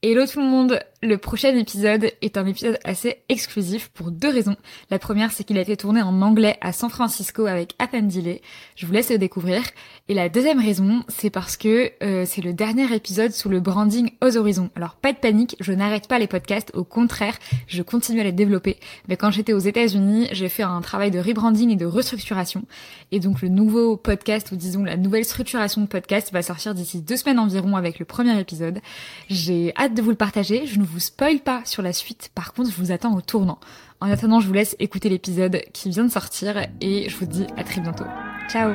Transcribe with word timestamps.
Hello 0.00 0.26
tout 0.26 0.38
le 0.38 0.46
monde 0.46 0.78
Le 1.02 1.18
prochain 1.18 1.56
épisode 1.56 2.12
est 2.22 2.36
un 2.36 2.46
épisode 2.46 2.78
assez 2.84 3.16
exclusif 3.28 3.88
pour 3.88 4.12
deux 4.12 4.30
raisons. 4.30 4.54
La 4.90 5.00
première, 5.00 5.32
c'est 5.32 5.42
qu'il 5.42 5.58
a 5.58 5.60
été 5.60 5.76
tourné 5.76 6.00
en 6.02 6.22
anglais 6.22 6.56
à 6.60 6.72
San 6.72 6.88
Francisco 6.88 7.46
avec 7.46 7.74
Appendile. 7.80 8.38
Je 8.76 8.86
vous 8.86 8.92
laisse 8.92 9.10
le 9.10 9.18
découvrir. 9.18 9.62
Et 10.08 10.14
la 10.14 10.28
deuxième 10.28 10.60
raison, 10.60 11.02
c'est 11.08 11.30
parce 11.30 11.56
que 11.56 11.90
euh, 12.04 12.24
c'est 12.26 12.42
le 12.42 12.52
dernier 12.52 12.94
épisode 12.94 13.32
sous 13.32 13.48
le 13.48 13.58
branding 13.58 14.12
aux 14.22 14.36
horizons. 14.36 14.70
Alors 14.76 14.94
pas 14.94 15.12
de 15.12 15.18
panique, 15.18 15.56
je 15.58 15.72
n'arrête 15.72 16.06
pas 16.06 16.20
les 16.20 16.28
podcasts, 16.28 16.70
au 16.74 16.84
contraire, 16.84 17.36
je 17.66 17.82
continue 17.82 18.20
à 18.20 18.24
les 18.24 18.30
développer. 18.30 18.78
Mais 19.08 19.16
quand 19.16 19.32
j'étais 19.32 19.52
aux 19.52 19.58
États-Unis, 19.58 20.28
j'ai 20.30 20.48
fait 20.48 20.62
un 20.62 20.80
travail 20.80 21.10
de 21.10 21.18
rebranding 21.18 21.70
et 21.70 21.76
de 21.76 21.86
restructuration. 21.86 22.64
Et 23.10 23.18
donc 23.18 23.42
le 23.42 23.48
nouveau 23.48 23.96
podcast, 23.96 24.52
ou 24.52 24.56
disons 24.56 24.84
la 24.84 24.96
nouvelle 24.96 25.24
structuration 25.24 25.80
de 25.80 25.86
podcast, 25.86 26.32
va 26.32 26.42
sortir 26.42 26.72
d'ici 26.74 27.02
deux 27.02 27.16
semaines 27.16 27.40
environ 27.40 27.74
avec 27.74 27.98
le 27.98 28.04
premier 28.04 28.38
épisode. 28.38 28.80
J'ai 29.28 29.72
de 29.94 30.02
vous 30.02 30.10
le 30.10 30.16
partager. 30.16 30.66
Je 30.66 30.78
ne 30.78 30.84
vous 30.84 31.00
spoil 31.00 31.40
pas 31.40 31.62
sur 31.64 31.82
la 31.82 31.92
suite. 31.92 32.30
Par 32.34 32.52
contre, 32.52 32.70
je 32.70 32.76
vous 32.76 32.92
attends 32.92 33.14
au 33.14 33.20
tournant. 33.20 33.58
En 34.00 34.10
attendant, 34.10 34.40
je 34.40 34.46
vous 34.46 34.52
laisse 34.52 34.76
écouter 34.78 35.08
l'épisode 35.08 35.60
qui 35.72 35.90
vient 35.90 36.04
de 36.04 36.10
sortir 36.10 36.56
et 36.80 37.08
je 37.08 37.16
vous 37.16 37.26
dis 37.26 37.46
à 37.56 37.64
très 37.64 37.80
bientôt. 37.80 38.04
Ciao 38.48 38.74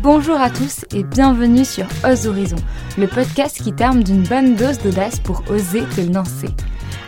Bonjour 0.00 0.40
à 0.40 0.48
tous 0.48 0.84
et 0.94 1.02
bienvenue 1.02 1.64
sur 1.64 1.86
Ose 2.04 2.28
Horizon, 2.28 2.56
le 2.96 3.08
podcast 3.08 3.60
qui 3.60 3.72
termine 3.72 4.04
d'une 4.04 4.22
bonne 4.22 4.54
dose 4.54 4.78
d'audace 4.78 5.18
pour 5.18 5.42
oser 5.50 5.82
te 5.96 6.00
lancer. 6.00 6.48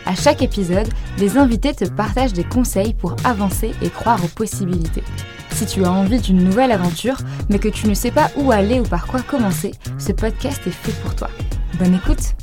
À 0.05 0.13
chaque 0.13 0.41
épisode, 0.41 0.89
les 1.17 1.37
invités 1.37 1.73
te 1.73 1.85
partagent 1.85 2.33
des 2.33 2.43
conseils 2.43 2.93
pour 2.93 3.15
avancer 3.23 3.71
et 3.81 3.89
croire 3.89 4.23
aux 4.25 4.27
possibilités. 4.27 5.03
Si 5.51 5.65
tu 5.65 5.83
as 5.85 5.91
envie 5.91 6.19
d'une 6.19 6.43
nouvelle 6.43 6.71
aventure, 6.71 7.17
mais 7.49 7.59
que 7.59 7.67
tu 7.67 7.87
ne 7.87 7.93
sais 7.93 8.11
pas 8.11 8.29
où 8.35 8.51
aller 8.51 8.79
ou 8.79 8.83
par 8.83 9.05
quoi 9.07 9.21
commencer, 9.21 9.71
ce 9.99 10.11
podcast 10.11 10.61
est 10.65 10.71
fait 10.71 10.99
pour 11.01 11.15
toi. 11.15 11.29
Bonne 11.77 11.95
écoute 11.95 12.33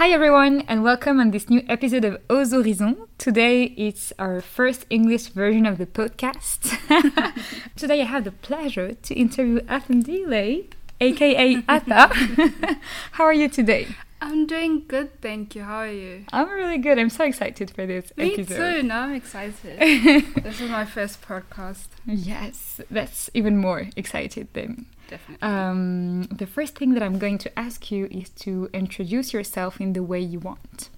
Hi 0.00 0.12
everyone 0.12 0.64
and 0.68 0.82
welcome 0.82 1.20
on 1.20 1.30
this 1.30 1.48
new 1.48 1.62
episode 1.68 2.04
of 2.04 2.18
Aux 2.28 2.52
Horizons. 2.52 2.96
Today 3.16 3.72
it's 3.76 4.12
our 4.18 4.40
first 4.40 4.86
English 4.90 5.28
version 5.34 5.66
of 5.66 5.78
the 5.78 5.86
podcast. 5.86 6.74
Today 7.76 8.00
I 8.00 8.04
have 8.04 8.24
the 8.24 8.32
pleasure 8.32 8.92
to 8.92 9.14
interview 9.14 9.60
Athendile, 9.60 10.66
aka 11.00 11.62
Ata. 11.68 12.10
How 13.12 13.24
are 13.24 13.32
you 13.32 13.48
today? 13.48 13.86
I'm 14.20 14.46
doing 14.46 14.84
good, 14.88 15.20
thank 15.20 15.54
you. 15.54 15.62
How 15.62 15.78
are 15.78 15.88
you? 15.92 16.24
I'm 16.32 16.48
really 16.48 16.78
good. 16.78 16.98
I'm 16.98 17.10
so 17.10 17.24
excited 17.24 17.70
for 17.70 17.84
this 17.86 18.10
Me 18.16 18.32
episode. 18.32 18.80
too. 18.80 18.82
Now 18.82 19.02
I'm 19.02 19.14
excited. 19.14 19.78
this 20.42 20.60
is 20.60 20.70
my 20.70 20.84
first 20.84 21.20
podcast. 21.22 21.88
Yes, 22.06 22.80
that's 22.90 23.28
even 23.34 23.58
more 23.58 23.88
excited 23.96 24.48
than 24.54 24.86
Definitely. 25.08 25.46
Um, 25.46 26.22
the 26.24 26.46
first 26.46 26.76
thing 26.78 26.94
that 26.94 27.02
I'm 27.02 27.18
going 27.18 27.38
to 27.38 27.58
ask 27.58 27.90
you 27.90 28.06
is 28.10 28.30
to 28.40 28.70
introduce 28.72 29.32
yourself 29.32 29.80
in 29.80 29.92
the 29.92 30.02
way 30.02 30.20
you 30.20 30.38
want. 30.40 30.88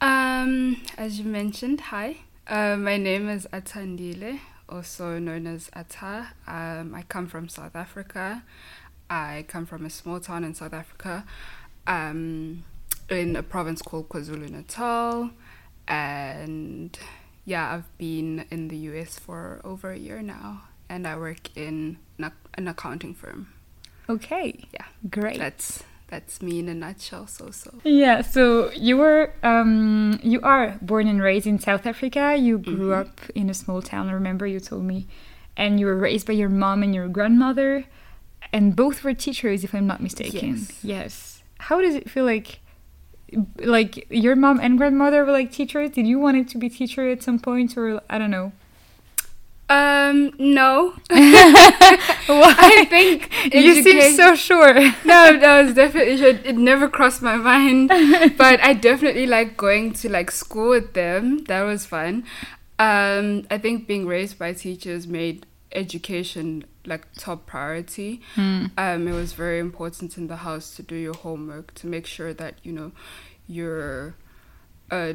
Um, 0.00 0.82
as 0.98 1.18
you 1.18 1.24
mentioned, 1.24 1.80
hi. 1.80 2.16
Uh, 2.46 2.76
my 2.76 2.96
name 2.96 3.28
is 3.28 3.46
Athandile, 3.52 4.40
also 4.68 5.18
known 5.18 5.46
as 5.46 5.70
Ata. 5.74 6.32
Um, 6.46 6.94
I 6.94 7.02
come 7.08 7.26
from 7.26 7.48
South 7.48 7.74
Africa. 7.76 8.42
I 9.08 9.44
come 9.48 9.66
from 9.66 9.84
a 9.86 9.90
small 9.90 10.18
town 10.20 10.44
in 10.44 10.54
South 10.54 10.72
Africa, 10.72 11.24
um, 11.86 12.64
in 13.10 13.36
a 13.36 13.42
province 13.42 13.82
called 13.82 14.08
KwaZulu 14.08 14.50
Natal, 14.50 15.30
and 15.88 16.98
yeah, 17.44 17.72
I've 17.74 17.98
been 17.98 18.46
in 18.50 18.68
the 18.68 18.76
US 18.90 19.18
for 19.18 19.60
over 19.64 19.90
a 19.92 19.98
year 19.98 20.22
now, 20.22 20.62
and 20.88 21.06
I 21.06 21.16
work 21.16 21.56
in 21.56 21.98
an, 22.18 22.68
accounting 22.68 23.14
firm. 23.14 23.48
Okay, 24.08 24.64
Yeah, 24.72 24.84
great. 25.10 25.38
that's 25.38 25.82
that's 26.08 26.42
me 26.42 26.58
in 26.58 26.68
a 26.68 26.74
nutshell. 26.74 27.26
So 27.26 27.50
so. 27.50 27.74
Yeah, 27.84 28.20
so 28.22 28.70
you 28.72 28.96
were 28.98 29.32
um, 29.42 30.20
you 30.22 30.40
are 30.42 30.78
born 30.82 31.08
and 31.08 31.22
raised 31.22 31.46
in 31.46 31.58
South 31.58 31.86
Africa. 31.86 32.36
You 32.36 32.58
grew 32.58 32.90
Mhm. 32.90 33.00
up 33.00 33.20
in 33.34 33.48
a 33.50 33.54
small 33.54 33.82
town. 33.82 34.08
I 34.08 34.12
remember 34.12 34.46
you 34.46 34.60
told 34.60 34.84
me, 34.84 35.06
and 35.56 35.80
you 35.80 35.86
were 35.86 35.96
raised 35.96 36.26
by 36.26 36.34
your 36.34 36.50
mom 36.50 36.82
and 36.82 36.94
your 36.94 37.08
grandmother, 37.08 37.84
and 38.52 38.76
both 38.76 39.02
were 39.04 39.14
teachers, 39.14 39.64
if 39.64 39.74
I'm 39.74 39.86
not 39.86 40.02
mistaken. 40.02 40.58
Yes. 40.58 40.84
Yes. 40.84 41.33
How 41.68 41.80
does 41.80 41.94
it 41.94 42.10
feel 42.10 42.24
like? 42.24 42.60
Like 43.58 44.06
your 44.10 44.36
mom 44.36 44.60
and 44.60 44.78
grandmother 44.78 45.24
were 45.24 45.32
like 45.32 45.50
teachers. 45.50 45.90
Did 45.90 46.06
you 46.06 46.18
want 46.18 46.36
it 46.36 46.48
to 46.50 46.58
be 46.58 46.68
teacher 46.68 47.10
at 47.10 47.22
some 47.22 47.38
point, 47.38 47.76
or 47.76 48.00
I 48.08 48.18
don't 48.18 48.30
know? 48.30 48.52
Um, 49.70 50.32
no. 50.38 50.94
I 51.10 52.86
think 52.90 53.30
you 53.54 53.82
seem 53.82 54.14
so 54.14 54.34
sure. 54.34 54.74
no, 55.04 55.30
no, 55.30 55.64
it's 55.64 55.74
definitely. 55.74 56.22
It 56.22 56.56
never 56.56 56.86
crossed 56.86 57.22
my 57.22 57.36
mind, 57.36 57.88
but 58.36 58.60
I 58.60 58.74
definitely 58.74 59.26
like 59.26 59.56
going 59.56 59.94
to 59.94 60.10
like 60.10 60.30
school 60.30 60.70
with 60.70 60.92
them. 60.92 61.44
That 61.44 61.62
was 61.62 61.86
fun. 61.86 62.24
Um, 62.78 63.46
I 63.50 63.56
think 63.58 63.86
being 63.86 64.06
raised 64.06 64.38
by 64.38 64.52
teachers 64.52 65.06
made 65.06 65.46
education 65.72 66.64
like 66.86 67.06
top 67.16 67.46
priority. 67.46 68.20
Hmm. 68.34 68.66
Um, 68.76 69.08
it 69.08 69.12
was 69.12 69.32
very 69.32 69.58
important 69.58 70.16
in 70.16 70.26
the 70.26 70.36
house 70.36 70.74
to 70.76 70.82
do 70.82 70.94
your 70.94 71.14
homework 71.14 71.74
to 71.74 71.86
make 71.86 72.06
sure 72.06 72.32
that 72.34 72.54
you 72.62 72.72
know 72.72 72.92
you're 73.46 74.16
uh, 74.90 75.14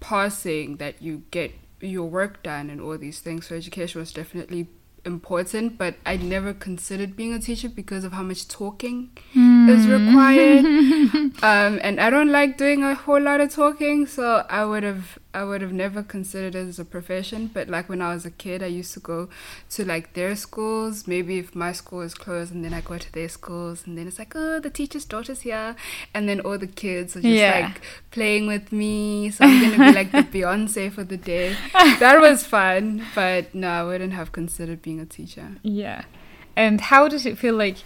passing, 0.00 0.76
that 0.76 1.02
you 1.02 1.22
get 1.30 1.52
your 1.80 2.08
work 2.08 2.42
done, 2.42 2.70
and 2.70 2.80
all 2.80 2.98
these 2.98 3.20
things. 3.20 3.48
So 3.48 3.56
education 3.56 4.00
was 4.00 4.12
definitely 4.12 4.68
important, 5.06 5.78
but 5.78 5.94
I 6.04 6.16
never 6.16 6.52
considered 6.52 7.16
being 7.16 7.32
a 7.32 7.38
teacher 7.38 7.68
because 7.68 8.04
of 8.04 8.12
how 8.12 8.22
much 8.22 8.48
talking 8.48 9.16
is 9.34 9.86
required. 9.86 10.64
um, 11.42 11.78
and 11.82 12.00
I 12.00 12.10
don't 12.10 12.30
like 12.30 12.58
doing 12.58 12.82
a 12.82 12.94
whole 12.94 13.20
lot 13.20 13.40
of 13.40 13.50
talking, 13.50 14.06
so 14.06 14.44
I 14.50 14.64
would 14.64 14.82
have 14.82 15.18
I 15.36 15.44
would 15.44 15.60
have 15.60 15.72
never 15.72 16.02
considered 16.02 16.54
it 16.54 16.66
as 16.72 16.78
a 16.78 16.84
profession. 16.84 17.40
But 17.52 17.68
like 17.68 17.88
when 17.90 18.00
I 18.00 18.14
was 18.14 18.24
a 18.24 18.30
kid, 18.30 18.62
I 18.62 18.66
used 18.80 18.94
to 18.94 19.00
go 19.00 19.28
to 19.74 19.84
like 19.84 20.14
their 20.14 20.34
schools. 20.34 21.06
Maybe 21.06 21.38
if 21.38 21.54
my 21.54 21.72
school 21.72 22.00
is 22.00 22.14
closed, 22.14 22.54
and 22.54 22.64
then 22.64 22.72
I 22.72 22.80
go 22.80 22.96
to 22.98 23.12
their 23.12 23.28
schools, 23.28 23.84
and 23.86 23.96
then 23.96 24.06
it's 24.08 24.18
like, 24.18 24.32
oh, 24.34 24.58
the 24.60 24.70
teacher's 24.70 25.04
daughter's 25.04 25.42
here, 25.42 25.76
and 26.14 26.28
then 26.28 26.40
all 26.40 26.58
the 26.58 26.66
kids 26.84 27.16
are 27.16 27.20
just 27.20 27.34
Yeah. 27.44 27.66
like 27.68 27.80
playing 28.10 28.46
with 28.46 28.72
me. 28.72 29.30
So 29.30 29.44
I'm 29.44 29.60
gonna 29.62 29.90
be 29.90 29.94
like 30.00 30.12
the 30.12 30.22
Beyonce 30.38 30.90
for 30.90 31.04
the 31.04 31.18
day. 31.18 31.54
That 32.00 32.18
was 32.20 32.44
fun, 32.44 33.04
but 33.14 33.54
no, 33.54 33.68
I 33.68 33.82
wouldn't 33.84 34.14
have 34.14 34.32
considered 34.32 34.80
being 34.82 35.00
a 35.00 35.06
teacher. 35.06 35.48
Yeah. 35.62 36.04
And 36.56 36.80
how 36.80 37.08
does 37.08 37.26
it 37.26 37.36
feel 37.36 37.54
like 37.54 37.76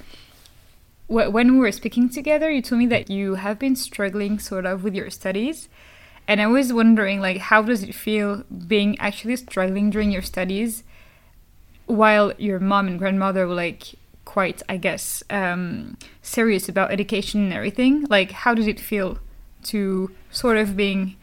when 1.08 1.52
we 1.54 1.58
were 1.58 1.72
speaking 1.72 2.08
together, 2.08 2.48
you 2.50 2.62
told 2.62 2.78
me 2.78 2.86
that 2.86 3.10
you 3.10 3.34
have 3.34 3.58
been 3.58 3.74
struggling 3.74 4.38
sort 4.38 4.64
of 4.64 4.84
with 4.84 4.94
your 4.94 5.10
studies. 5.10 5.68
And 6.30 6.40
I 6.40 6.46
was 6.46 6.72
wondering 6.72 7.18
like 7.20 7.38
how 7.38 7.60
does 7.60 7.82
it 7.82 7.92
feel 7.92 8.44
being 8.68 8.96
actually 9.00 9.34
struggling 9.34 9.90
during 9.90 10.12
your 10.12 10.22
studies 10.22 10.84
while 11.86 12.32
your 12.38 12.60
mom 12.60 12.86
and 12.86 13.00
grandmother 13.00 13.48
were 13.48 13.54
like 13.54 13.96
quite 14.24 14.62
I 14.68 14.76
guess 14.76 15.24
um 15.28 15.96
serious 16.22 16.68
about 16.68 16.92
education 16.92 17.42
and 17.42 17.52
everything? 17.52 18.06
Like 18.08 18.30
how 18.30 18.54
does 18.54 18.68
it 18.68 18.78
feel 18.78 19.18
to 19.64 20.12
sort 20.30 20.56
of 20.56 20.76
being 20.76 21.16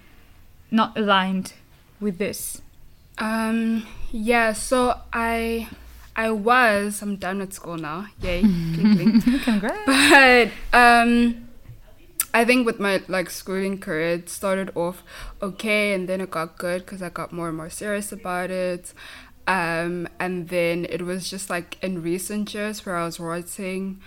not 0.72 0.98
aligned 0.98 1.54
with 2.02 2.18
this? 2.18 2.62
Um, 3.18 3.88
yeah, 4.12 4.52
so 4.52 5.00
I 5.14 5.70
I 6.18 6.32
was 6.32 7.02
I'm 7.02 7.16
done 7.16 7.40
with 7.40 7.54
school 7.54 7.78
now. 7.78 8.08
Yay. 8.22 8.42
Congrats. 9.46 9.86
but 9.86 10.52
um 10.74 11.47
I 12.38 12.46
think 12.46 12.68
with 12.68 12.80
my 12.80 13.02
like 13.08 13.30
schooling 13.32 13.80
career 13.80 14.10
it 14.20 14.30
started 14.30 14.70
off 14.76 15.04
okay 15.42 15.94
and 15.94 16.08
then 16.08 16.22
it 16.22 16.30
got 16.30 16.58
good 16.58 16.86
because 16.86 17.02
I 17.02 17.10
got 17.10 17.34
more 17.34 17.48
and 17.48 17.58
more 17.58 17.72
serious 17.72 18.12
about 18.12 18.52
it. 18.52 18.94
Um 19.48 20.08
and 20.20 20.50
then 20.50 20.86
it 20.88 21.02
was 21.02 21.30
just 21.30 21.50
like 21.50 21.78
in 21.82 22.04
recent 22.04 22.54
years 22.54 22.86
where 22.86 22.96
I 22.96 23.06
was 23.06 23.20
writing 23.20 24.02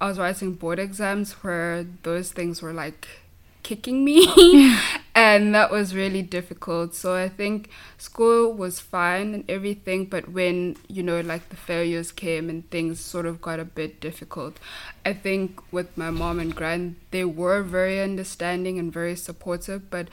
I 0.00 0.06
was 0.08 0.18
writing 0.18 0.54
board 0.54 0.78
exams 0.78 1.32
where 1.42 1.84
those 2.04 2.30
things 2.30 2.62
were 2.62 2.72
like 2.72 3.08
kicking 3.64 4.04
me 4.04 4.18
and 5.22 5.54
that 5.54 5.70
was 5.70 5.94
really 5.94 6.22
difficult. 6.22 6.94
So 6.94 7.14
i 7.14 7.28
think 7.28 7.70
school 7.98 8.52
was 8.62 8.80
fine 8.80 9.28
and 9.34 9.44
everything 9.56 10.06
but 10.14 10.28
when 10.38 10.76
you 10.88 11.02
know 11.02 11.20
like 11.20 11.48
the 11.48 11.56
failures 11.70 12.10
came 12.12 12.50
and 12.50 12.68
things 12.70 12.98
sort 13.00 13.26
of 13.26 13.40
got 13.40 13.60
a 13.60 13.64
bit 13.80 14.00
difficult 14.00 14.58
i 15.06 15.12
think 15.12 15.60
with 15.72 15.96
my 15.96 16.10
mom 16.10 16.40
and 16.40 16.54
grand 16.60 16.96
they 17.12 17.24
were 17.24 17.62
very 17.62 18.00
understanding 18.00 18.78
and 18.78 18.92
very 18.92 19.14
supportive 19.14 19.88
but 19.90 20.08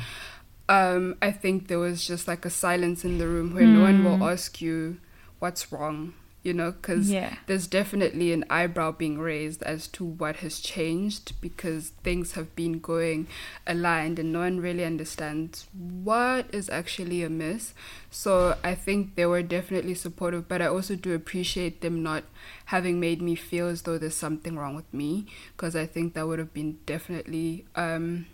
um 0.77 1.15
i 1.21 1.31
think 1.31 1.67
there 1.67 1.79
was 1.79 2.05
just 2.05 2.27
like 2.27 2.45
a 2.45 2.49
silence 2.65 3.03
in 3.03 3.17
the 3.17 3.27
room 3.27 3.53
where 3.55 3.65
no 3.67 3.81
one 3.81 4.03
will 4.03 4.21
ask 4.33 4.61
you 4.61 4.97
what's 5.39 5.71
wrong 5.71 6.13
you 6.41 6.53
know, 6.53 6.71
because 6.71 7.09
Yeah. 7.09 7.35
there's 7.47 7.67
definitely 7.67 8.31
an 8.31 8.45
eyebrow 8.49 8.91
being 8.91 9.19
raised 9.19 9.61
as 9.63 9.87
to 9.89 10.05
what 10.05 10.37
has 10.37 10.59
changed 10.59 11.33
because 11.41 11.89
things 12.03 12.33
have 12.33 12.55
been 12.55 12.79
going 12.79 13.27
aligned 13.67 14.19
and 14.19 14.31
no 14.31 14.39
one 14.39 14.59
really 14.61 14.85
understands 14.85 15.67
what 15.73 16.47
is 16.53 16.69
actually 16.69 17.23
amiss. 17.23 17.73
So 18.09 18.55
I 18.63 18.73
think 18.75 19.15
they 19.15 19.25
were 19.25 19.43
definitely 19.43 19.95
supportive, 19.95 20.47
but 20.47 20.61
I 20.61 20.67
also 20.67 20.95
do 20.95 21.13
appreciate 21.13 21.81
them 21.81 22.01
not 22.03 22.23
having 22.65 22.99
made 22.99 23.21
me 23.21 23.35
feel 23.35 23.67
as 23.67 23.81
though 23.81 23.97
there's 23.97 24.15
something 24.15 24.55
wrong 24.57 24.75
with 24.75 24.91
me 24.93 25.25
because 25.55 25.75
I 25.75 25.85
think 25.85 26.13
that 26.13 26.27
would 26.27 26.39
have 26.39 26.53
been 26.53 26.79
definitely 26.85 27.65
um 27.75 28.27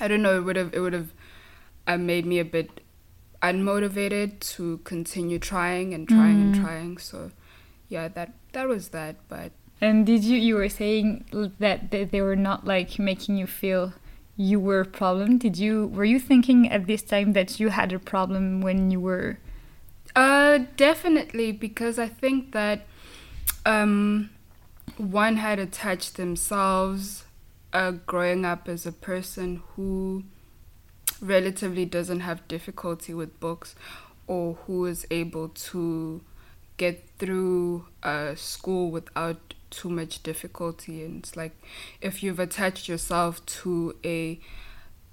I 0.00 0.08
don't 0.08 0.22
know, 0.22 0.36
it 0.36 0.40
would 0.42 0.56
have 0.56 0.74
it 0.74 0.80
would 0.80 0.92
have 0.92 1.12
uh, 1.86 1.96
made 1.98 2.26
me 2.26 2.38
a 2.38 2.44
bit 2.44 2.80
unmotivated 3.48 4.40
to 4.56 4.78
continue 4.84 5.38
trying 5.38 5.92
and 5.94 6.08
trying 6.08 6.40
and 6.40 6.52
Mm. 6.52 6.60
trying. 6.62 6.98
So 6.98 7.30
yeah, 7.88 8.08
that 8.08 8.32
that 8.52 8.66
was 8.68 8.88
that. 8.96 9.16
But 9.28 9.52
And 9.80 10.06
did 10.06 10.24
you 10.24 10.38
you 10.38 10.54
were 10.56 10.68
saying 10.70 11.24
that 11.58 11.90
they, 11.90 12.04
they 12.04 12.22
were 12.22 12.40
not 12.50 12.64
like 12.64 12.98
making 12.98 13.36
you 13.36 13.46
feel 13.46 13.92
you 14.36 14.58
were 14.60 14.80
a 14.80 14.86
problem? 15.00 15.38
Did 15.38 15.56
you 15.58 15.88
were 15.96 16.04
you 16.14 16.18
thinking 16.20 16.70
at 16.70 16.86
this 16.86 17.02
time 17.02 17.32
that 17.34 17.60
you 17.60 17.68
had 17.70 17.92
a 17.92 17.98
problem 17.98 18.60
when 18.62 18.90
you 18.90 19.00
were 19.00 19.38
uh, 20.16 20.58
definitely 20.76 21.50
because 21.52 21.98
I 21.98 22.08
think 22.08 22.52
that 22.52 22.86
um, 23.66 24.30
one 24.96 25.36
had 25.36 25.58
attached 25.58 26.16
themselves 26.16 27.24
uh, 27.72 27.92
growing 28.06 28.44
up 28.44 28.68
as 28.68 28.86
a 28.86 28.92
person 28.92 29.62
who 29.74 30.22
relatively 31.24 31.84
doesn't 31.86 32.20
have 32.20 32.46
difficulty 32.48 33.14
with 33.14 33.40
books 33.40 33.74
or 34.26 34.54
who 34.66 34.86
is 34.86 35.06
able 35.10 35.48
to 35.48 36.20
get 36.76 37.04
through 37.18 37.86
uh, 38.02 38.34
school 38.34 38.90
without 38.90 39.54
too 39.70 39.88
much 39.88 40.22
difficulty. 40.22 41.02
And 41.02 41.20
it's 41.20 41.36
like 41.36 41.52
if 42.00 42.22
you've 42.22 42.38
attached 42.38 42.88
yourself 42.88 43.44
to 43.46 43.96
a 44.04 44.38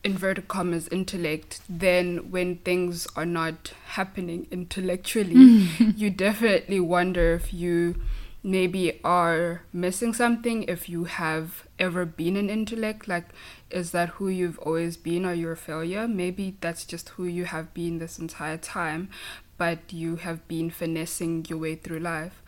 inverted 0.04 0.48
commas 0.48 0.88
intellect 0.88 1.62
then 1.70 2.32
when 2.32 2.56
things 2.58 3.08
are 3.16 3.26
not 3.26 3.72
happening 3.86 4.48
intellectually 4.50 5.36
you 5.96 6.10
definitely 6.10 6.80
wonder 6.80 7.36
if 7.36 7.54
you 7.54 7.96
maybe 8.44 9.00
are 9.04 9.62
missing 9.72 10.14
something 10.14 10.64
if 10.64 10.90
you 10.90 11.04
have 11.04 11.68
ever 11.78 12.06
been 12.06 12.36
an 12.36 12.50
intellect 12.50 13.08
like 13.08 13.30
is 13.70 13.92
that 13.92 14.10
who 14.10 14.28
you've 14.28 14.58
always 14.60 14.98
been 14.98 15.26
or 15.26 15.34
you're 15.34 15.52
a 15.52 15.58
failure 15.58 16.08
maybe 16.08 16.56
that's 16.60 16.84
just 16.86 17.10
who 17.10 17.26
you 17.26 17.46
have 17.46 17.74
been 17.74 18.00
this 18.00 18.18
entire 18.18 18.58
time 18.58 19.10
but 19.58 19.94
you 19.94 20.16
have 20.16 20.48
been 20.48 20.72
finessing 20.72 21.46
your 21.48 21.60
way 21.60 21.76
through 21.76 22.00
life 22.00 22.42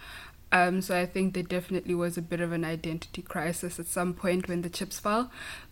um, 0.54 0.82
so 0.84 0.96
I 0.96 1.08
think 1.08 1.34
there 1.34 1.42
definitely 1.42 1.96
was 1.96 2.16
a 2.16 2.22
bit 2.22 2.40
of 2.40 2.52
an 2.52 2.64
identity 2.64 3.24
crisis 3.24 3.80
at 3.80 3.88
some 3.88 4.14
point 4.14 4.48
when 4.48 4.62
the 4.62 4.70
chips 4.70 5.00
fell. 5.00 5.32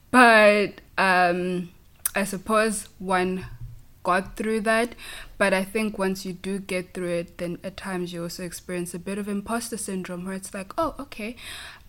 But 0.09 0.81
um, 0.97 1.69
I 2.15 2.23
suppose 2.23 2.89
one 2.97 3.45
got 4.03 4.36
through 4.36 4.62
that. 4.62 4.95
But 5.38 5.53
I 5.53 5.63
think 5.63 5.98
once 5.98 6.25
you 6.25 6.33
do 6.33 6.59
get 6.59 6.94
through 6.94 7.09
it, 7.09 7.38
then 7.38 7.57
at 7.63 7.77
times 7.77 8.13
you 8.13 8.24
also 8.24 8.44
experience 8.44 8.94
a 8.94 9.00
bit 9.00 9.18
of 9.18 9.27
imposter 9.27 9.77
syndrome 9.77 10.25
where 10.25 10.36
it's 10.36 10.53
like, 10.53 10.74
oh, 10.77 10.95
okay, 11.00 11.36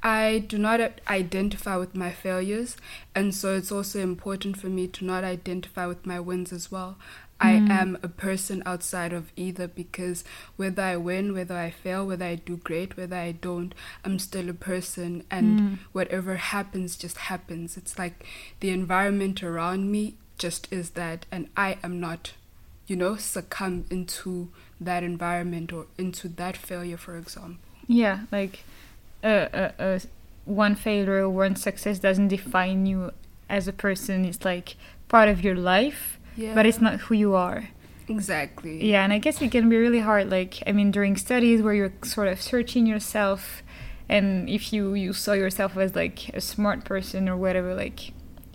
I 0.02 0.44
do 0.48 0.58
not 0.58 0.80
identify 1.08 1.76
with 1.76 1.94
my 1.94 2.10
failures. 2.10 2.76
And 3.14 3.34
so 3.34 3.54
it's 3.54 3.70
also 3.70 4.00
important 4.00 4.56
for 4.56 4.68
me 4.68 4.88
to 4.88 5.04
not 5.04 5.24
identify 5.24 5.86
with 5.86 6.06
my 6.06 6.18
wins 6.18 6.52
as 6.52 6.72
well. 6.72 6.96
I 7.42 7.58
hmm. 7.58 7.70
am 7.72 7.98
a 8.02 8.08
person 8.08 8.62
outside 8.64 9.12
of 9.12 9.32
either 9.34 9.66
because 9.66 10.22
whether 10.56 10.80
I 10.80 10.96
win, 10.96 11.34
whether 11.34 11.56
I 11.56 11.70
fail, 11.70 12.06
whether 12.06 12.24
I 12.24 12.36
do 12.36 12.56
great, 12.56 12.96
whether 12.96 13.16
I 13.16 13.32
don't, 13.32 13.74
I'm 14.04 14.20
still 14.20 14.48
a 14.48 14.54
person 14.54 15.24
and 15.28 15.60
hmm. 15.60 15.74
whatever 15.90 16.36
happens 16.36 16.96
just 16.96 17.18
happens. 17.18 17.76
It's 17.76 17.98
like 17.98 18.24
the 18.60 18.70
environment 18.70 19.42
around 19.42 19.90
me 19.90 20.14
just 20.44 20.62
is 20.78 20.86
that 21.00 21.18
and 21.34 21.42
I 21.66 21.70
am 21.86 21.94
not, 22.06 22.22
you 22.90 22.96
know, 23.02 23.14
succumb 23.16 23.76
into 23.96 24.32
that 24.88 25.02
environment 25.12 25.72
or 25.76 25.86
into 26.04 26.26
that 26.40 26.56
failure, 26.68 26.98
for 27.06 27.14
example. 27.22 27.58
yeah 28.02 28.16
like 28.38 28.54
uh, 29.24 29.46
uh, 29.62 29.70
uh, 29.86 29.98
one 30.62 30.74
failure 30.86 31.18
or 31.24 31.30
one 31.44 31.54
success 31.68 31.96
doesn't 32.06 32.28
define 32.38 32.80
you 32.90 32.98
as 33.48 33.68
a 33.68 33.72
person. 33.86 34.16
It's 34.30 34.44
like 34.52 34.68
part 35.14 35.28
of 35.34 35.38
your 35.46 35.54
life, 35.74 36.02
Yeah. 36.42 36.54
but 36.56 36.64
it's 36.68 36.80
not 36.86 36.94
who 37.04 37.14
you 37.24 37.32
are. 37.48 37.60
exactly. 38.16 38.74
Yeah, 38.92 39.04
and 39.04 39.12
I 39.12 39.18
guess 39.24 39.40
it 39.42 39.50
can 39.56 39.68
be 39.68 39.76
really 39.76 40.00
hard. 40.10 40.26
Like, 40.38 40.52
I 40.66 40.72
mean, 40.78 40.90
during 40.90 41.16
studies 41.16 41.58
where 41.64 41.74
you're 41.80 41.92
sort 42.14 42.28
of 42.32 42.40
searching 42.42 42.84
yourself, 42.92 43.62
and 44.08 44.48
if 44.56 44.62
you 44.72 44.82
you 45.04 45.12
saw 45.24 45.32
yourself 45.44 45.76
as 45.84 45.94
like 46.02 46.18
a 46.34 46.40
smart 46.40 46.84
person 46.92 47.28
or 47.30 47.36
whatever, 47.44 47.70
like, 47.84 47.98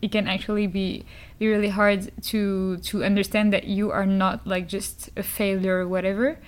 it 0.02 0.12
can 0.16 0.28
actually 0.36 0.68
be 0.82 1.06
really 1.40 1.70
hard 1.70 2.12
to 2.24 2.78
to 2.78 3.04
understand 3.04 3.54
that 3.54 3.66
you 3.66 3.92
are 3.92 4.06
not 4.06 4.46
like 4.48 4.68
just 4.68 5.10
a 5.16 5.24
failure 5.24 5.80
or 5.82 5.88
whatever. 5.88 6.40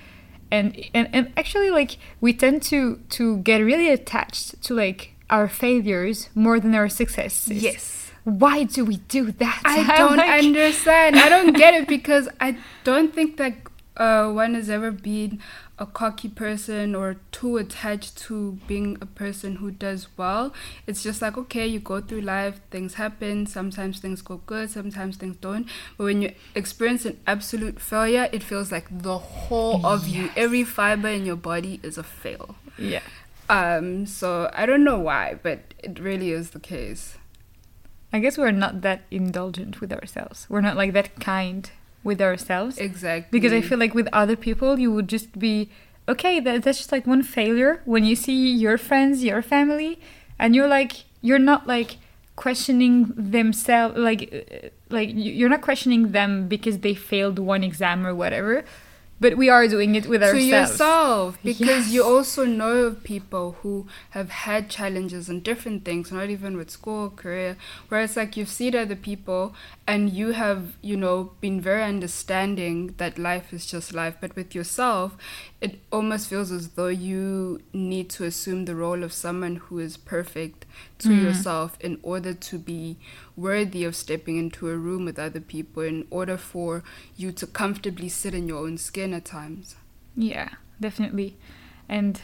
And 0.52 0.76
and 0.94 1.08
and 1.14 1.32
actually, 1.38 1.70
like, 1.70 1.98
we 2.22 2.34
tend 2.34 2.64
to 2.64 3.00
to 3.18 3.38
get 3.38 3.60
really 3.60 3.90
attached 3.90 4.62
to 4.64 4.74
like 4.74 5.14
our 5.30 5.48
failures 5.48 6.30
more 6.34 6.60
than 6.60 6.74
our 6.74 6.90
successes. 6.90 7.62
Yes. 7.62 8.12
Why 8.24 8.64
do 8.64 8.84
we 8.84 8.98
do 9.08 9.32
that? 9.32 9.62
I 9.66 9.96
don't 9.98 10.18
Like- 10.18 10.44
understand. 10.44 11.18
I 11.18 11.30
don't 11.30 11.54
get 11.54 11.74
it 11.76 11.88
because 11.88 12.28
I 12.40 12.58
don't 12.84 13.14
think 13.14 13.38
that 13.38 13.54
uh, 13.98 14.32
one 14.32 14.54
has 14.56 14.70
ever 14.70 14.92
been 14.92 15.40
a 15.80 15.86
cocky 15.86 16.28
person 16.28 16.94
or 16.94 17.16
too 17.32 17.58
attached 17.58 18.18
to 18.18 18.60
being 18.68 18.98
a 19.02 19.06
person 19.06 19.56
who 19.56 19.72
does 19.72 20.08
well. 20.18 20.54
It's 20.86 21.02
just 21.02 21.22
like, 21.22 21.38
okay, 21.38 21.66
you 21.66 21.80
go 21.80 22.02
through 22.02 22.22
life, 22.22 22.60
things 22.70 22.96
happen, 22.96 23.48
sometimes 23.48 24.00
things 24.00 24.22
go 24.22 24.42
good, 24.46 24.70
sometimes 24.70 25.16
things 25.18 25.38
don't. 25.38 25.68
But 25.98 26.04
when 26.04 26.22
you 26.22 26.34
experience 26.54 27.06
an 27.06 27.18
absolute 27.26 27.80
failure, 27.80 28.30
it 28.32 28.44
feels 28.44 28.72
like 28.72 28.88
the 28.92 29.18
whole 29.18 29.86
of 29.86 30.08
you, 30.08 30.30
every 30.36 30.66
fiber 30.66 31.08
in 31.08 31.26
your 31.26 31.38
body 31.38 31.80
is 31.82 31.98
a 31.98 32.04
fail. 32.04 32.56
Yeah. 32.78 33.02
Um, 33.50 34.06
so 34.06 34.52
I 34.54 34.66
don't 34.66 34.84
know 34.84 35.00
why, 35.00 35.40
but 35.42 35.74
it 35.80 35.98
really 35.98 36.32
is 36.32 36.52
the 36.52 36.60
case. 36.60 37.18
I 38.12 38.20
guess 38.20 38.38
we're 38.38 38.52
not 38.52 38.82
that 38.82 39.04
indulgent 39.12 39.82
with 39.82 39.94
ourselves. 39.94 40.46
We're 40.50 40.62
not 40.62 40.76
like 40.76 40.94
that 40.94 41.20
kind 41.20 41.70
with 42.04 42.22
ourselves. 42.22 42.78
Exactly. 42.78 43.40
Because 43.40 43.54
I 43.54 43.62
feel 43.62 43.78
like 43.78 43.94
with 43.94 44.08
other 44.14 44.36
people, 44.36 44.80
you 44.80 44.92
would 44.92 45.08
just 45.08 45.38
be 45.38 45.70
okay. 46.08 46.40
That, 46.40 46.64
that's 46.64 46.78
just 46.78 46.92
like 46.92 47.06
one 47.06 47.24
failure 47.24 47.82
when 47.86 48.04
you 48.04 48.16
see 48.16 48.52
your 48.52 48.78
friends, 48.78 49.24
your 49.24 49.42
family, 49.42 50.00
and 50.38 50.56
you're 50.56 50.68
like, 50.68 51.06
you're 51.22 51.40
not 51.40 51.68
like 51.68 51.98
questioning 52.36 53.12
themselves, 53.18 53.98
like, 53.98 54.34
uh, 54.34 54.70
like 54.90 55.10
you're 55.14 55.50
not 55.50 55.62
questioning 55.62 56.12
them 56.12 56.48
because 56.48 56.80
they 56.80 56.94
failed 56.94 57.38
one 57.38 57.64
exam 57.64 58.08
or 58.08 58.16
whatever. 58.16 58.64
But 59.22 59.36
we 59.36 59.50
are 59.50 59.68
doing 59.68 59.96
it 59.96 60.08
with 60.08 60.24
ourselves. 60.24 60.48
to 60.48 60.54
ourselves. 60.56 60.72
yourself 60.72 61.40
because 61.44 61.92
you 61.94 62.04
also 62.04 62.46
know 62.46 62.86
of 62.86 63.04
people 63.04 63.58
who 63.62 63.88
have 64.12 64.30
had 64.30 64.70
challenges 64.70 65.28
and 65.30 65.44
different 65.44 65.84
things 65.84 66.12
not 66.12 66.30
even 66.30 66.56
with 66.56 66.70
school 66.70 67.10
career 67.10 67.58
where 67.90 68.02
it's 68.02 68.16
like 68.16 68.38
you've 68.38 68.50
seen 68.50 68.76
other 68.76 68.96
people 68.96 69.54
and 69.86 70.12
you 70.12 70.32
have 70.32 70.74
you 70.82 70.96
know 70.96 71.32
been 71.42 71.60
very 71.60 71.84
understanding 71.84 72.94
that 72.98 73.18
life 73.20 73.52
is 73.54 73.66
just 73.66 73.94
life 73.94 74.16
but 74.22 74.36
with 74.36 74.56
yourself 74.56 75.18
it 75.62 75.80
almost 75.92 76.30
feels 76.30 76.52
as 76.52 76.70
though 76.70 76.88
you 76.88 77.62
need 77.74 78.10
to 78.10 78.24
assume 78.24 78.66
the 78.66 78.76
role 78.76 79.04
of 79.04 79.12
someone 79.12 79.58
who 79.58 79.80
is 79.80 79.98
perfect 79.98 80.66
to 81.00 81.10
Mm. 81.10 81.24
yourself 81.24 81.78
in 81.80 81.98
order 82.04 82.34
to 82.34 82.58
be 82.60 82.98
worthy 83.36 83.84
of 83.86 83.96
stepping 83.96 84.38
into 84.38 84.70
a 84.70 84.78
room 84.78 85.06
with 85.06 85.18
other 85.20 85.40
people 85.42 85.84
in 85.84 86.06
order 86.10 86.38
for 86.38 86.84
you 87.18 87.32
to 87.32 87.48
comfortably 87.48 88.10
sit 88.10 88.34
in 88.34 88.48
your 88.48 88.60
own 88.66 88.78
skin 88.78 89.14
at 89.14 89.26
times. 89.26 89.76
Yeah, 90.16 90.50
definitely. 90.80 91.38
And 91.88 92.22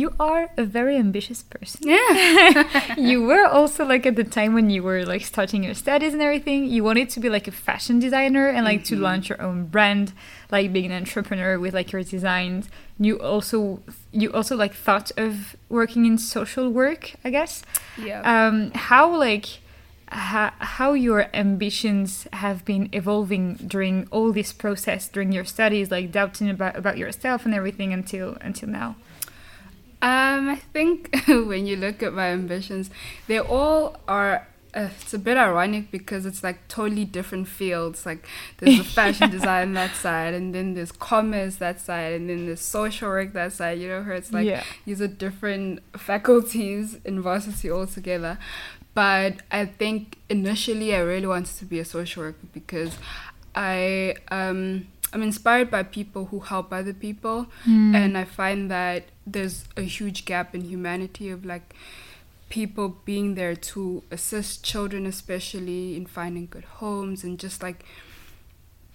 you 0.00 0.08
are 0.18 0.48
a 0.56 0.64
very 0.78 0.96
ambitious 0.96 1.42
person. 1.42 1.80
Yeah. 1.86 2.94
you 3.10 3.22
were 3.30 3.44
also 3.58 3.84
like 3.84 4.06
at 4.06 4.16
the 4.16 4.24
time 4.24 4.54
when 4.54 4.70
you 4.70 4.82
were 4.82 5.04
like 5.04 5.22
starting 5.22 5.62
your 5.62 5.74
studies 5.74 6.14
and 6.14 6.22
everything 6.22 6.64
you 6.64 6.82
wanted 6.82 7.10
to 7.10 7.20
be 7.20 7.28
like 7.28 7.46
a 7.46 7.50
fashion 7.68 7.98
designer 8.06 8.46
and 8.54 8.64
like 8.64 8.84
to 8.84 8.94
Mhm. 8.96 9.00
launch 9.06 9.28
your 9.28 9.40
own 9.48 9.66
brand 9.74 10.06
like 10.50 10.72
being 10.72 10.86
an 10.90 10.96
entrepreneur 11.02 11.58
with 11.58 11.74
like 11.74 11.92
your 11.92 12.02
designs 12.02 12.62
you 13.06 13.14
also 13.32 13.58
you 14.20 14.32
also 14.32 14.54
like 14.64 14.74
thought 14.86 15.08
of 15.26 15.32
working 15.68 16.02
in 16.10 16.16
social 16.16 16.66
work 16.80 17.02
i 17.26 17.28
guess 17.38 17.62
Yeah. 18.08 18.20
um 18.34 18.70
how 18.88 19.04
like 19.28 19.46
how, 20.08 20.52
how 20.78 20.90
your 21.06 21.20
ambitions 21.34 22.26
have 22.44 22.64
been 22.64 22.88
evolving 22.92 23.44
during 23.74 24.06
all 24.10 24.32
this 24.32 24.52
process 24.52 25.08
during 25.14 25.32
your 25.32 25.44
studies 25.56 25.90
like 25.90 26.06
doubting 26.18 26.48
about 26.56 26.74
about 26.82 26.96
yourself 26.96 27.44
and 27.46 27.54
everything 27.54 27.92
until 27.92 28.28
until 28.40 28.68
now 28.82 28.90
Um, 30.02 30.48
I 30.48 30.56
think 30.56 31.14
when 31.28 31.66
you 31.66 31.76
look 31.76 32.02
at 32.02 32.12
my 32.12 32.28
ambitions, 32.28 32.90
they 33.28 33.38
all 33.38 34.00
are 34.08 34.48
uh, 34.74 34.88
it's 35.00 35.12
a 35.12 35.18
bit 35.18 35.36
ironic 35.36 35.90
because 35.90 36.24
it's 36.24 36.42
like 36.42 36.66
totally 36.66 37.04
different 37.04 37.46
fields. 37.46 38.04
Like 38.06 38.26
there's 38.58 38.78
the 38.78 38.84
fashion 38.84 39.30
design 39.38 39.74
that 39.74 39.94
side, 39.94 40.34
and 40.34 40.54
then 40.54 40.74
there's 40.74 40.90
commerce 40.92 41.56
that 41.56 41.80
side, 41.80 42.14
and 42.14 42.28
then 42.28 42.46
there's 42.46 42.60
social 42.60 43.08
work 43.10 43.32
that 43.34 43.52
side. 43.52 43.78
You 43.78 43.88
know, 43.88 44.02
where 44.02 44.14
it's 44.14 44.32
like 44.32 44.46
Yeah. 44.46 44.64
these 44.86 45.00
are 45.00 45.06
different 45.08 45.80
faculties 45.96 46.96
in 47.04 47.20
varsity 47.20 47.70
altogether. 47.70 48.38
But 48.94 49.36
I 49.50 49.66
think 49.66 50.18
initially 50.28 50.94
I 50.94 50.98
really 51.00 51.26
wanted 51.26 51.56
to 51.58 51.64
be 51.64 51.78
a 51.78 51.84
social 51.84 52.24
worker 52.24 52.46
because 52.52 52.96
I 53.54 54.16
um 54.30 54.86
I'm 55.12 55.22
inspired 55.22 55.70
by 55.70 55.82
people 55.82 56.26
who 56.26 56.40
help 56.40 56.72
other 56.72 56.94
people 56.94 57.46
and 57.66 58.16
I 58.16 58.24
find 58.24 58.70
that 58.70 59.04
there's 59.26 59.64
a 59.76 59.82
huge 59.82 60.24
gap 60.24 60.54
in 60.54 60.62
humanity 60.62 61.30
of 61.30 61.44
like 61.44 61.74
people 62.48 62.96
being 63.04 63.34
there 63.34 63.56
to 63.56 64.02
assist 64.10 64.62
children 64.62 65.06
especially 65.06 65.96
in 65.96 66.04
finding 66.04 66.46
good 66.46 66.64
homes 66.64 67.24
and 67.24 67.38
just 67.38 67.62
like 67.62 67.84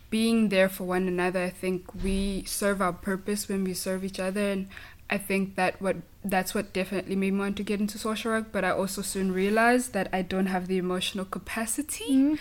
being 0.09 0.49
there 0.49 0.69
for 0.69 0.85
one 0.85 1.07
another. 1.07 1.43
I 1.43 1.49
think 1.49 1.93
we 2.03 2.43
serve 2.45 2.81
our 2.81 2.93
purpose 2.93 3.49
when 3.49 3.63
we 3.63 3.73
serve 3.73 4.03
each 4.03 4.19
other 4.19 4.51
and 4.51 4.67
i 5.09 5.17
think 5.17 5.55
that 5.55 5.81
what 5.81 5.95
that's 6.23 6.53
what 6.53 6.73
definitely 6.73 7.15
made 7.15 7.31
me 7.31 7.39
want 7.39 7.55
to 7.55 7.63
get 7.63 7.79
into 7.79 7.97
social 7.97 8.31
work 8.31 8.47
but 8.51 8.63
i 8.65 8.69
also 8.69 9.01
soon 9.01 9.31
realized 9.31 9.93
that 9.93 10.09
i 10.11 10.21
don't 10.21 10.47
have 10.47 10.67
the 10.67 10.77
emotional 10.77 11.25
capacity 11.25 12.37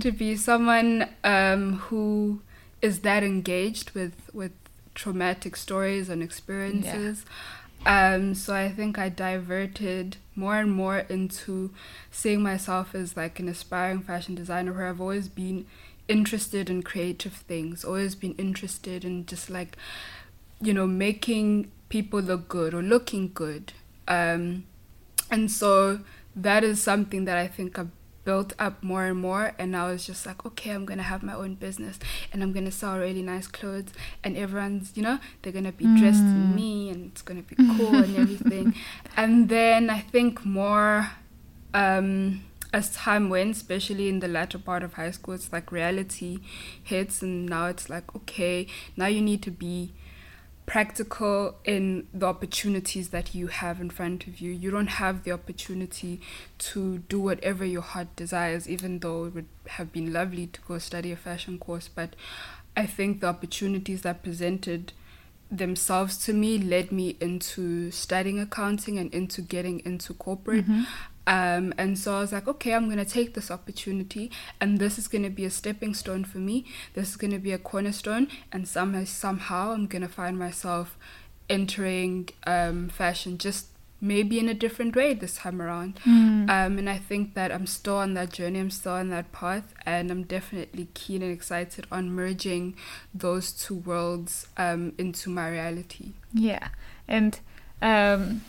to 0.00 0.12
be 0.12 0.36
someone 0.36 1.08
um, 1.24 1.78
who 1.88 2.40
is 2.82 3.00
that 3.00 3.22
engaged 3.22 3.92
with 3.92 4.14
with 4.32 4.52
traumatic 5.00 5.56
stories 5.56 6.08
and 6.08 6.22
experiences 6.22 7.24
um, 7.86 8.34
so 8.34 8.54
I 8.54 8.68
think 8.68 8.98
I 8.98 9.08
diverted 9.08 10.18
more 10.34 10.56
and 10.56 10.70
more 10.70 10.98
into 10.98 11.70
seeing 12.10 12.42
myself 12.42 12.94
as 12.94 13.16
like 13.16 13.40
an 13.40 13.48
aspiring 13.48 14.02
fashion 14.02 14.34
designer 14.34 14.72
where 14.72 14.88
I've 14.88 15.00
always 15.00 15.28
been 15.28 15.66
interested 16.06 16.68
in 16.68 16.82
creative 16.82 17.32
things, 17.32 17.84
always 17.84 18.14
been 18.14 18.34
interested 18.34 19.04
in 19.04 19.24
just 19.24 19.48
like, 19.48 19.76
you 20.60 20.74
know, 20.74 20.86
making 20.86 21.70
people 21.88 22.20
look 22.20 22.48
good 22.48 22.74
or 22.74 22.82
looking 22.82 23.30
good. 23.32 23.72
Um, 24.06 24.66
and 25.30 25.50
so 25.50 26.00
that 26.36 26.64
is 26.64 26.82
something 26.82 27.24
that 27.24 27.38
I 27.38 27.46
think 27.46 27.78
I've 27.78 27.88
built 28.30 28.52
up 28.60 28.80
more 28.80 29.06
and 29.06 29.20
more 29.28 29.46
and 29.58 29.76
I 29.76 29.90
was 29.90 30.06
just 30.06 30.24
like 30.24 30.40
okay 30.48 30.70
I'm 30.70 30.84
gonna 30.90 31.08
have 31.14 31.22
my 31.30 31.36
own 31.42 31.52
business 31.66 31.98
and 32.32 32.44
I'm 32.44 32.52
gonna 32.52 32.70
sell 32.70 32.96
really 32.96 33.24
nice 33.34 33.48
clothes 33.48 33.92
and 34.22 34.36
everyone's 34.36 34.92
you 34.96 35.02
know 35.02 35.18
they're 35.40 35.56
gonna 35.58 35.72
be 35.72 35.86
dressed 35.98 36.28
in 36.36 36.54
me 36.54 36.90
and 36.90 37.00
it's 37.10 37.22
gonna 37.22 37.42
be 37.42 37.56
cool 37.56 37.96
and 38.06 38.16
everything. 38.16 38.66
And 39.22 39.48
then 39.48 39.90
I 39.90 40.00
think 40.14 40.32
more 40.60 41.10
um 41.74 42.44
as 42.72 42.86
time 42.94 43.24
went 43.34 43.50
especially 43.56 44.06
in 44.08 44.20
the 44.20 44.28
latter 44.28 44.60
part 44.68 44.82
of 44.84 44.90
high 44.94 45.10
school 45.10 45.34
it's 45.34 45.52
like 45.52 45.72
reality 45.72 46.38
hits 46.90 47.22
and 47.22 47.46
now 47.54 47.66
it's 47.66 47.86
like 47.94 48.14
okay 48.14 48.58
now 48.96 49.08
you 49.16 49.22
need 49.30 49.42
to 49.42 49.50
be 49.50 49.92
practical 50.70 51.56
in 51.64 52.06
the 52.14 52.24
opportunities 52.24 53.08
that 53.08 53.34
you 53.34 53.48
have 53.48 53.80
in 53.80 53.90
front 53.90 54.28
of 54.28 54.40
you. 54.40 54.52
You 54.52 54.70
don't 54.70 54.86
have 54.86 55.24
the 55.24 55.32
opportunity 55.32 56.20
to 56.58 56.98
do 56.98 57.18
whatever 57.20 57.64
your 57.64 57.82
heart 57.82 58.14
desires, 58.14 58.68
even 58.68 59.00
though 59.00 59.24
it 59.24 59.34
would 59.34 59.48
have 59.66 59.90
been 59.90 60.12
lovely 60.12 60.46
to 60.46 60.60
go 60.68 60.78
study 60.78 61.10
a 61.10 61.16
fashion 61.16 61.58
course. 61.58 61.88
But 61.88 62.14
I 62.76 62.86
think 62.86 63.20
the 63.20 63.26
opportunities 63.26 64.02
that 64.02 64.22
presented 64.22 64.92
themselves 65.50 66.16
to 66.26 66.32
me 66.32 66.56
led 66.56 66.92
me 66.92 67.16
into 67.20 67.90
studying 67.90 68.38
accounting 68.38 68.96
and 68.96 69.12
into 69.12 69.42
getting 69.42 69.80
into 69.80 70.14
corporate. 70.14 70.68
Mm-hmm. 70.68 70.82
Um, 71.30 71.72
and 71.78 71.96
so 71.96 72.16
I 72.16 72.20
was 72.20 72.32
like, 72.32 72.48
okay, 72.48 72.74
I'm 72.74 72.86
going 72.86 72.98
to 72.98 73.04
take 73.04 73.34
this 73.34 73.52
opportunity, 73.52 74.32
and 74.60 74.80
this 74.80 74.98
is 74.98 75.06
going 75.06 75.22
to 75.22 75.30
be 75.30 75.44
a 75.44 75.50
stepping 75.50 75.94
stone 75.94 76.24
for 76.24 76.38
me. 76.38 76.64
This 76.94 77.10
is 77.10 77.16
going 77.16 77.32
to 77.32 77.38
be 77.38 77.52
a 77.52 77.58
cornerstone, 77.58 78.26
and 78.50 78.66
somehow, 78.66 79.04
somehow, 79.04 79.70
I'm 79.70 79.86
going 79.86 80.02
to 80.02 80.08
find 80.08 80.36
myself 80.36 80.98
entering 81.48 82.30
um, 82.46 82.88
fashion 82.88 83.38
just 83.38 83.66
maybe 84.00 84.38
in 84.38 84.48
a 84.48 84.54
different 84.54 84.96
way 84.96 85.14
this 85.14 85.36
time 85.36 85.60
around. 85.62 86.00
Um, 86.50 86.78
and 86.78 86.88
I 86.88 86.98
think 86.98 87.34
that 87.34 87.52
I'm 87.52 87.66
still 87.66 87.98
on 87.98 88.14
that 88.14 88.32
journey, 88.32 88.58
I'm 88.58 88.70
still 88.70 88.94
on 88.94 89.10
that 89.10 89.30
path, 89.30 89.74
and 89.86 90.10
I'm 90.10 90.24
definitely 90.24 90.88
keen 90.94 91.22
and 91.22 91.32
excited 91.32 91.86
on 91.92 92.10
merging 92.10 92.74
those 93.14 93.52
two 93.52 93.76
worlds 93.76 94.48
um, 94.56 94.94
into 94.98 95.30
my 95.30 95.48
reality. 95.50 96.14
Yeah, 96.32 96.68
and 97.06 97.38
um, 97.82 98.40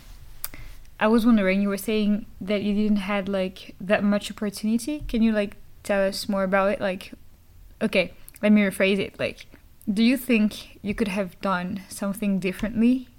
I 1.01 1.07
was 1.07 1.25
wondering, 1.25 1.63
you 1.63 1.69
were 1.69 1.77
saying 1.77 2.27
that 2.39 2.61
you 2.61 2.75
didn't 2.75 2.97
had 2.97 3.27
like 3.27 3.75
that 3.81 4.03
much 4.03 4.29
opportunity. 4.29 5.03
Can 5.07 5.23
you 5.23 5.31
like 5.31 5.57
tell 5.81 5.99
us 5.99 6.29
more 6.29 6.43
about 6.43 6.73
it? 6.73 6.79
Like, 6.79 7.13
okay, 7.81 8.13
let 8.43 8.51
me 8.51 8.61
rephrase 8.61 8.99
it. 8.99 9.19
Like, 9.19 9.47
do 9.91 10.03
you 10.03 10.15
think 10.15 10.77
you 10.83 10.93
could 10.93 11.07
have 11.07 11.41
done 11.41 11.81
something 11.89 12.39
differently 12.39 13.09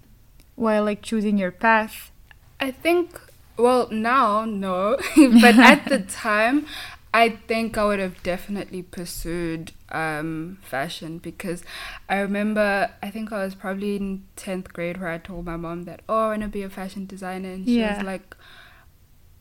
while 0.54 0.84
like 0.84 1.02
choosing 1.02 1.36
your 1.36 1.50
path? 1.50 2.12
I 2.60 2.70
think, 2.70 3.20
well, 3.56 3.88
now, 3.90 4.44
no. 4.44 4.96
but 5.16 5.58
at 5.58 5.86
the 5.86 5.98
time, 6.08 6.66
I 7.14 7.28
think 7.28 7.76
I 7.76 7.84
would 7.84 7.98
have 7.98 8.22
definitely 8.22 8.82
pursued 8.82 9.72
um, 9.90 10.58
fashion 10.62 11.18
because 11.18 11.62
I 12.08 12.18
remember, 12.20 12.90
I 13.02 13.10
think 13.10 13.32
I 13.32 13.44
was 13.44 13.54
probably 13.54 13.96
in 13.96 14.24
10th 14.36 14.72
grade 14.72 14.98
where 15.00 15.10
I 15.10 15.18
told 15.18 15.44
my 15.44 15.56
mom 15.56 15.82
that, 15.84 16.00
oh, 16.08 16.24
I 16.24 16.26
want 16.28 16.42
to 16.42 16.48
be 16.48 16.62
a 16.62 16.70
fashion 16.70 17.04
designer. 17.06 17.50
And 17.50 17.66
she 17.66 17.80
Yeah. 17.80 17.96
was 17.98 18.02
like, 18.06 18.34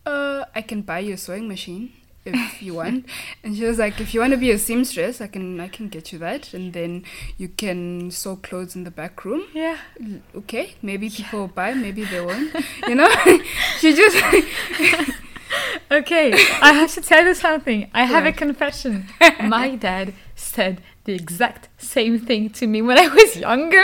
uh, 0.06 0.46
I 0.56 0.62
can 0.62 0.82
buy 0.82 1.00
you 1.00 1.13
a 1.13 1.18
sewing 1.18 1.48
machine 1.48 1.94
if 2.25 2.62
you 2.62 2.74
want. 2.75 3.06
and 3.44 3.56
she 3.56 3.63
was 3.63 3.80
like, 3.80 4.01
if 4.01 4.13
you 4.13 4.20
want 4.20 4.32
to 4.32 4.38
be 4.38 4.51
a 4.51 4.58
seamstress, 4.58 5.22
I 5.22 5.28
can, 5.28 5.60
I 5.62 5.68
can 5.70 5.88
get 5.90 6.12
you 6.12 6.20
that. 6.20 6.54
And 6.54 6.74
then 6.74 7.06
you 7.38 7.48
can 7.50 8.12
sew 8.12 8.36
clothes 8.36 8.75
in 8.75 8.84
the 8.84 8.92
back 8.92 9.24
room 9.24 9.44
Yeah. 9.54 9.78
okay, 10.36 10.75
maybe 10.82 11.10
people 11.10 11.40
will 11.40 11.48
buy, 11.48 11.74
maybe 11.74 12.04
they 12.04 12.20
won't. 12.20 12.54
You 12.88 12.96
know, 12.96 13.10
she 13.80 13.94
just 13.96 14.18
Okay, 15.91 16.31
I 16.62 16.71
have 16.71 16.93
to 16.93 17.01
tell 17.01 17.25
you 17.25 17.33
something. 17.33 17.91
I 17.93 18.05
have 18.05 18.25
a 18.25 18.31
confession. 18.31 19.07
My 19.43 19.75
dad 19.75 20.13
said 20.36 20.81
the 21.03 21.13
exact 21.13 21.67
same 21.77 22.17
thing 22.17 22.50
to 22.51 22.65
me 22.65 22.81
when 22.81 22.98
I 22.98 23.10
was 23.10 23.36
younger. 23.36 23.83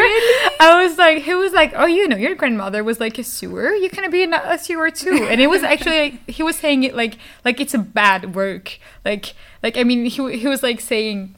I 0.59 0.85
was 0.85 0.97
like, 0.97 1.23
he 1.23 1.33
was 1.33 1.51
like, 1.51 1.73
oh, 1.75 1.85
you 1.85 2.07
know, 2.07 2.15
your 2.15 2.33
grandmother 2.35 2.81
was 2.81 3.01
like 3.01 3.17
a 3.17 3.25
sewer. 3.25 3.73
You 3.73 3.89
can 3.89 4.09
be 4.09 4.23
a, 4.23 4.53
a 4.53 4.57
sewer 4.57 4.89
too. 4.89 5.27
And 5.29 5.41
it 5.41 5.47
was 5.47 5.63
actually 5.63 5.99
like, 5.99 6.29
he 6.29 6.43
was 6.43 6.55
saying 6.55 6.83
it 6.83 6.95
like 6.95 7.17
like 7.43 7.59
it's 7.59 7.73
a 7.73 7.79
bad 7.79 8.33
work. 8.33 8.79
Like 9.03 9.33
like 9.61 9.77
I 9.77 9.83
mean, 9.83 10.05
he 10.05 10.37
he 10.37 10.47
was 10.47 10.63
like 10.63 10.79
saying. 10.79 11.35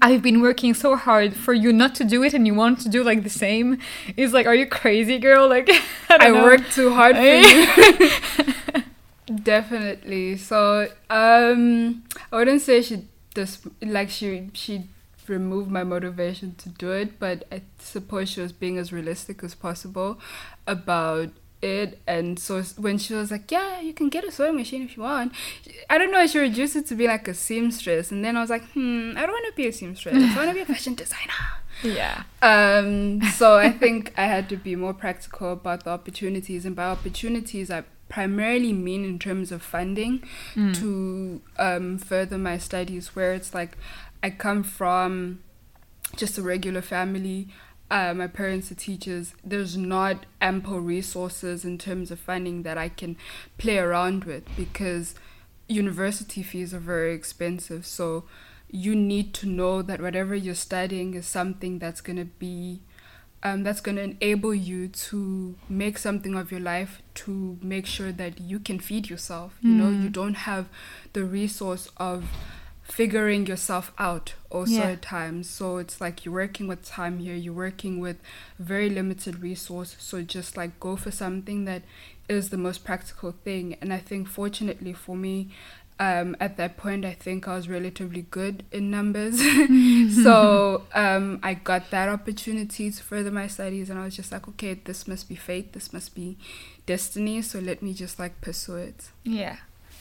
I've 0.00 0.22
been 0.22 0.40
working 0.40 0.72
so 0.72 0.94
hard 0.94 1.34
for 1.34 1.52
you 1.52 1.72
not 1.72 1.96
to 1.96 2.04
do 2.04 2.22
it, 2.22 2.32
and 2.32 2.46
you 2.46 2.54
want 2.54 2.78
to 2.82 2.88
do 2.88 3.02
like 3.02 3.24
the 3.24 3.28
same. 3.28 3.78
It's 4.16 4.32
like, 4.32 4.46
are 4.46 4.54
you 4.54 4.64
crazy, 4.64 5.18
girl? 5.18 5.48
Like, 5.48 5.68
I, 6.08 6.28
I 6.28 6.30
worked 6.30 6.70
too 6.70 6.94
hard 6.94 7.16
for 7.16 7.22
you. 8.76 8.84
Definitely. 9.32 10.36
So, 10.36 10.88
um, 11.08 12.02
I 12.32 12.36
wouldn't 12.36 12.62
say 12.62 12.82
she 12.82 13.04
just 13.34 13.66
like 13.80 14.10
she 14.10 14.50
she 14.52 14.84
removed 15.28 15.70
my 15.70 15.84
motivation 15.84 16.54
to 16.56 16.68
do 16.70 16.90
it, 16.90 17.18
but 17.20 17.44
I 17.52 17.62
suppose 17.78 18.30
she 18.30 18.40
was 18.40 18.52
being 18.52 18.78
as 18.78 18.92
realistic 18.92 19.44
as 19.44 19.54
possible 19.54 20.18
about 20.66 21.30
it. 21.62 22.00
And 22.06 22.38
so 22.38 22.62
when 22.76 22.98
she 22.98 23.14
was 23.14 23.30
like, 23.30 23.50
"Yeah, 23.50 23.80
you 23.80 23.92
can 23.92 24.08
get 24.08 24.24
a 24.24 24.32
sewing 24.32 24.56
machine 24.56 24.82
if 24.82 24.96
you 24.96 25.04
want," 25.04 25.32
I 25.88 25.98
don't 25.98 26.10
know. 26.10 26.26
She 26.26 26.38
reduced 26.38 26.74
it 26.74 26.86
to 26.86 26.96
be 26.96 27.06
like 27.06 27.28
a 27.28 27.34
seamstress, 27.34 28.10
and 28.10 28.24
then 28.24 28.36
I 28.36 28.40
was 28.40 28.50
like, 28.50 28.64
"Hmm, 28.72 29.12
I 29.16 29.20
don't 29.20 29.32
want 29.32 29.46
to 29.46 29.56
be 29.56 29.68
a 29.68 29.72
seamstress. 29.72 30.16
I 30.16 30.36
want 30.36 30.48
to 30.48 30.54
be 30.54 30.62
a 30.62 30.66
fashion 30.66 30.94
designer." 30.94 31.32
Yeah. 31.82 32.24
Um, 32.42 33.22
so 33.22 33.56
I 33.56 33.70
think 33.70 34.12
I 34.16 34.26
had 34.26 34.48
to 34.48 34.56
be 34.56 34.74
more 34.74 34.92
practical 34.92 35.52
about 35.52 35.84
the 35.84 35.90
opportunities, 35.90 36.66
and 36.66 36.74
by 36.74 36.84
opportunities, 36.84 37.70
I 37.70 37.84
primarily 38.10 38.74
mean 38.74 39.04
in 39.06 39.18
terms 39.18 39.50
of 39.50 39.62
funding 39.62 40.22
to 40.74 41.40
um, 41.58 41.96
further 41.96 42.36
my 42.36 42.58
studies. 42.58 43.16
Where 43.16 43.32
it's 43.32 43.54
like 43.54 43.78
I 44.22 44.28
come 44.28 44.62
from 44.62 45.40
just 46.16 46.36
a 46.36 46.42
regular 46.42 46.82
family. 46.82 47.48
Uh, 47.90 48.14
my 48.14 48.26
parents 48.26 48.70
are 48.70 48.76
teachers. 48.76 49.34
There's 49.42 49.76
not 49.76 50.26
ample 50.40 50.80
resources 50.80 51.64
in 51.64 51.78
terms 51.78 52.10
of 52.10 52.20
funding 52.20 52.62
that 52.62 52.78
I 52.78 52.88
can 52.88 53.16
play 53.58 53.78
around 53.78 54.24
with 54.24 54.44
because 54.56 55.14
university 55.66 56.42
fees 56.42 56.74
are 56.74 56.78
very 56.78 57.14
expensive. 57.14 57.86
So 57.86 58.24
you 58.70 58.94
need 58.94 59.34
to 59.34 59.46
know 59.46 59.82
that 59.82 60.00
whatever 60.00 60.34
you're 60.34 60.54
studying 60.54 61.14
is 61.14 61.26
something 61.26 61.78
that's 61.80 62.00
going 62.00 62.18
to 62.18 62.26
be 62.26 62.80
um, 63.42 63.62
that's 63.62 63.80
going 63.80 63.96
to 63.96 64.02
enable 64.02 64.54
you 64.54 64.88
to 64.88 65.54
make 65.68 65.96
something 65.98 66.34
of 66.34 66.50
your 66.50 66.60
life 66.60 67.00
to 67.14 67.58
make 67.62 67.86
sure 67.86 68.12
that 68.12 68.40
you 68.40 68.58
can 68.58 68.78
feed 68.78 69.08
yourself 69.08 69.56
you 69.62 69.70
know 69.74 69.88
you 69.90 70.08
don't 70.10 70.34
have 70.50 70.66
the 71.12 71.24
resource 71.24 71.88
of 71.96 72.24
figuring 72.82 73.46
yourself 73.46 73.92
out 73.98 74.34
also 74.50 74.72
Yeah. 74.72 74.90
at 74.90 75.02
times. 75.02 75.48
So 75.48 75.76
it's 75.76 76.00
like 76.00 76.24
you're 76.24 76.34
working 76.34 76.66
with 76.66 76.84
time 76.84 77.20
here, 77.20 77.36
you're 77.36 77.54
working 77.54 78.00
with 78.00 78.16
very 78.58 78.90
limited 78.90 79.40
resource. 79.42 79.94
So 80.00 80.22
just 80.22 80.56
like 80.56 80.80
go 80.80 80.96
for 80.96 81.12
something 81.12 81.66
that 81.66 81.82
is 82.28 82.50
the 82.50 82.56
most 82.56 82.82
practical 82.84 83.30
thing. 83.44 83.76
And 83.80 83.92
I 83.92 83.98
think 83.98 84.26
fortunately 84.26 84.92
for 84.92 85.14
me, 85.16 85.50
um, 86.00 86.34
at 86.40 86.56
that 86.56 86.78
point, 86.78 87.04
I 87.04 87.12
think 87.12 87.46
I 87.46 87.54
was 87.54 87.68
relatively 87.68 88.22
good 88.22 88.64
in 88.72 88.90
numbers. 88.90 89.38
so 90.24 90.84
um, 90.94 91.38
I 91.42 91.52
got 91.52 91.90
that 91.90 92.08
opportunity 92.08 92.90
to 92.90 93.02
further 93.02 93.30
my 93.30 93.46
studies, 93.46 93.90
and 93.90 93.98
I 93.98 94.04
was 94.04 94.16
just 94.16 94.32
like, 94.32 94.48
okay, 94.48 94.80
this 94.82 95.06
must 95.06 95.28
be 95.28 95.36
fate, 95.36 95.74
this 95.74 95.92
must 95.92 96.14
be 96.14 96.38
destiny. 96.86 97.42
So 97.42 97.58
let 97.58 97.82
me 97.82 97.92
just 97.92 98.18
like 98.18 98.40
pursue 98.40 98.76
it. 98.76 99.10
Yeah. 99.24 99.58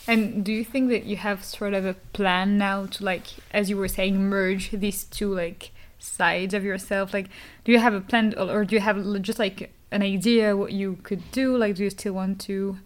And 0.07 0.45
do 0.45 0.53
you 0.53 0.63
think 0.63 0.89
that 0.89 1.03
you 1.03 1.17
have 1.17 1.43
sort 1.43 1.73
of 1.73 1.85
a 1.85 1.95
plan 2.13 2.57
now 2.57 2.85
to 2.85 3.03
like, 3.03 3.27
as 3.51 3.69
you 3.69 3.75
were 3.75 3.89
saying, 3.89 4.17
merge 4.17 4.71
these 4.71 5.03
two 5.03 5.35
like 5.35 5.71
sides 5.99 6.53
of 6.53 6.63
yourself? 6.63 7.13
Like, 7.13 7.27
do 7.65 7.73
you 7.73 7.79
have 7.79 7.93
a 7.93 7.99
plan, 7.99 8.33
or, 8.37 8.49
or 8.49 8.63
do 8.63 8.73
you 8.73 8.81
have 8.81 9.21
just 9.21 9.37
like 9.37 9.69
an 9.91 10.01
idea 10.01 10.55
what 10.55 10.71
you 10.71 10.97
could 11.03 11.29
do? 11.33 11.57
Like, 11.57 11.75
do 11.75 11.83
you 11.83 11.89
still 11.89 12.13
want 12.13 12.39
to 12.41 12.77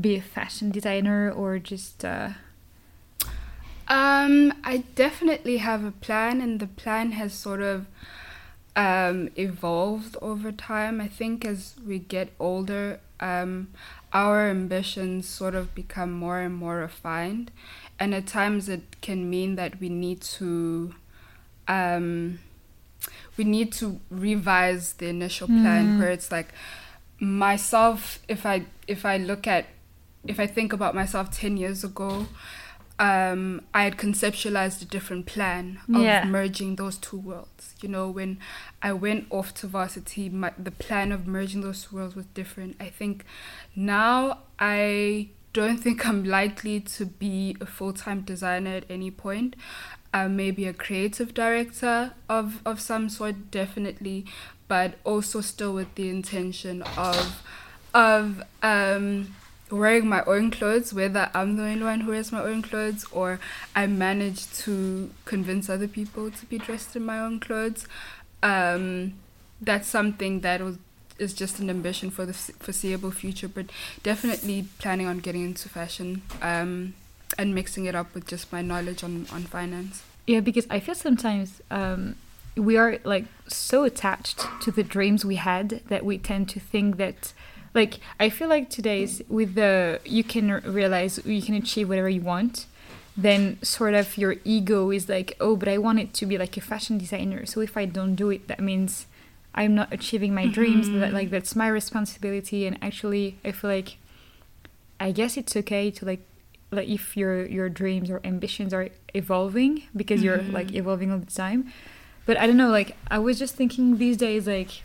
be 0.00 0.16
a 0.16 0.22
fashion 0.22 0.70
designer, 0.70 1.30
or 1.30 1.58
just? 1.58 2.06
Uh... 2.06 2.30
Um, 3.88 4.52
I 4.64 4.78
definitely 4.94 5.58
have 5.58 5.84
a 5.84 5.90
plan, 5.90 6.40
and 6.40 6.58
the 6.60 6.66
plan 6.66 7.12
has 7.12 7.32
sort 7.34 7.60
of 7.60 7.86
um, 8.76 9.28
evolved 9.36 10.16
over 10.22 10.50
time. 10.52 11.00
I 11.00 11.08
think 11.08 11.44
as 11.44 11.74
we 11.86 11.98
get 11.98 12.32
older, 12.40 13.00
um, 13.20 13.68
our 14.12 14.48
ambitions 14.48 15.28
sort 15.28 15.54
of 15.54 15.74
become 15.74 16.12
more 16.12 16.40
and 16.40 16.54
more 16.54 16.76
refined, 16.78 17.50
and 17.98 18.14
at 18.14 18.26
times 18.26 18.68
it 18.68 19.00
can 19.02 19.28
mean 19.28 19.56
that 19.56 19.80
we 19.80 19.88
need 19.88 20.20
to. 20.22 20.94
Um, 21.68 22.38
we 23.36 23.44
need 23.44 23.72
to 23.74 24.00
revise 24.10 24.94
the 24.94 25.08
initial 25.08 25.48
plan 25.48 25.86
Mm. 25.94 25.98
where 25.98 26.10
it's 26.10 26.30
like 26.30 26.48
myself 27.18 28.18
if 28.28 28.44
i 28.46 28.64
if 28.86 29.04
i 29.04 29.16
look 29.16 29.46
at 29.46 29.66
if 30.26 30.38
i 30.40 30.46
think 30.46 30.72
about 30.72 30.94
myself 30.94 31.30
10 31.30 31.56
years 31.56 31.84
ago 31.84 32.26
um, 32.98 33.60
I 33.74 33.82
had 33.84 33.96
conceptualized 33.96 34.80
a 34.82 34.84
different 34.84 35.26
plan 35.26 35.80
of 35.92 36.00
Yeah. 36.02 36.24
merging 36.24 36.76
those 36.76 36.96
two 36.96 37.16
worlds. 37.16 37.74
You 37.80 37.88
know, 37.88 38.08
when 38.08 38.38
I 38.82 38.92
went 38.92 39.26
off 39.30 39.52
to 39.54 39.66
varsity, 39.66 40.28
my, 40.28 40.52
the 40.58 40.70
plan 40.70 41.10
of 41.12 41.26
merging 41.26 41.60
those 41.62 41.84
two 41.84 41.96
worlds 41.96 42.14
was 42.14 42.26
different. 42.26 42.76
I 42.80 42.90
think 42.90 43.24
now 43.74 44.38
I 44.58 45.28
don't 45.52 45.78
think 45.78 46.06
I'm 46.06 46.24
likely 46.24 46.80
to 46.80 47.06
be 47.06 47.56
a 47.60 47.66
full 47.66 47.92
time 47.92 48.20
designer 48.22 48.76
at 48.76 48.84
any 48.88 49.10
point. 49.10 49.56
Uh, 50.12 50.28
maybe 50.28 50.64
a 50.66 50.72
creative 50.72 51.34
director 51.34 52.12
of, 52.28 52.60
of 52.64 52.80
some 52.80 53.08
sort, 53.08 53.50
definitely, 53.50 54.24
but 54.68 54.94
also 55.02 55.40
still 55.40 55.74
with 55.74 55.92
the 55.96 56.08
intention 56.08 56.82
of 56.96 57.42
of 57.92 58.42
um, 58.62 59.34
wearing 59.74 60.08
my 60.08 60.22
own 60.24 60.50
clothes, 60.50 60.92
whether 60.94 61.30
I'm 61.34 61.56
the 61.56 61.64
only 61.64 61.84
one 61.84 62.00
who 62.00 62.10
wears 62.10 62.32
my 62.32 62.42
own 62.42 62.62
clothes 62.62 63.04
or 63.12 63.40
I 63.74 63.86
manage 63.86 64.50
to 64.58 65.10
convince 65.24 65.68
other 65.68 65.88
people 65.88 66.30
to 66.30 66.46
be 66.46 66.58
dressed 66.58 66.96
in 66.96 67.04
my 67.04 67.18
own 67.18 67.40
clothes. 67.40 67.86
Um, 68.42 69.14
that's 69.60 69.88
something 69.88 70.40
that 70.40 70.60
was, 70.60 70.78
is 71.18 71.32
just 71.34 71.58
an 71.58 71.70
ambition 71.70 72.10
for 72.10 72.26
the 72.26 72.32
foreseeable 72.34 73.10
future, 73.10 73.48
but 73.48 73.66
definitely 74.02 74.66
planning 74.78 75.06
on 75.06 75.18
getting 75.18 75.44
into 75.44 75.68
fashion 75.68 76.22
um, 76.42 76.94
and 77.38 77.54
mixing 77.54 77.86
it 77.86 77.94
up 77.94 78.14
with 78.14 78.26
just 78.26 78.52
my 78.52 78.62
knowledge 78.62 79.02
on, 79.02 79.26
on 79.32 79.42
finance. 79.42 80.02
Yeah, 80.26 80.40
because 80.40 80.66
I 80.70 80.80
feel 80.80 80.94
sometimes 80.94 81.60
um, 81.70 82.16
we 82.56 82.76
are 82.76 82.98
like 83.04 83.26
so 83.46 83.84
attached 83.84 84.46
to 84.62 84.70
the 84.70 84.82
dreams 84.82 85.24
we 85.24 85.36
had 85.36 85.82
that 85.88 86.04
we 86.04 86.18
tend 86.18 86.48
to 86.50 86.60
think 86.60 86.96
that, 86.96 87.32
like, 87.74 87.98
I 88.20 88.30
feel 88.30 88.48
like 88.48 88.70
today's 88.70 89.20
with 89.28 89.54
the 89.56 90.00
you 90.04 90.22
can 90.24 90.50
realize 90.62 91.18
you 91.24 91.42
can 91.42 91.54
achieve 91.54 91.88
whatever 91.88 92.08
you 92.08 92.20
want. 92.20 92.66
Then 93.16 93.58
sort 93.62 93.94
of 93.94 94.16
your 94.18 94.36
ego 94.44 94.90
is 94.90 95.08
like, 95.08 95.36
oh, 95.40 95.54
but 95.56 95.68
I 95.68 95.78
want 95.78 96.00
it 96.00 96.12
to 96.14 96.26
be 96.26 96.36
like 96.38 96.56
a 96.56 96.60
fashion 96.60 96.98
designer. 96.98 97.46
So 97.46 97.60
if 97.60 97.76
I 97.76 97.84
don't 97.84 98.14
do 98.16 98.30
it, 98.30 98.48
that 98.48 98.60
means 98.60 99.06
I'm 99.54 99.74
not 99.74 99.92
achieving 99.92 100.34
my 100.34 100.46
dreams. 100.48 100.88
That 100.90 101.12
like 101.12 101.30
that's 101.30 101.54
my 101.54 101.68
responsibility. 101.68 102.66
And 102.66 102.76
actually, 102.82 103.36
I 103.44 103.52
feel 103.52 103.70
like 103.70 103.98
I 105.00 105.12
guess 105.12 105.36
it's 105.36 105.54
okay 105.56 105.90
to 105.92 106.04
like 106.04 106.20
like 106.70 106.88
if 106.88 107.16
your 107.16 107.44
your 107.46 107.68
dreams 107.68 108.10
or 108.10 108.20
ambitions 108.24 108.72
are 108.74 108.88
evolving 109.14 109.84
because 109.94 110.22
you're 110.24 110.38
Mhm. 110.42 110.52
like 110.52 110.72
evolving 110.74 111.12
all 111.12 111.18
the 111.18 111.26
time 111.30 111.72
but 112.26 112.36
i 112.36 112.46
don't 112.48 112.56
know 112.56 112.70
like 112.70 112.96
i 113.10 113.18
was 113.18 113.38
just 113.38 113.54
thinking 113.54 113.98
these 113.98 114.16
days 114.16 114.48
like 114.48 114.82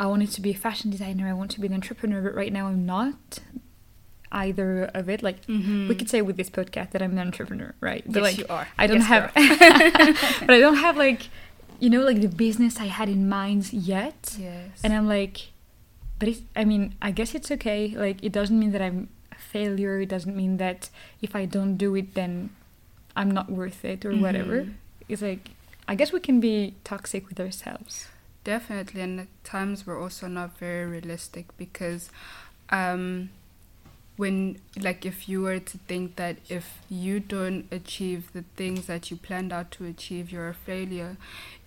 i 0.00 0.06
wanted 0.06 0.30
to 0.30 0.40
be 0.40 0.50
a 0.50 0.54
fashion 0.54 0.90
designer 0.90 1.28
i 1.28 1.32
want 1.32 1.50
to 1.50 1.60
be 1.60 1.66
an 1.66 1.74
entrepreneur 1.74 2.20
but 2.22 2.34
right 2.34 2.52
now 2.52 2.66
i'm 2.66 2.84
not 2.86 3.38
either 4.32 4.84
of 4.94 5.08
it 5.08 5.22
like 5.22 5.36
we 5.48 5.94
could 5.94 6.10
say 6.10 6.20
with 6.20 6.36
this 6.36 6.50
podcast 6.50 6.90
that 6.90 7.00
i'm 7.02 7.12
an 7.12 7.18
entrepreneur 7.18 7.74
right 7.80 8.04
but 8.06 8.16
yes, 8.16 8.22
like 8.22 8.38
you 8.38 8.46
are. 8.50 8.68
i 8.78 8.86
don't 8.86 8.98
Yes, 8.98 9.06
have 9.06 9.32
but 10.46 10.50
i 10.50 10.60
don't 10.60 10.76
have 10.76 10.96
like 10.98 11.28
you 11.80 11.88
know 11.88 12.02
like 12.02 12.20
the 12.20 12.28
business 12.28 12.78
i 12.78 12.84
had 12.86 13.08
in 13.08 13.28
mind 13.28 13.72
yet 13.72 14.36
yes. 14.38 14.70
and 14.84 14.92
I'm 14.92 15.06
like, 15.08 15.48
but 16.18 16.26
it's, 16.28 16.40
I 16.56 16.64
mean, 16.64 16.94
I 17.00 17.12
guess 17.12 17.32
it's 17.36 17.48
okay. 17.52 17.94
Like, 17.96 18.24
it 18.24 18.32
doesn't 18.32 18.58
mean 18.58 18.72
that 18.72 18.82
I'm 18.82 19.08
a 19.30 19.36
failure. 19.36 20.00
It 20.00 20.08
doesn't 20.08 20.34
mean 20.34 20.56
that 20.56 20.90
if 21.22 21.36
I 21.36 21.44
don't 21.44 21.76
do 21.76 21.94
it, 21.94 22.14
then 22.14 22.50
I'm 23.14 23.30
not 23.30 23.48
worth 23.50 23.84
it 23.84 24.04
or 24.04 24.10
whatever. 24.16 24.62
Mhm. 24.64 24.72
It's 25.08 25.22
like, 25.22 25.50
I 25.86 25.94
guess 25.94 26.10
we 26.10 26.18
can 26.18 26.40
be 26.40 26.74
toxic 26.82 27.28
with 27.28 27.38
ourselves. 27.38 28.08
Definitely, 28.48 29.02
and 29.02 29.20
at 29.20 29.44
times 29.44 29.86
we're 29.86 30.00
also 30.00 30.26
not 30.26 30.56
very 30.56 30.86
realistic 30.86 31.54
because 31.58 32.08
um, 32.70 33.28
when, 34.16 34.58
like, 34.80 35.04
if 35.04 35.28
you 35.28 35.42
were 35.42 35.58
to 35.58 35.76
think 35.86 36.16
that 36.16 36.38
if 36.48 36.78
you 36.88 37.20
don't 37.20 37.66
achieve 37.70 38.32
the 38.32 38.44
things 38.56 38.86
that 38.86 39.10
you 39.10 39.18
planned 39.18 39.52
out 39.52 39.70
to 39.72 39.84
achieve, 39.84 40.32
you're 40.32 40.48
a 40.48 40.54
failure, 40.54 41.18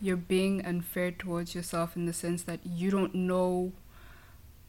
you're 0.01 0.17
being 0.17 0.65
unfair 0.65 1.11
towards 1.11 1.53
yourself 1.53 1.95
in 1.95 2.07
the 2.07 2.13
sense 2.13 2.41
that 2.49 2.61
you 2.65 2.89
don't 2.89 3.13
know 3.13 3.73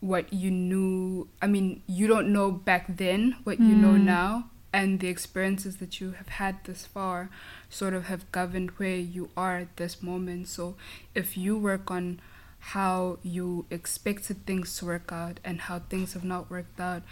what 0.01 0.31
you 0.35 0.51
knew. 0.51 1.29
I 1.41 1.47
mean, 1.47 1.81
you 1.87 2.07
don't 2.09 2.31
know 2.31 2.51
back 2.51 2.85
then 2.95 3.37
what 3.45 3.59
you 3.59 3.75
know 3.75 3.95
Mm. 3.97 4.05
now, 4.05 4.51
and 4.73 5.01
the 5.01 5.09
experiences 5.09 5.77
that 5.77 6.01
you 6.01 6.13
have 6.13 6.29
had 6.29 6.65
this 6.65 6.87
far 6.87 7.31
sort 7.69 7.95
of 7.95 8.07
have 8.07 8.31
governed 8.33 8.71
where 8.73 8.97
you 8.97 9.31
are 9.37 9.59
at 9.59 9.77
this 9.77 10.03
moment. 10.03 10.49
So 10.49 10.77
if 11.15 11.37
you 11.37 11.59
work 11.59 11.91
on 11.91 12.21
how 12.59 13.19
you 13.23 13.67
expected 13.71 14.47
things 14.47 14.77
to 14.79 14.87
work 14.87 15.13
out 15.13 15.41
and 15.45 15.63
how 15.63 15.81
things 15.81 16.15
have 16.15 16.25
not 16.25 16.51
worked 16.51 16.81
out, 16.81 17.03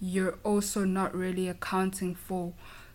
you're 0.00 0.38
also 0.44 0.84
not 0.84 1.14
really 1.14 1.48
accounting 1.48 2.14
for 2.14 2.52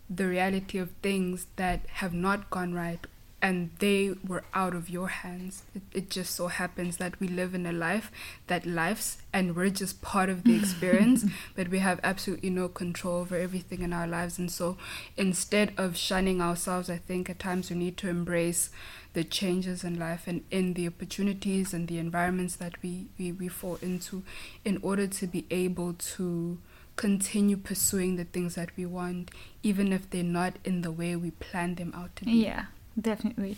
the 0.10 0.28
reality 0.28 0.78
of 0.78 0.92
things 1.02 1.48
that 1.56 1.82
have 1.94 2.14
not 2.14 2.50
gone 2.50 2.74
right 2.74 3.06
and 3.44 3.72
they 3.80 4.16
were 4.26 4.46
out 4.54 4.74
of 4.74 4.90
your 4.90 5.10
hands. 5.10 5.64
It, 5.76 5.82
it 5.92 6.10
just 6.10 6.34
so 6.34 6.48
happens 6.48 6.96
that 6.98 7.20
we 7.20 7.28
live 7.28 7.54
in 7.54 7.66
a 7.66 7.74
life 7.74 8.10
that 8.48 8.66
lives 8.66 9.18
and 9.34 9.54
we're 9.54 9.70
just 9.70 10.02
part 10.02 10.30
of 10.30 10.46
the 10.46 10.56
experience, 10.60 11.26
but 11.54 11.68
we 11.68 11.80
have 11.80 12.00
absolutely 12.04 12.50
no 12.50 12.70
control 12.70 13.18
over 13.18 13.36
everything 13.36 13.82
in 13.82 13.92
our 13.92 14.08
lives. 14.08 14.40
And 14.40 14.50
so 14.50 14.78
instead 15.18 15.74
of 15.78 15.98
shunning 15.98 16.42
ourselves, 16.42 16.90
I 16.90 16.98
think 16.98 17.30
at 17.30 17.40
times 17.40 17.70
we 17.70 17.76
need 17.76 17.98
to 17.98 18.10
embrace 18.10 18.70
the 19.12 19.26
changes 19.26 19.84
in 19.84 20.00
life 20.00 20.24
and 20.26 20.46
in 20.50 20.74
the 20.74 20.88
opportunities 20.88 21.74
and 21.74 21.90
the 21.90 22.00
environments 22.00 22.56
that 22.56 22.82
we, 22.82 23.08
we, 23.20 23.34
we 23.34 23.50
fall 23.50 23.78
into 23.82 24.24
in 24.64 24.80
order 24.82 25.06
to 25.06 25.28
be 25.28 25.46
able 25.52 25.94
to 25.94 26.60
continue 26.96 27.58
pursuing 27.58 28.16
the 28.16 28.24
things 28.24 28.56
that 28.56 28.70
we 28.78 28.86
want, 28.86 29.32
even 29.64 29.92
if 29.92 30.10
they're 30.10 30.24
not 30.24 30.54
in 30.64 30.82
the 30.82 30.92
way 30.92 31.16
we 31.18 31.32
plan 31.32 31.76
them 31.76 31.92
out 31.94 32.16
to 32.16 32.24
be. 32.24 32.32
Yeah, 32.32 32.66
definitely. 33.00 33.58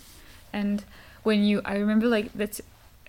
And 0.53 0.83
when 1.23 1.43
you, 1.43 1.61
I 1.65 1.77
remember 1.77 2.07
like 2.07 2.31
that's 2.33 2.61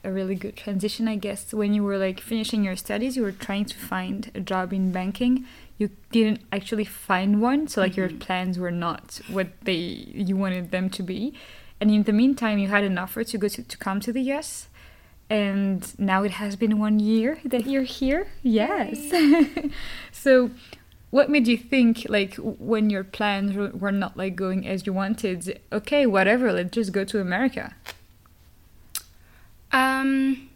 a 0.04 0.10
really 0.12 0.34
good 0.34 0.56
transition, 0.56 1.08
I 1.08 1.16
guess. 1.16 1.52
When 1.52 1.74
you 1.74 1.82
were 1.82 1.98
like 1.98 2.20
finishing 2.20 2.64
your 2.64 2.76
studies, 2.76 3.16
you 3.16 3.22
were 3.22 3.32
trying 3.32 3.64
to 3.66 3.76
find 3.76 4.30
a 4.34 4.40
job 4.40 4.72
in 4.72 4.92
banking. 4.92 5.44
You 5.78 5.90
didn't 6.12 6.40
actually 6.52 6.84
find 6.84 7.40
one, 7.42 7.68
so 7.68 7.80
like 7.80 7.96
your 7.96 8.08
Mhm. 8.08 8.20
plans 8.20 8.58
were 8.58 8.70
not 8.70 9.20
what 9.28 9.48
they 9.62 9.74
you 10.28 10.36
wanted 10.36 10.70
them 10.70 10.88
to 10.90 11.02
be. 11.02 11.34
And 11.80 11.90
in 11.90 12.04
the 12.04 12.12
meantime, 12.12 12.58
you 12.58 12.68
had 12.68 12.84
an 12.84 12.96
offer 12.96 13.22
to 13.24 13.36
go 13.38 13.48
to, 13.48 13.62
to 13.62 13.76
come 13.76 14.00
to 14.00 14.12
the 14.12 14.22
US. 14.32 14.68
And 15.28 15.92
now 15.98 16.22
it 16.22 16.30
has 16.32 16.54
been 16.56 16.78
one 16.78 17.00
year 17.00 17.40
that 17.44 17.66
you're 17.66 17.82
here. 17.82 18.28
Yes. 18.42 19.12
so, 20.12 20.50
what 21.16 21.30
made 21.30 21.48
you 21.48 21.56
think, 21.56 22.04
like, 22.10 22.34
when 22.34 22.90
your 22.90 23.02
plans 23.02 23.54
were- 23.56 23.90
not 23.90 24.18
like 24.18 24.36
going 24.36 24.66
as 24.66 24.84
you 24.86 24.92
wanted? 24.92 25.58
Okay, 25.72 26.04
whatever. 26.04 26.52
Let's 26.52 26.72
just 26.72 26.92
go 26.92 27.04
to 27.04 27.20
America. 27.20 27.74
Um, 29.72 30.50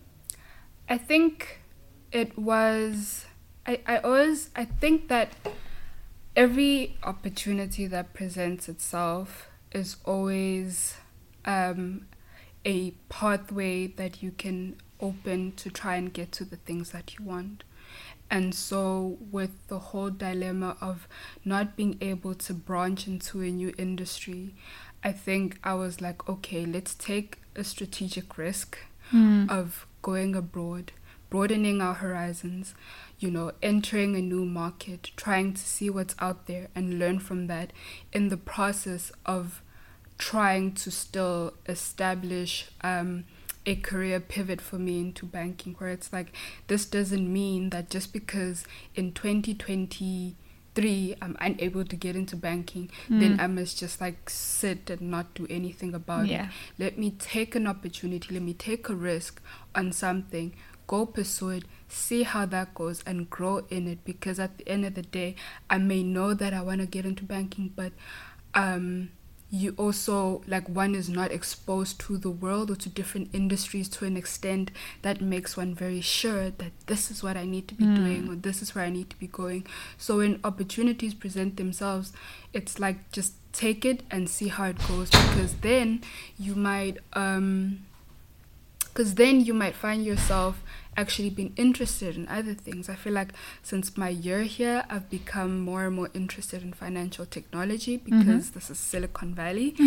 I 0.87 0.99
think 0.99 1.61
it 2.13 2.37
was. 2.37 3.25
I, 3.67 3.81
I 3.87 3.97
always. 3.99 4.51
I 4.55 4.67
think 4.67 5.09
that 5.09 5.33
every 6.37 6.99
opportunity 7.03 7.87
that 7.87 8.13
presents 8.13 8.69
itself 8.69 9.49
is 9.73 9.97
always 10.05 10.97
um, 11.47 12.07
a 12.67 12.91
pathway 13.09 13.87
that 13.87 14.23
you 14.23 14.31
can 14.33 14.77
open 15.01 15.53
to 15.53 15.71
try 15.71 15.97
and 15.97 16.13
get 16.13 16.33
to 16.33 16.45
the 16.45 16.57
things 16.57 16.91
that 16.91 17.19
you 17.19 17.25
want. 17.25 17.65
And 18.31 18.55
so, 18.55 19.19
with 19.31 19.51
the 19.69 19.79
whole 19.79 20.11
dilemma 20.11 20.77
of 20.81 21.09
not 21.45 21.77
being 21.77 21.99
able 22.01 22.35
to 22.37 22.55
branch 22.55 23.07
into 23.09 23.43
a 23.43 23.51
new 23.51 23.73
industry, 23.77 24.55
I 25.03 25.13
think 25.13 25.59
I 25.65 25.75
was 25.75 26.01
like, 26.01 26.29
okay, 26.29 26.65
let's 26.65 26.95
take 26.95 27.39
a 27.57 27.65
strategic 27.65 28.39
risk 28.39 28.79
Mm. 29.13 29.51
of 29.51 29.87
going 30.03 30.37
abroad, 30.37 30.93
broadening 31.31 31.81
our 31.83 31.95
horizons, 31.95 32.75
you 33.19 33.29
know, 33.29 33.51
entering 33.61 34.15
a 34.15 34.21
new 34.23 34.45
market, 34.45 35.11
trying 35.17 35.53
to 35.55 35.61
see 35.61 35.91
what's 35.91 36.15
out 36.21 36.47
there 36.47 36.69
and 36.77 37.01
learn 37.01 37.19
from 37.19 37.49
that 37.49 37.73
in 38.13 38.29
the 38.29 38.37
process 38.37 39.11
of 39.27 39.63
trying 40.17 40.73
to 40.75 40.91
still 40.93 41.55
establish 41.67 42.71
um, 42.83 43.25
a 43.67 43.75
career 43.77 44.21
pivot 44.21 44.61
for 44.61 44.79
me 44.79 45.01
into 45.01 45.27
banking, 45.27 45.75
where 45.75 45.91
it's 45.91 46.13
like, 46.13 46.33
this 46.69 46.87
doesn't 46.87 47.31
mean 47.33 47.71
that 47.71 47.91
just 47.91 48.13
because 48.13 48.65
in 48.95 49.13
2023 49.13 51.17
I'm 51.21 51.37
unable 51.41 51.85
to 51.85 51.97
get 51.97 52.17
into 52.17 52.37
banking, 52.37 52.91
then 53.09 53.37
Mm. 53.37 53.41
I 53.43 53.47
must 53.49 53.79
just 53.79 54.01
like 54.01 54.31
sit 54.31 54.89
and 54.89 55.03
not 55.11 55.35
do 55.35 55.47
anything 55.51 55.95
about 55.95 56.27
it 56.45 56.49
let 56.79 56.97
me 56.99 57.11
take 57.19 57.55
an 57.55 57.67
opportunity, 57.67 58.33
let 58.33 58.43
me 58.43 58.55
take 58.55 58.89
a 58.89 58.95
risk 58.95 59.43
on 59.75 59.93
something, 59.93 60.55
go 60.87 61.05
pursue 61.07 61.51
it, 61.51 61.65
see 61.89 62.23
how 62.23 62.47
that 62.47 62.75
goes, 62.75 63.03
and 63.07 63.29
grow 63.29 63.67
in 63.69 63.87
it. 63.89 64.05
Because 64.05 64.39
at 64.41 64.57
the 64.59 64.67
end 64.69 64.85
of 64.87 64.95
the 64.95 65.03
day, 65.03 65.35
I 65.69 65.79
may 65.79 66.03
know 66.03 66.33
that 66.35 66.55
I 66.55 66.63
want 66.63 66.81
to 66.81 66.87
get 66.87 67.05
into 67.05 67.25
banking, 67.25 67.73
but 67.77 67.93
um, 68.55 69.11
you 69.53 69.75
also, 69.77 70.43
like, 70.47 70.69
one 70.69 70.95
is 70.95 71.09
not 71.09 71.33
exposed 71.33 71.99
to 72.01 72.17
the 72.17 72.31
world 72.31 72.71
or 72.71 72.77
to 72.77 72.89
different 72.89 73.31
industries 73.33 73.89
to 73.89 74.05
an 74.05 74.17
extent 74.17 74.71
that 75.03 75.21
makes 75.21 75.57
one 75.57 75.75
very 75.75 76.01
sure 76.01 76.51
that 76.51 76.71
this 76.87 77.11
is 77.11 77.23
what 77.23 77.37
I 77.37 77.45
need 77.47 77.67
to 77.69 77.75
be 77.75 77.85
Mm. 77.85 77.97
doing 77.97 78.29
or 78.29 78.37
this 78.37 78.63
is 78.63 78.75
where 78.77 78.85
I 78.85 78.91
need 78.91 79.11
to 79.11 79.19
be 79.19 79.27
going. 79.27 79.67
So 79.99 80.19
when 80.19 80.39
opportunities 80.45 81.15
present 81.15 81.57
themselves, 81.57 82.13
it's 82.53 82.79
like 82.79 83.11
just 83.11 83.33
take 83.53 83.85
it 83.85 84.05
and 84.11 84.29
see 84.31 84.47
how 84.49 84.67
it 84.67 84.79
goes 84.87 85.11
because 85.11 85.55
then 85.63 86.03
you 86.39 86.55
might 86.55 86.99
um 87.15 87.81
because 88.85 89.15
then 89.17 89.41
you 89.45 89.55
might 89.55 89.75
find 89.75 90.05
yourself 90.05 90.63
actually 90.97 91.31
been 91.31 91.53
interested 91.57 92.17
in 92.17 92.29
other 92.29 92.55
things. 92.55 92.89
I 92.89 92.95
feel 92.95 93.13
like 93.13 93.33
since 93.63 93.97
my 93.97 94.09
year 94.09 94.43
here, 94.43 94.85
I've 94.91 95.09
become 95.09 95.61
more 95.61 95.87
and 95.87 95.97
more 95.97 96.11
interested 96.15 96.63
in 96.63 96.73
financial 96.73 97.27
technology 97.27 97.97
because 97.97 98.51
this 98.51 98.71
is 98.71 98.79
Silicon 98.79 99.35
Valley. 99.35 99.75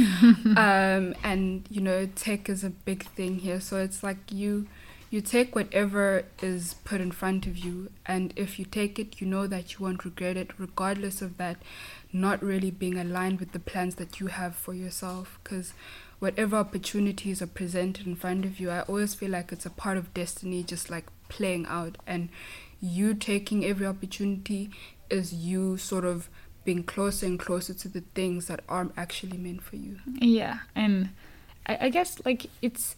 um, 0.58 1.14
and, 1.24 1.66
you 1.70 1.82
know, 1.82 2.06
tech 2.08 2.50
is 2.50 2.64
a 2.64 2.70
big 2.70 3.04
thing 3.04 3.40
here. 3.40 3.60
So 3.60 3.78
it's 3.78 4.04
like 4.04 4.32
you. 4.32 4.68
You 5.10 5.22
take 5.22 5.54
whatever 5.54 6.26
is 6.42 6.74
put 6.86 7.00
in 7.00 7.12
front 7.12 7.46
of 7.46 7.56
you, 7.56 7.92
and 8.04 8.34
if 8.36 8.58
you 8.58 8.66
take 8.66 8.98
it, 8.98 9.22
you 9.22 9.28
know 9.28 9.46
that 9.46 9.74
you 9.74 9.86
won't 9.86 10.04
regret 10.04 10.38
it, 10.38 10.58
regardless 10.58 11.22
of 11.22 11.38
that 11.38 11.58
not 12.12 12.42
really 12.42 12.72
being 12.72 12.98
aligned 12.98 13.40
with 13.40 13.52
the 13.52 13.60
plans 13.60 13.94
that 13.96 14.20
you 14.20 14.26
have 14.26 14.56
for 14.56 14.74
yourself. 14.74 15.38
Because 15.44 15.74
whatever 16.24 16.56
opportunities 16.56 17.42
are 17.42 17.48
presented 17.48 18.08
in 18.08 18.16
front 18.16 18.46
of 18.46 18.58
you, 18.58 18.70
I 18.70 18.80
always 18.84 19.14
feel 19.14 19.32
like 19.32 19.52
it's 19.52 19.66
a 19.66 19.70
part 19.70 19.98
of 19.98 20.14
destiny 20.14 20.64
just 20.64 20.90
like 20.90 21.08
playing 21.28 21.66
out. 21.66 21.98
And 22.08 22.30
you 22.80 23.14
taking 23.14 23.66
every 23.66 23.86
opportunity 23.86 24.70
is 25.10 25.34
you 25.34 25.76
sort 25.76 26.06
of 26.06 26.30
being 26.64 26.82
closer 26.84 27.26
and 27.26 27.38
closer 27.38 27.74
to 27.74 27.90
the 27.90 28.06
things 28.16 28.48
that 28.48 28.62
are 28.70 28.90
actually 28.96 29.36
meant 29.36 29.64
for 29.64 29.76
you. 29.76 29.98
Yeah, 30.06 30.60
and 30.74 31.10
I, 31.66 31.78
I 31.82 31.90
guess 31.90 32.22
like 32.24 32.50
it's 32.62 32.96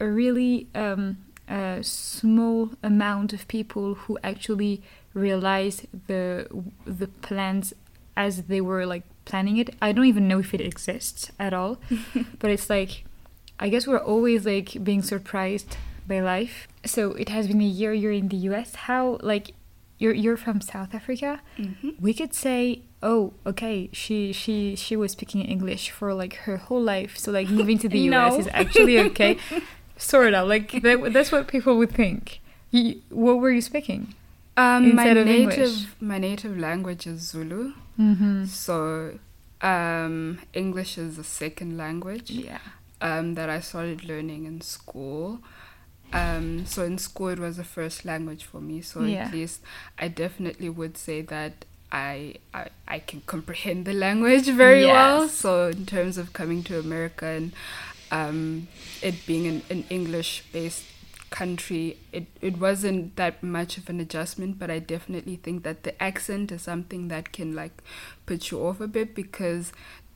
a 0.00 0.06
really 0.06 0.66
um, 0.74 1.18
a 1.46 1.80
small 1.82 2.70
amount 2.82 3.34
of 3.34 3.46
people 3.48 3.96
who 3.96 4.18
actually 4.24 4.80
realize 5.12 5.86
the 6.06 6.48
the 6.86 7.08
plans 7.20 7.74
as 8.16 8.44
they 8.44 8.62
were 8.62 8.86
like 8.86 9.04
planning 9.24 9.56
it. 9.56 9.74
I 9.80 9.92
don't 9.92 10.06
even 10.06 10.28
know 10.28 10.38
if 10.38 10.54
it 10.54 10.60
exists 10.60 11.30
at 11.38 11.52
all, 11.52 11.78
but 12.38 12.50
it's 12.50 12.68
like 12.68 13.04
I 13.58 13.68
guess 13.68 13.86
we're 13.86 13.98
always 13.98 14.44
like 14.44 14.82
being 14.82 15.02
surprised 15.02 15.76
by 16.06 16.20
life. 16.20 16.68
So 16.84 17.12
it 17.12 17.28
has 17.28 17.46
been 17.46 17.60
a 17.60 17.64
year 17.64 17.92
you're 17.92 18.12
in 18.12 18.28
the 18.28 18.36
US. 18.48 18.74
How 18.74 19.18
like 19.22 19.54
you're 19.98 20.14
you're 20.14 20.36
from 20.36 20.60
South 20.60 20.94
Africa? 20.94 21.40
Mm-hmm. 21.58 21.90
we 22.00 22.12
could 22.12 22.34
say 22.34 22.82
oh 23.02 23.32
okay 23.44 23.90
she 23.92 24.32
she 24.32 24.76
she 24.76 24.96
was 24.96 25.12
speaking 25.12 25.42
english 25.42 25.90
for 25.90 26.14
like 26.14 26.34
her 26.46 26.56
whole 26.56 26.80
life 26.80 27.18
so 27.18 27.32
like 27.32 27.48
moving 27.48 27.78
to 27.78 27.88
the 27.88 27.98
us 28.14 28.38
is 28.38 28.48
actually 28.52 28.98
okay 28.98 29.36
sort 29.96 30.32
of 30.34 30.48
like 30.48 30.70
that, 30.82 31.12
that's 31.12 31.32
what 31.32 31.48
people 31.48 31.76
would 31.76 31.90
think 31.90 32.40
you, 32.70 33.02
what 33.10 33.38
were 33.38 33.50
you 33.50 33.60
speaking 33.60 34.14
Um, 34.56 34.94
my 34.94 35.04
native 35.12 35.28
English. 35.28 35.86
my 36.00 36.18
native 36.18 36.58
language 36.58 37.06
is 37.06 37.20
Zulu, 37.22 37.72
mm-hmm. 37.98 38.44
so 38.44 39.18
um, 39.62 40.38
English 40.52 40.98
is 40.98 41.18
a 41.18 41.24
second 41.24 41.76
language. 41.78 42.30
yeah 42.30 42.58
um, 43.02 43.34
that 43.34 43.50
I 43.50 43.60
started 43.60 44.04
learning 44.04 44.44
in 44.46 44.60
school. 44.60 45.40
Um, 46.12 46.66
so 46.66 46.84
in 46.84 46.98
school, 46.98 47.28
it 47.28 47.38
was 47.38 47.56
the 47.56 47.64
first 47.64 48.04
language 48.04 48.44
for 48.44 48.60
me. 48.60 48.80
So 48.80 49.02
Yeah. 49.02 49.24
at 49.24 49.32
least 49.32 49.60
I 49.98 50.08
definitely 50.08 50.68
would 50.68 50.96
say 50.96 51.22
that 51.22 51.64
I, 51.90 52.36
I 52.54 52.68
I 52.88 52.98
can 53.00 53.20
comprehend 53.26 53.84
the 53.84 53.92
language 53.92 54.46
very 54.46 54.86
well. 54.86 55.28
So 55.28 55.68
in 55.68 55.84
terms 55.84 56.16
of 56.16 56.32
coming 56.32 56.62
to 56.64 56.78
America 56.78 57.26
and 57.26 57.52
um, 58.10 58.68
it 59.02 59.26
being 59.26 59.46
an, 59.46 59.62
an 59.68 59.84
English-based 59.90 60.84
country, 61.40 61.96
it, 62.12 62.26
it 62.40 62.58
wasn't 62.58 63.16
that 63.16 63.42
much 63.42 63.78
of 63.78 63.88
an 63.88 63.98
adjustment. 64.00 64.58
But 64.58 64.70
I 64.70 64.78
definitely 64.78 65.36
think 65.36 65.62
that 65.64 65.82
the 65.82 65.94
accent 66.10 66.52
is 66.52 66.62
something 66.62 67.08
that 67.08 67.32
can 67.32 67.54
like 67.62 67.82
put 68.26 68.50
you 68.50 68.58
off 68.66 68.80
a 68.80 68.86
bit 68.86 69.14
because 69.14 69.72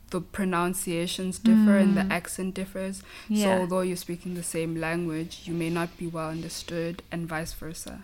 the 0.09 0.21
pronunciations 0.21 1.37
differ 1.39 1.77
and 1.77 1.97
the 1.97 2.01
Mm. 2.07 2.11
accent 2.19 2.53
differs. 2.55 3.03
So 3.35 3.49
although 3.59 3.81
you're 3.81 3.97
speaking 4.07 4.35
the 4.35 4.43
same 4.57 4.79
language, 4.79 5.41
you 5.45 5.53
may 5.63 5.69
not 5.69 5.89
be 5.97 6.07
well 6.07 6.29
understood, 6.29 7.03
and 7.11 7.27
vice 7.27 7.53
versa. 7.63 7.95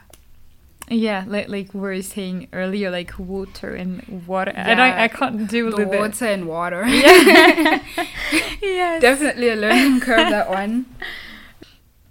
yeah 0.90 1.24
like 1.34 1.48
like 1.48 1.70
we 1.74 1.80
were 1.80 2.02
saying 2.04 2.38
earlier 2.62 2.90
like 2.92 3.12
water 3.18 3.70
and 3.82 3.92
water 4.28 4.52
and 4.72 4.82
I, 4.86 5.06
I 5.06 5.08
can't 5.20 5.48
do 5.58 5.62
The 5.72 5.78
with 5.78 5.94
it 5.94 6.00
water 6.02 6.26
and 6.36 6.44
water, 6.56 6.82
yes. 8.62 9.02
definitely 9.02 9.50
a 9.50 9.56
learning 9.56 10.00
curve. 10.02 10.30
That 10.30 10.50
one. 10.50 10.86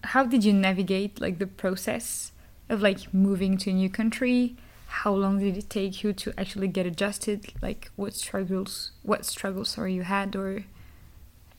how 0.04 0.24
did 0.24 0.44
you 0.44 0.52
navigate 0.52 1.20
like 1.20 1.38
the 1.38 1.46
process 1.46 2.32
of 2.68 2.82
like 2.82 3.12
moving 3.12 3.56
to 3.58 3.70
a 3.70 3.72
new 3.72 3.90
country? 3.90 4.56
How 4.86 5.14
long 5.14 5.38
did 5.38 5.56
it 5.56 5.70
take 5.70 6.02
you 6.02 6.12
to 6.12 6.34
actually 6.38 6.68
get 6.68 6.86
adjusted? 6.86 7.52
Like 7.62 7.90
what 7.96 8.14
struggles 8.14 8.92
what 9.02 9.24
struggles 9.24 9.70
sorry 9.70 9.94
you 9.94 10.02
had 10.02 10.36
or 10.36 10.64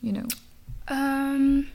you 0.02 0.12
know? 0.12 0.28
Um, 0.88 1.70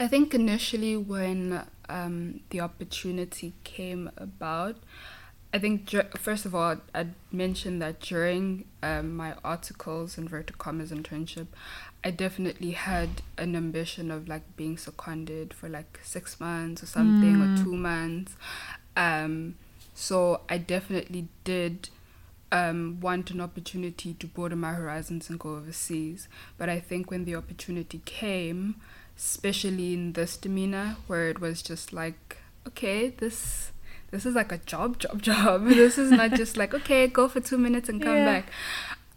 I 0.00 0.08
think 0.08 0.34
initially 0.34 0.96
when 0.96 1.62
um, 1.88 2.40
the 2.50 2.60
opportunity 2.60 3.54
came 3.62 4.10
about, 4.16 4.76
I 5.54 5.58
think 5.58 5.94
first 6.18 6.44
of 6.44 6.54
all 6.54 6.76
I'd 6.94 7.14
mention 7.30 7.78
that 7.78 8.00
during 8.00 8.64
um, 8.82 9.16
my 9.16 9.34
articles 9.44 10.18
and 10.18 10.28
Verticommerce 10.30 10.90
internship, 10.90 11.46
I 12.06 12.10
definitely 12.12 12.70
had 12.70 13.08
an 13.36 13.56
ambition 13.56 14.12
of 14.12 14.28
like 14.28 14.44
being 14.56 14.76
seconded 14.78 15.52
for 15.52 15.68
like 15.68 15.98
six 16.04 16.38
months 16.38 16.82
or 16.84 16.86
something 16.86 17.42
or 17.42 17.48
Mm. 17.48 17.56
two 17.64 17.76
months. 17.76 18.36
Um, 18.96 19.56
so 19.92 20.42
I 20.48 20.58
definitely 20.58 21.28
did 21.42 21.88
um, 22.52 22.98
want 23.00 23.32
an 23.32 23.40
opportunity 23.40 24.14
to 24.14 24.26
broaden 24.28 24.60
my 24.60 24.74
horizons 24.74 25.28
and 25.28 25.38
go 25.38 25.56
overseas. 25.56 26.28
But 26.58 26.68
I 26.68 26.78
think 26.78 27.10
when 27.10 27.24
the 27.24 27.34
opportunity 27.34 28.00
came, 28.04 28.76
especially 29.16 29.94
in 29.94 30.12
this 30.12 30.36
demeanor, 30.36 30.96
where 31.08 31.28
it 31.28 31.40
was 31.40 31.60
just 31.60 31.92
like, 31.92 32.36
okay, 32.68 33.08
this 33.08 33.72
this 34.12 34.24
is 34.24 34.36
like 34.36 34.52
a 34.52 34.58
job, 34.58 35.00
job, 35.00 35.22
job. 35.30 35.66
This 35.66 35.98
is 35.98 36.12
not 36.12 36.34
just 36.34 36.56
like, 36.56 36.72
okay, 36.72 37.08
go 37.08 37.28
for 37.28 37.40
two 37.40 37.58
minutes 37.58 37.88
and 37.88 38.00
come 38.00 38.16
Yeah. 38.18 38.24
back. 38.24 38.46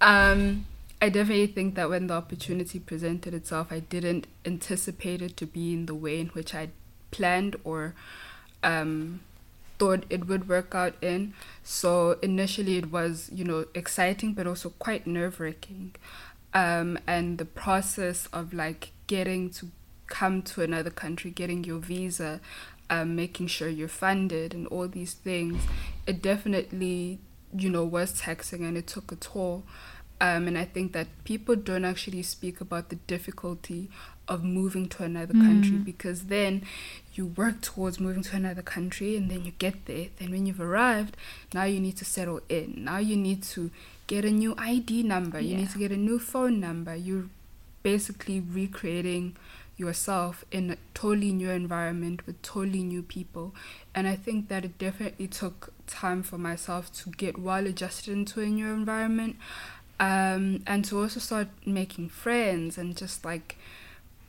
Um, 0.02 0.66
I 1.02 1.10
definitely 1.10 1.48
think 1.48 1.76
that 1.76 1.90
when 1.90 2.08
the 2.08 2.16
opportunity 2.16 2.80
presented 2.80 3.34
itself, 3.34 3.68
I 3.72 3.80
didn't 3.80 4.28
anticipate 4.46 5.22
it 5.22 5.38
to 5.38 5.46
be 5.46 5.74
in 5.74 5.86
the 5.86 5.96
way 5.96 6.20
in 6.20 6.28
which 6.28 6.54
I 6.54 6.70
planned 7.12 7.56
or 7.64 7.96
um, 8.64 9.22
thought 9.78 10.04
it 10.10 10.28
would 10.28 10.50
work 10.50 10.76
out 10.76 10.96
in. 11.02 11.34
So 11.64 12.20
initially, 12.22 12.78
it 12.78 12.92
was 12.92 13.30
you 13.34 13.46
know 13.46 13.66
exciting, 13.74 14.34
but 14.34 14.46
also 14.46 14.72
quite 14.72 15.08
nerve 15.08 15.40
wracking. 15.40 15.96
Um, 16.54 17.00
and 17.08 17.38
the 17.38 17.46
process 17.46 18.28
of 18.34 18.54
like 18.54 18.92
getting 19.08 19.52
to 19.52 19.68
come 20.08 20.42
to 20.42 20.64
another 20.64 20.90
country, 20.90 21.32
getting 21.32 21.64
your 21.64 21.80
visa, 21.80 22.42
um, 22.90 23.16
making 23.16 23.48
sure 23.48 23.70
you're 23.70 23.88
funded, 23.88 24.54
and 24.54 24.68
all 24.68 24.88
these 24.88 25.14
things, 25.14 25.64
it 26.06 26.22
definitely 26.22 27.20
you 27.56 27.70
know 27.70 27.84
was 27.84 28.20
taxing 28.20 28.64
and 28.66 28.78
it 28.78 28.86
took 28.86 29.14
a 29.14 29.16
toll. 29.16 29.64
Um, 30.22 30.48
and 30.48 30.58
I 30.58 30.66
think 30.66 30.92
that 30.94 31.08
people 31.24 31.56
don't 31.56 31.86
actually 31.86 32.24
speak 32.24 32.60
about 32.60 32.90
the 32.90 32.98
difficulty 33.08 33.90
of 34.28 34.44
moving 34.44 34.88
to 34.90 35.04
another 35.04 35.34
Mm. 35.34 35.46
country 35.48 35.78
because 35.78 36.26
then 36.26 36.62
you 37.16 37.26
work 37.28 37.62
towards 37.62 38.00
moving 38.00 38.22
to 38.24 38.36
another 38.36 38.62
country 38.62 39.16
and 39.16 39.32
then 39.32 39.44
you 39.46 39.54
get 39.58 39.86
there. 39.86 40.08
Then 40.18 40.32
when 40.32 40.46
you've 40.46 40.60
arrived, 40.62 41.16
now 41.54 41.64
you 41.64 41.80
need 41.80 41.96
to 41.98 42.06
settle 42.06 42.42
in. 42.50 42.84
Now 42.84 42.98
you 42.98 43.16
need 43.16 43.44
to 43.56 43.72
get 44.08 44.26
a 44.26 44.32
new 44.32 44.56
ID 44.58 45.04
number. 45.04 45.40
You 45.40 45.52
Yeah. 45.52 45.58
need 45.62 45.70
to 45.72 45.80
get 45.80 45.92
a 45.92 45.98
new 45.98 46.20
phone 46.20 46.60
number. 46.60 46.96
You're 46.96 47.30
basically 47.82 48.40
recreating 48.42 49.36
yourself 49.78 50.44
in 50.52 50.70
a 50.72 50.78
totally 50.94 51.32
new 51.32 51.50
environment 51.50 52.26
with 52.28 52.40
totally 52.42 52.84
new 52.84 53.02
people. 53.02 53.56
And 53.96 54.06
I 54.08 54.16
think 54.18 54.50
that 54.50 54.66
it 54.66 54.78
definitely 54.78 55.28
took 55.28 55.72
time 55.88 56.22
for 56.22 56.38
myself 56.38 56.92
to 57.02 57.10
get 57.12 57.38
well 57.40 57.66
adjusted 57.66 58.12
into 58.12 58.42
a 58.42 58.48
new 58.48 58.68
environment 58.68 59.38
um, 60.00 60.64
and 60.68 60.86
to 60.86 61.02
also 61.02 61.20
start 61.20 61.48
making 61.66 62.10
friends 62.10 62.78
and 62.78 62.96
just 62.96 63.26
like 63.26 63.58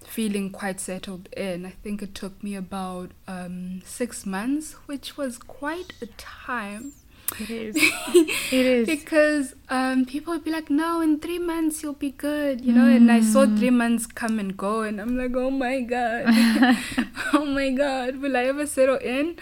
feeling 0.05 0.51
quite 0.51 0.81
settled 0.81 1.29
in. 1.37 1.65
I 1.67 1.71
think 1.83 2.03
it 2.03 2.15
took 2.15 2.43
me 2.43 2.55
about 2.57 3.11
um, 3.29 3.83
six 3.85 4.27
months, 4.27 4.73
which 4.87 5.17
was 5.17 5.39
quite 5.39 5.93
a 6.03 6.07
time. 6.17 6.93
It 7.39 7.49
is. 7.49 7.77
it 8.51 8.53
is. 8.53 8.87
Because 8.89 9.55
um, 9.69 10.05
people 10.05 10.33
would 10.33 10.43
be 10.43 10.51
like, 10.51 10.69
no, 10.69 11.01
in 11.01 11.21
three 11.21 11.39
months 11.39 11.81
you'll 11.83 11.93
be 11.93 12.11
good, 12.11 12.61
you 12.61 12.73
know. 12.73 12.87
And 12.89 13.11
I 13.13 13.21
saw 13.21 13.47
Mm. 13.47 13.57
three 13.59 13.71
months 13.71 14.07
come 14.07 14.41
and 14.41 14.57
go, 14.57 14.81
and 14.83 15.01
I'm 15.01 15.17
like, 15.17 15.37
oh 15.37 15.51
my 15.51 15.81
god, 15.83 16.25
oh 17.33 17.45
my 17.45 17.71
god, 17.71 18.17
will 18.17 18.37
I 18.37 18.45
ever 18.47 18.67
settle 18.67 18.97
in? 18.97 19.37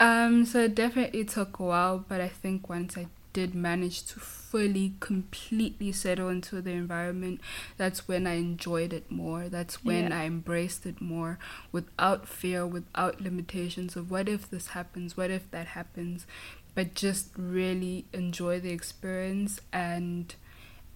Um, 0.00 0.46
so 0.46 0.60
it 0.60 0.74
definitely 0.74 1.24
took 1.24 1.58
a 1.58 1.64
while, 1.64 1.98
but 2.08 2.20
I 2.22 2.28
think 2.28 2.68
once 2.70 2.96
I 2.96 3.08
did 3.34 3.54
manage 3.54 4.04
to 4.06 4.20
fully, 4.50 4.94
completely 5.00 5.92
settle 5.92 6.28
into 6.28 6.60
the 6.62 6.70
environment, 6.72 7.40
that's 7.76 8.08
when 8.08 8.26
I 8.26 8.34
enjoyed 8.34 8.92
it 8.92 9.10
more. 9.10 9.48
That's 9.48 9.84
when 9.84 10.10
Yeah. 10.10 10.20
I 10.20 10.24
embraced 10.24 10.86
it 10.86 11.00
more 11.00 11.38
without 11.72 12.26
fear, 12.28 12.66
without 12.66 13.20
limitations 13.20 13.96
of 13.96 14.10
what 14.10 14.28
if 14.28 14.48
this 14.50 14.68
happens, 14.68 15.16
what 15.16 15.30
if 15.30 15.50
that 15.50 15.68
happens, 15.68 16.26
but 16.74 16.94
just 16.94 17.28
really 17.36 18.04
enjoy 18.12 18.60
the 18.60 18.70
experience 18.70 19.60
and 19.72 20.34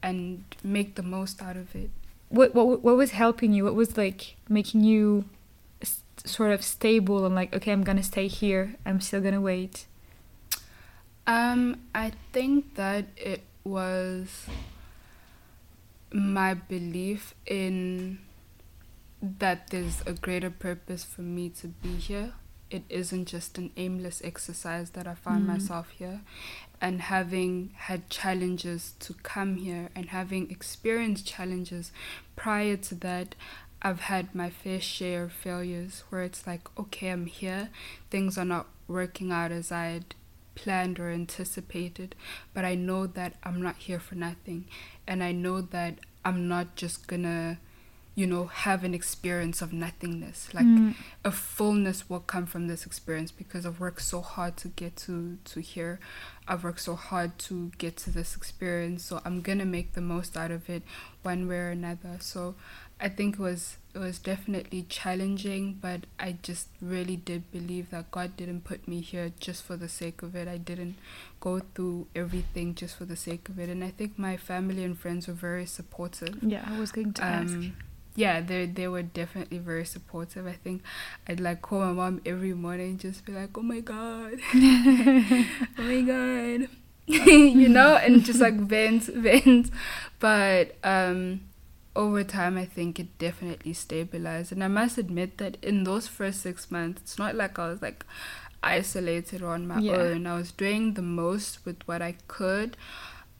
and 0.02 0.44
make 0.64 0.94
the 0.96 1.02
most 1.02 1.40
out 1.42 1.56
of 1.56 1.74
it. 1.74 1.90
what 2.28 2.54
what 2.54 2.82
what 2.82 2.96
was 2.96 3.10
helping 3.12 3.52
you? 3.52 3.64
What 3.64 3.74
was 3.74 3.96
like 3.96 4.36
making 4.48 4.82
you 4.84 5.24
sort 6.24 6.52
of 6.52 6.62
stable 6.62 7.24
and 7.26 7.34
like 7.34 7.54
okay, 7.54 7.72
I'm 7.72 7.84
gonna 7.84 8.02
stay 8.02 8.26
here. 8.28 8.76
I'm 8.86 9.00
still 9.00 9.20
gonna 9.20 9.40
wait. 9.40 9.86
Um, 11.26 11.80
I 11.94 12.12
think 12.32 12.74
that 12.74 13.06
it 13.16 13.42
was 13.64 14.46
my 16.12 16.54
belief 16.54 17.34
in 17.46 18.18
that 19.22 19.68
there's 19.68 20.02
a 20.04 20.12
greater 20.12 20.50
purpose 20.50 21.04
for 21.04 21.22
me 21.22 21.48
to 21.50 21.68
be 21.68 21.94
here. 21.96 22.32
It 22.70 22.82
isn't 22.88 23.26
just 23.26 23.56
an 23.58 23.70
aimless 23.76 24.20
exercise 24.24 24.90
that 24.90 25.06
I 25.06 25.14
find 25.14 25.44
Mm. 25.44 25.46
myself 25.46 25.90
here. 25.90 26.22
And 26.80 27.02
having 27.02 27.70
had 27.76 28.10
challenges 28.10 28.94
to 29.00 29.14
come 29.14 29.56
here 29.56 29.90
and 29.94 30.06
having 30.08 30.50
experienced 30.50 31.26
challenges 31.26 31.92
prior 32.34 32.76
to 32.78 32.94
that, 32.96 33.36
I've 33.80 34.00
had 34.00 34.34
my 34.34 34.50
fair 34.50 34.80
share 34.80 35.24
of 35.24 35.32
failures 35.32 36.02
where 36.08 36.22
it's 36.22 36.46
like, 36.46 36.62
okay, 36.78 37.10
I'm 37.10 37.26
here, 37.26 37.68
things 38.10 38.36
are 38.38 38.44
not 38.44 38.66
working 38.88 39.30
out 39.30 39.52
as 39.52 39.70
I 39.70 39.86
had 39.86 40.14
planned 40.54 40.98
or 41.00 41.10
anticipated, 41.10 42.14
but 42.54 42.64
I 42.64 42.74
know 42.74 43.06
that 43.06 43.34
I'm 43.42 43.60
not 43.62 43.76
here 43.76 44.00
for 44.00 44.14
nothing. 44.14 44.66
And 45.06 45.22
I 45.22 45.32
know 45.32 45.60
that 45.60 45.98
I'm 46.24 46.46
not 46.48 46.76
just 46.76 47.06
gonna, 47.06 47.58
you 48.14 48.26
know, 48.26 48.46
have 48.46 48.84
an 48.84 48.94
experience 48.94 49.62
of 49.62 49.72
nothingness. 49.72 50.52
Like, 50.54 50.66
Mm. 50.66 50.94
a 51.24 51.30
fullness 51.32 52.08
will 52.08 52.20
come 52.20 52.46
from 52.46 52.66
this 52.68 52.84
experience 52.86 53.32
because 53.32 53.64
I've 53.66 53.80
worked 53.80 54.02
so 54.02 54.20
hard 54.20 54.56
to 54.58 54.68
get 54.68 54.96
to 55.06 55.38
to 55.44 55.60
here. 55.60 55.98
I've 56.46 56.62
worked 56.64 56.80
so 56.80 56.94
hard 56.94 57.38
to 57.48 57.72
get 57.78 57.96
to 57.98 58.10
this 58.10 58.36
experience. 58.36 59.04
So 59.04 59.20
I'm 59.24 59.40
gonna 59.40 59.64
make 59.64 59.94
the 59.94 60.00
most 60.02 60.36
out 60.36 60.50
of 60.50 60.68
it 60.68 60.82
one 61.22 61.48
way 61.48 61.56
or 61.58 61.70
another. 61.70 62.18
So 62.20 62.54
I 63.02 63.08
think 63.08 63.34
it 63.34 63.40
was 63.40 63.76
it 63.94 63.98
was 63.98 64.18
definitely 64.18 64.86
challenging, 64.88 65.76
but 65.82 66.06
I 66.18 66.36
just 66.42 66.68
really 66.80 67.16
did 67.16 67.50
believe 67.52 67.90
that 67.90 68.10
God 68.10 68.36
didn't 68.38 68.62
put 68.64 68.86
me 68.88 69.00
here 69.02 69.32
just 69.40 69.64
for 69.64 69.76
the 69.76 69.88
sake 69.88 70.22
of 70.22 70.34
it. 70.36 70.48
I 70.48 70.56
didn't 70.56 70.94
go 71.40 71.60
through 71.74 72.06
everything 72.14 72.74
just 72.74 72.96
for 72.96 73.04
the 73.04 73.16
sake 73.16 73.48
of 73.50 73.58
it. 73.58 73.68
And 73.68 73.82
I 73.84 73.90
think 73.90 74.18
my 74.18 74.36
family 74.38 74.84
and 74.84 74.96
friends 74.98 75.26
were 75.28 75.34
very 75.34 75.66
supportive 75.66 76.38
Yeah, 76.42 76.64
I 76.66 76.78
was 76.78 76.92
going 76.92 77.12
to 77.14 77.22
ask. 77.24 77.52
um 77.52 77.76
yeah 78.14 78.40
they 78.42 78.66
they 78.66 78.86
were 78.88 79.00
definitely 79.02 79.56
very 79.56 79.86
supportive 79.86 80.46
i 80.46 80.52
think 80.52 80.82
i'd 81.28 81.40
like 81.40 81.62
call 81.62 81.80
my 81.80 81.92
mom 81.92 82.20
every 82.26 82.52
morning 82.52 82.98
just 82.98 83.24
be 83.24 83.32
like 83.32 83.56
oh 83.56 83.62
my 83.62 83.80
god 83.80 84.36
oh 84.54 85.44
my 85.78 86.00
god 86.02 86.68
you 87.06 87.68
know 87.70 87.96
and 87.96 88.22
just 88.22 88.38
like 88.38 88.54
vent 88.54 89.04
vent 89.26 89.70
but 90.20 90.76
um 90.84 91.40
over 91.94 92.24
time 92.24 92.56
i 92.56 92.64
think 92.64 92.98
it 92.98 93.18
definitely 93.18 93.72
stabilized 93.72 94.50
and 94.52 94.64
i 94.64 94.68
must 94.68 94.96
admit 94.98 95.38
that 95.38 95.56
in 95.62 95.84
those 95.84 96.08
first 96.08 96.40
six 96.40 96.70
months 96.70 97.02
it's 97.02 97.18
not 97.18 97.34
like 97.34 97.58
i 97.58 97.68
was 97.68 97.82
like 97.82 98.04
isolated 98.62 99.42
or 99.42 99.48
on 99.50 99.66
my 99.66 99.80
Yeah. 99.80 99.96
own 99.96 100.26
i 100.26 100.36
was 100.36 100.52
doing 100.52 100.94
the 100.94 101.02
most 101.02 101.64
with 101.66 101.76
what 101.86 102.00
i 102.00 102.14
could 102.28 102.76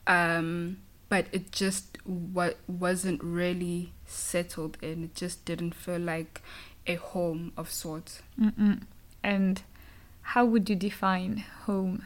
um 0.07 0.77
but 1.09 1.27
it 1.31 1.51
just 1.51 1.97
what 2.05 2.57
wasn't 2.67 3.23
really 3.23 3.93
settled 4.05 4.77
in 4.81 5.03
it 5.05 5.15
just 5.15 5.45
didn't 5.45 5.73
feel 5.75 5.99
like 5.99 6.41
a 6.87 6.95
home 6.95 7.53
of 7.57 7.71
sorts 7.71 8.21
Mm-mm. 8.39 8.81
And 9.23 9.61
how 10.21 10.43
would 10.43 10.69
you 10.69 10.75
define 10.75 11.37
home? 11.65 12.05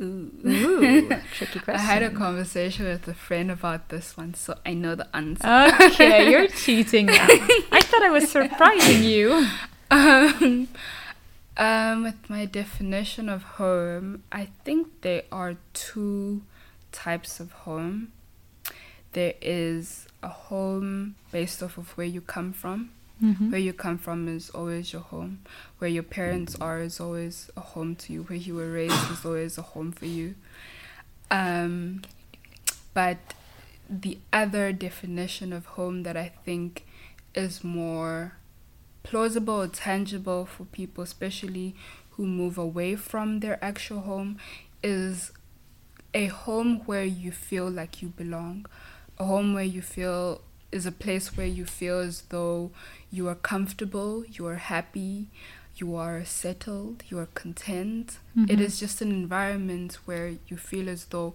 Ooh. 0.00 0.30
Ooh, 0.46 1.08
tricky 1.32 1.60
I 1.68 1.78
had 1.78 2.02
a 2.02 2.10
conversation 2.10 2.84
with 2.86 3.08
a 3.08 3.14
friend 3.14 3.50
about 3.50 3.88
this 3.88 4.16
one, 4.16 4.34
so 4.34 4.58
I 4.64 4.74
know 4.74 4.94
the 4.94 5.08
answer. 5.16 5.46
Okay, 5.86 6.30
you're 6.30 6.48
cheating 6.48 7.06
now. 7.06 7.26
I 7.72 7.80
thought 7.82 8.02
I 8.02 8.10
was 8.10 8.30
surprising 8.30 9.02
you. 9.02 9.46
Um, 9.88 10.66
um, 11.56 12.02
with 12.02 12.28
my 12.28 12.44
definition 12.44 13.28
of 13.28 13.44
home, 13.44 14.24
I 14.32 14.48
think 14.64 15.02
there 15.02 15.22
are 15.30 15.54
two 15.74 16.42
types 16.90 17.38
of 17.38 17.52
home. 17.52 18.10
There 19.12 19.34
is 19.40 20.08
a 20.24 20.28
home 20.28 21.14
based 21.30 21.62
off 21.62 21.78
of 21.78 21.96
where 21.96 22.06
you 22.06 22.20
come 22.20 22.52
from. 22.52 22.90
Mm-hmm. 23.22 23.50
Where 23.50 23.60
you 23.60 23.72
come 23.72 23.98
from 23.98 24.28
is 24.28 24.50
always 24.50 24.92
your 24.92 25.02
home. 25.02 25.40
Where 25.78 25.88
your 25.88 26.02
parents 26.02 26.54
are 26.60 26.80
is 26.80 27.00
always 27.00 27.50
a 27.56 27.60
home 27.60 27.96
to 27.96 28.12
you. 28.12 28.22
Where 28.24 28.38
you 28.38 28.54
were 28.54 28.70
raised 28.70 29.10
is 29.10 29.24
always 29.24 29.56
a 29.56 29.62
home 29.62 29.92
for 29.92 30.06
you. 30.06 30.34
Um, 31.30 32.02
but 32.92 33.18
the 33.88 34.18
other 34.32 34.72
definition 34.72 35.52
of 35.52 35.66
home 35.66 36.02
that 36.02 36.16
I 36.16 36.32
think 36.44 36.84
is 37.34 37.64
more 37.64 38.34
plausible 39.02 39.62
or 39.62 39.68
tangible 39.68 40.44
for 40.44 40.64
people, 40.64 41.04
especially 41.04 41.74
who 42.12 42.26
move 42.26 42.58
away 42.58 42.96
from 42.96 43.40
their 43.40 43.62
actual 43.64 44.00
home, 44.00 44.38
is 44.82 45.32
a 46.12 46.26
home 46.26 46.80
where 46.86 47.04
you 47.04 47.30
feel 47.30 47.70
like 47.70 48.02
you 48.02 48.08
belong. 48.08 48.66
A 49.18 49.24
home 49.24 49.54
where 49.54 49.64
you 49.64 49.82
feel 49.82 50.42
is 50.72 50.86
a 50.86 50.92
place 50.92 51.36
where 51.36 51.46
you 51.46 51.64
feel 51.64 51.98
as 52.00 52.22
though 52.28 52.70
you 53.10 53.28
are 53.28 53.34
comfortable, 53.34 54.24
you 54.26 54.46
are 54.46 54.56
happy, 54.56 55.26
you 55.76 55.94
are 55.94 56.24
settled, 56.24 57.04
you 57.08 57.18
are 57.18 57.28
content. 57.34 58.18
It 58.36 58.58
Mhm. 58.58 58.60
is 58.60 58.80
just 58.80 59.00
an 59.02 59.10
environment 59.10 59.98
where 60.06 60.36
you 60.48 60.56
feel 60.56 60.88
as 60.88 61.06
though 61.06 61.34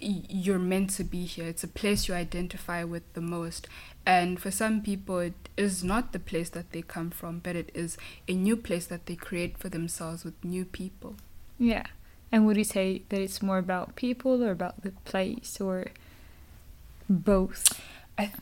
you're 0.00 0.58
meant 0.58 0.90
to 0.90 1.04
be 1.04 1.24
here. 1.24 1.46
It's 1.46 1.64
a 1.64 1.68
place 1.68 2.08
you 2.08 2.14
identify 2.14 2.84
with 2.84 3.04
the 3.14 3.20
most. 3.22 3.68
And 4.04 4.38
for 4.40 4.50
some 4.50 4.82
people, 4.82 5.18
it 5.20 5.48
is 5.56 5.82
not 5.82 6.12
the 6.12 6.18
place 6.18 6.50
that 6.50 6.72
they 6.72 6.82
come 6.82 7.10
from, 7.10 7.38
but 7.38 7.56
it 7.56 7.70
is 7.74 7.96
a 8.28 8.34
new 8.34 8.56
place 8.56 8.86
that 8.86 9.06
they 9.06 9.16
create 9.16 9.56
for 9.56 9.70
themselves 9.70 10.24
with 10.24 10.34
new 10.44 10.64
people. 10.66 11.16
Yeah. 11.58 11.86
And 12.30 12.44
would 12.44 12.56
you 12.56 12.64
say 12.64 13.02
that 13.08 13.20
it's 13.20 13.40
more 13.40 13.58
about 13.58 13.96
people 13.96 14.42
or 14.42 14.50
about 14.50 14.82
the 14.82 14.90
place 15.04 15.58
or 15.60 15.86
both? 17.08 17.80
I 18.18 18.32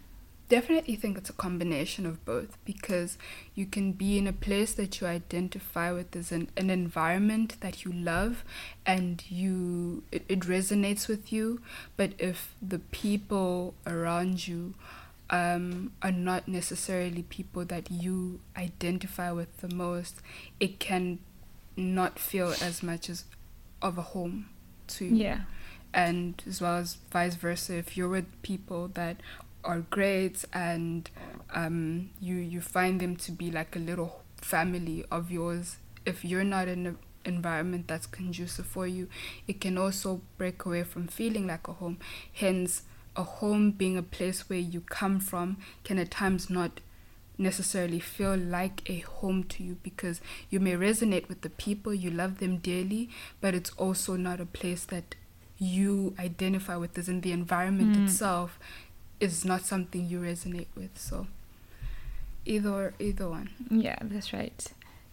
definitely 0.48 0.96
think 0.96 1.16
it's 1.16 1.30
a 1.30 1.34
combination 1.34 2.04
of 2.04 2.22
both 2.26 2.58
because 2.66 3.16
you 3.54 3.64
can 3.64 3.92
be 3.92 4.18
in 4.18 4.26
a 4.26 4.32
place 4.34 4.74
that 4.74 5.00
you 5.00 5.06
identify 5.06 5.90
with 5.90 6.14
as 6.14 6.30
an, 6.30 6.50
an 6.58 6.68
environment 6.68 7.56
that 7.60 7.84
you 7.86 7.92
love 7.92 8.44
and 8.84 9.24
you 9.30 10.02
it, 10.12 10.24
it 10.28 10.40
resonates 10.40 11.08
with 11.08 11.32
you 11.32 11.62
but 11.96 12.10
if 12.18 12.54
the 12.60 12.80
people 12.80 13.72
around 13.86 14.46
you 14.46 14.74
um, 15.30 15.92
are 16.02 16.12
not 16.12 16.46
necessarily 16.46 17.22
people 17.22 17.64
that 17.64 17.90
you 17.90 18.40
identify 18.54 19.30
with 19.32 19.56
the 19.62 19.74
most 19.74 20.20
it 20.60 20.78
can 20.78 21.18
not 21.78 22.18
feel 22.18 22.52
as 22.60 22.82
much 22.82 23.08
as 23.08 23.24
of 23.80 23.96
a 23.96 24.02
home 24.02 24.50
to 24.88 25.06
you 25.06 25.16
Yeah. 25.16 25.40
and 25.94 26.42
as 26.46 26.60
well 26.60 26.76
as 26.76 26.98
vice 27.10 27.36
versa 27.36 27.76
if 27.76 27.96
you're 27.96 28.08
with 28.10 28.26
people 28.42 28.88
that 28.88 29.16
are 29.64 29.80
great 29.90 30.44
and 30.52 31.10
um, 31.54 32.10
you 32.20 32.34
you 32.36 32.60
find 32.60 33.00
them 33.00 33.16
to 33.16 33.32
be 33.32 33.50
like 33.50 33.76
a 33.76 33.78
little 33.78 34.22
family 34.36 35.04
of 35.10 35.30
yours. 35.30 35.76
If 36.04 36.24
you're 36.24 36.44
not 36.44 36.68
in 36.68 36.86
an 36.86 36.98
environment 37.24 37.86
that's 37.86 38.06
conducive 38.06 38.66
for 38.66 38.84
you 38.88 39.08
it 39.46 39.60
can 39.60 39.78
also 39.78 40.20
break 40.38 40.64
away 40.66 40.82
from 40.82 41.06
feeling 41.06 41.46
like 41.46 41.68
a 41.68 41.72
home. 41.74 41.98
Hence 42.32 42.82
a 43.14 43.22
home 43.22 43.70
being 43.70 43.96
a 43.96 44.02
place 44.02 44.48
where 44.48 44.58
you 44.58 44.80
come 44.80 45.20
from 45.20 45.58
can 45.84 45.98
at 45.98 46.10
times 46.10 46.50
not 46.50 46.80
necessarily 47.38 48.00
feel 48.00 48.36
like 48.36 48.88
a 48.90 49.00
home 49.00 49.44
to 49.44 49.62
you 49.62 49.76
because 49.82 50.20
you 50.50 50.60
may 50.60 50.72
resonate 50.72 51.28
with 51.28 51.40
the 51.42 51.50
people, 51.50 51.92
you 51.94 52.10
love 52.10 52.38
them 52.38 52.58
dearly, 52.58 53.08
but 53.40 53.54
it's 53.54 53.70
also 53.78 54.16
not 54.16 54.40
a 54.40 54.46
place 54.46 54.84
that 54.86 55.14
you 55.58 56.14
identify 56.18 56.76
with, 56.76 56.96
as 56.98 57.08
in 57.08 57.20
the 57.20 57.32
environment 57.32 57.94
Mm. 57.96 58.04
itself 58.04 58.58
is 59.20 59.44
not 59.44 59.62
something 59.64 60.08
you 60.08 60.20
resonate 60.20 60.66
with. 60.76 60.98
So 60.98 61.26
either 62.44 62.94
either 62.98 63.28
one. 63.28 63.50
Yeah, 63.70 63.98
that's 64.02 64.32
right. 64.32 64.66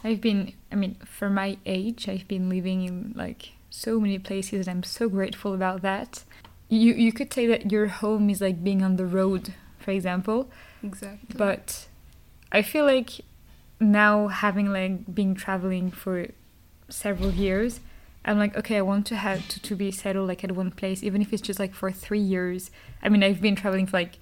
I've 0.04 0.22
been, 0.22 0.54
I 0.72 0.76
mean, 0.76 0.96
for 1.06 1.30
my 1.30 1.58
age, 1.66 2.08
I've 2.08 2.28
been 2.28 2.50
living 2.50 2.84
in 2.86 3.14
like 3.16 3.52
so 3.70 4.00
many 4.00 4.18
places, 4.18 4.68
and 4.68 4.78
I'm 4.78 4.84
so 4.84 5.10
grateful 5.10 5.54
about 5.54 5.82
that. 5.82 6.24
You 6.70 6.94
you 6.94 7.12
could 7.12 7.34
say 7.34 7.48
that 7.48 7.72
your 7.72 7.88
home 7.88 8.30
is 8.30 8.42
like 8.42 8.64
being 8.64 8.82
on 8.84 8.96
the 8.96 9.06
road, 9.06 9.54
for 9.80 9.92
example, 9.92 10.50
Exactly. 10.84 11.36
but 11.38 11.88
I 12.52 12.62
feel 12.62 12.86
like 12.86 13.22
now 13.80 14.28
having 14.28 14.72
like 14.72 15.14
been 15.14 15.36
traveling 15.36 15.92
for 15.92 16.28
several 16.90 17.32
years, 17.32 17.80
I'm 18.26 18.38
like, 18.38 18.56
okay, 18.58 18.78
I 18.78 18.82
want 18.82 19.06
to 19.08 19.16
have 19.16 19.48
to, 19.48 19.62
to 19.62 19.76
be 19.76 19.92
settled 19.92 20.28
like 20.28 20.44
at 20.44 20.52
one 20.52 20.72
place, 20.72 21.04
even 21.04 21.22
if 21.22 21.32
it's 21.34 21.42
just 21.42 21.60
like 21.60 21.74
for 21.74 21.92
three 21.92 22.20
years. 22.20 22.70
I 23.02 23.10
mean, 23.10 23.24
I've 23.24 23.42
been 23.42 23.56
traveling 23.56 23.88
for 23.88 23.98
like 23.98 24.20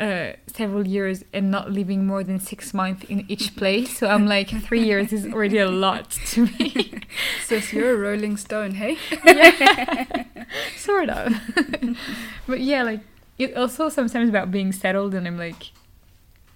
uh, 0.00 0.32
several 0.46 0.86
years 0.86 1.24
and 1.32 1.50
not 1.50 1.70
living 1.70 2.06
more 2.06 2.22
than 2.24 2.38
six 2.40 2.74
months 2.74 3.04
in 3.04 3.24
each 3.30 3.54
place. 3.56 3.98
So 3.98 4.08
I'm 4.08 4.26
like, 4.26 4.48
three 4.62 4.82
years 4.84 5.12
is 5.12 5.26
already 5.26 5.58
a 5.58 5.68
lot 5.70 6.10
to 6.10 6.46
me. 6.46 7.00
Sis, 7.44 7.72
you're 7.72 7.92
a 7.94 7.96
rolling 7.96 8.36
stone, 8.36 8.72
hey? 8.72 8.96
yeah. 9.24 10.24
sort 10.76 11.08
of. 11.10 11.34
but 12.46 12.60
yeah, 12.60 12.82
like 12.82 13.00
it 13.38 13.56
also 13.56 13.88
sometimes 13.88 14.28
about 14.28 14.50
being 14.50 14.72
settled, 14.72 15.14
and 15.14 15.26
I'm 15.26 15.38
like, 15.38 15.72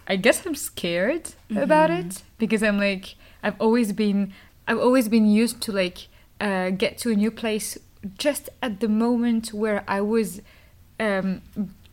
I 0.07 0.16
guess 0.16 0.45
I'm 0.45 0.55
scared 0.55 1.35
about 1.51 1.90
Mhm. 1.90 2.07
it 2.07 2.23
because 2.38 2.62
I'm 2.62 2.79
like, 2.79 3.14
I've 3.43 3.59
always 3.61 3.93
been, 3.93 4.33
I've 4.66 4.79
always 4.79 5.09
been 5.09 5.27
used 5.27 5.61
to 5.62 5.73
like 5.73 6.09
uh, 6.40 6.70
get 6.70 6.98
to 6.98 7.11
a 7.11 7.14
new 7.14 7.31
place 7.31 7.79
just 8.18 8.48
at 8.62 8.81
the 8.81 8.88
moment 8.88 9.53
where 9.53 9.85
I 9.87 10.00
was 10.00 10.40
um, 10.98 11.42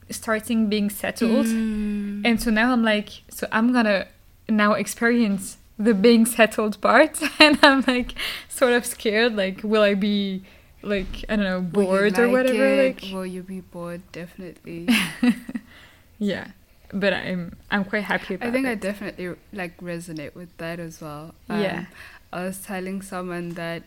starting 0.09 0.69
being 0.69 0.89
settled, 0.89 1.47
Mm. 1.47 2.21
and 2.25 2.41
so 2.41 2.49
now 2.51 2.71
I'm 2.71 2.83
like, 2.83 3.09
so 3.29 3.47
I'm 3.51 3.73
gonna 3.73 4.07
now 4.49 4.73
experience 4.73 5.57
the 5.77 5.93
being 5.93 6.25
settled 6.25 6.79
part, 6.81 7.21
and 7.39 7.59
I'm 7.61 7.83
like 7.87 8.13
sort 8.47 8.73
of 8.73 8.85
scared, 8.85 9.35
like, 9.35 9.61
will 9.63 9.81
I 9.83 9.93
be 9.95 10.43
like 10.81 11.25
I 11.27 11.35
don't 11.35 11.45
know 11.45 11.61
bored 11.61 12.17
or 12.17 12.29
whatever 12.29 12.65
it? 12.65 13.01
like 13.03 13.13
Will 13.13 13.25
you 13.25 13.43
be 13.43 13.59
bored? 13.61 14.01
Definitely. 14.11 14.87
yeah 16.19 16.47
but 16.93 17.13
i'm 17.13 17.55
i'm 17.69 17.83
quite 17.83 18.03
happy 18.03 18.35
about 18.35 18.47
I 18.47 18.51
think 18.51 18.65
I 18.65 18.75
definitely 18.75 19.35
like 19.51 19.77
resonate 19.81 20.33
with 20.35 20.55
that 20.57 20.79
as 20.79 21.01
well. 21.01 21.35
Yeah. 21.49 21.79
Um, 21.79 21.87
I 22.31 22.43
was 22.45 22.59
telling 22.59 23.01
someone 23.01 23.49
that 23.51 23.83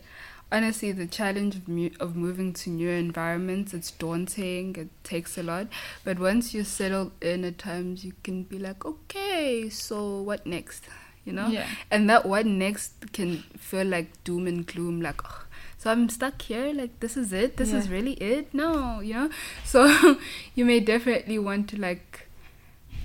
honestly 0.53 0.93
the 0.93 1.07
challenge 1.07 1.57
of, 1.57 1.69
mu- 1.69 1.91
of 2.01 2.17
moving 2.17 2.53
to 2.53 2.71
new 2.71 2.89
environments 2.89 3.73
it's 3.73 3.91
daunting 3.91 4.75
it 4.77 4.89
takes 5.05 5.39
a 5.39 5.43
lot. 5.43 5.69
But 6.05 6.19
once 6.19 6.53
you're 6.55 6.65
settled 6.65 7.13
in 7.21 7.45
at 7.45 7.59
times 7.59 8.05
you 8.05 8.13
can 8.23 8.45
be 8.45 8.59
like 8.59 8.85
okay 8.85 9.69
so 9.69 10.21
what 10.23 10.47
next? 10.47 10.85
You 11.25 11.35
know? 11.35 11.49
Yeah. 11.49 11.67
And 11.91 12.09
that 12.09 12.25
what 12.27 12.47
next 12.47 13.13
can 13.13 13.39
feel 13.57 13.87
like 13.87 14.25
doom 14.25 14.47
and 14.47 14.67
gloom 14.67 15.01
like 15.03 15.23
"Ugh, 15.25 15.45
so 15.77 15.91
i'm 15.91 16.09
stuck 16.09 16.41
here 16.43 16.73
like 16.73 17.01
this 17.01 17.17
is 17.17 17.33
it? 17.33 17.57
This 17.57 17.73
is 17.73 17.89
really 17.89 18.15
it? 18.15 18.53
No 18.53 19.01
you 19.01 19.15
know? 19.15 19.31
So 19.65 20.19
you 20.55 20.65
may 20.65 20.81
definitely 20.81 21.39
want 21.39 21.69
to 21.71 21.81
like 21.81 22.27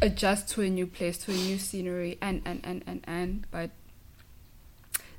adjust 0.01 0.49
to 0.49 0.62
a 0.62 0.69
new 0.69 0.88
place 0.88 1.17
to 1.19 1.31
a 1.31 1.36
new 1.36 1.58
scenery 1.58 2.17
and 2.21 2.41
and 2.45 2.62
and 2.63 2.84
and 2.86 3.01
and 3.08 3.45
but 3.51 3.71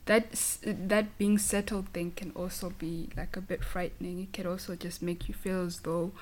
that 0.07 0.31
that 0.65 1.19
being 1.19 1.39
settled 1.39 1.89
thing 1.93 2.13
can 2.17 2.31
also 2.35 2.71
be 2.79 3.09
like 3.17 3.37
a 3.37 3.41
bit 3.41 3.63
frightening. 3.65 4.21
It 4.23 4.33
can 4.33 4.47
also 4.47 4.75
just 4.77 5.03
make 5.03 5.29
you 5.29 5.35
feel 5.35 5.67
as 5.67 5.81
though 5.81 6.13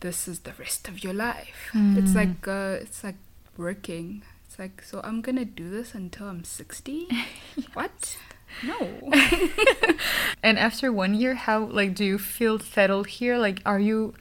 this 0.00 0.28
is 0.28 0.40
the 0.40 0.52
rest 0.58 0.88
of 0.88 1.02
your 1.04 1.12
life. 1.14 1.70
It's 1.74 2.12
Mm. 2.12 2.14
like 2.14 2.48
uh 2.48 2.78
it's 2.84 3.02
like 3.04 3.16
working. 3.56 4.22
It's 4.46 4.58
like 4.58 4.82
so 4.82 5.00
i'm 5.04 5.20
gonna 5.20 5.44
do 5.44 5.68
this 5.68 5.94
until 5.94 6.26
i'm 6.28 6.42
60 6.44 7.06
what? 7.74 8.16
No. 8.62 8.78
And 10.42 10.58
after 10.58 10.92
one 10.92 11.14
year 11.14 11.34
how 11.34 11.64
like 11.66 11.94
do 11.94 12.04
you 12.04 12.18
feel 12.18 12.58
settled 12.58 13.08
here? 13.18 13.36
Like 13.36 13.60
are 13.66 13.80
you 13.80 14.14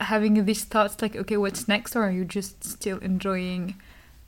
having 0.00 0.44
these 0.44 0.64
thoughts 0.64 1.00
like 1.02 1.14
okay 1.16 1.36
what's 1.36 1.68
next? 1.68 1.94
Or 1.96 2.02
are 2.02 2.10
you 2.10 2.24
just 2.24 2.64
still 2.64 2.98
enjoying 2.98 3.76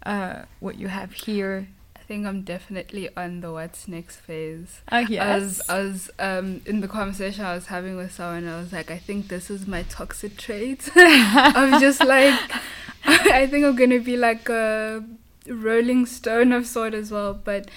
uh 0.06 0.42
what 0.60 0.76
you 0.78 0.88
have 0.88 1.12
here 1.26 1.68
think 2.06 2.26
i'm 2.26 2.42
definitely 2.42 3.08
on 3.16 3.40
the 3.40 3.52
what's 3.52 3.88
next 3.88 4.16
phase 4.16 4.80
ah 4.90 5.04
I 5.10 5.38
was, 5.38 5.60
I 5.68 5.78
was 5.78 6.10
um, 6.18 6.60
in 6.66 6.80
the 6.80 6.88
conversation 6.88 7.44
I 7.44 7.54
was 7.54 7.66
having 7.66 7.96
with 7.96 8.12
someone. 8.12 8.46
I 8.48 8.58
was 8.58 8.72
like, 8.72 8.90
I 8.90 8.98
think 8.98 9.28
this 9.28 9.50
is 9.50 9.66
my 9.66 9.82
toxic 9.84 10.36
trait. 10.36 10.90
I'm 10.96 11.80
just 11.80 12.04
like, 12.04 12.38
I 13.04 13.46
think 13.46 13.64
I'm 13.64 13.76
gonna 13.76 14.00
be 14.00 14.16
like 14.16 14.48
a 14.48 15.04
rolling 15.46 16.06
stone 16.06 16.52
of 16.52 16.66
sort 16.66 16.94
as 16.94 17.10
well. 17.10 17.34
But 17.34 17.70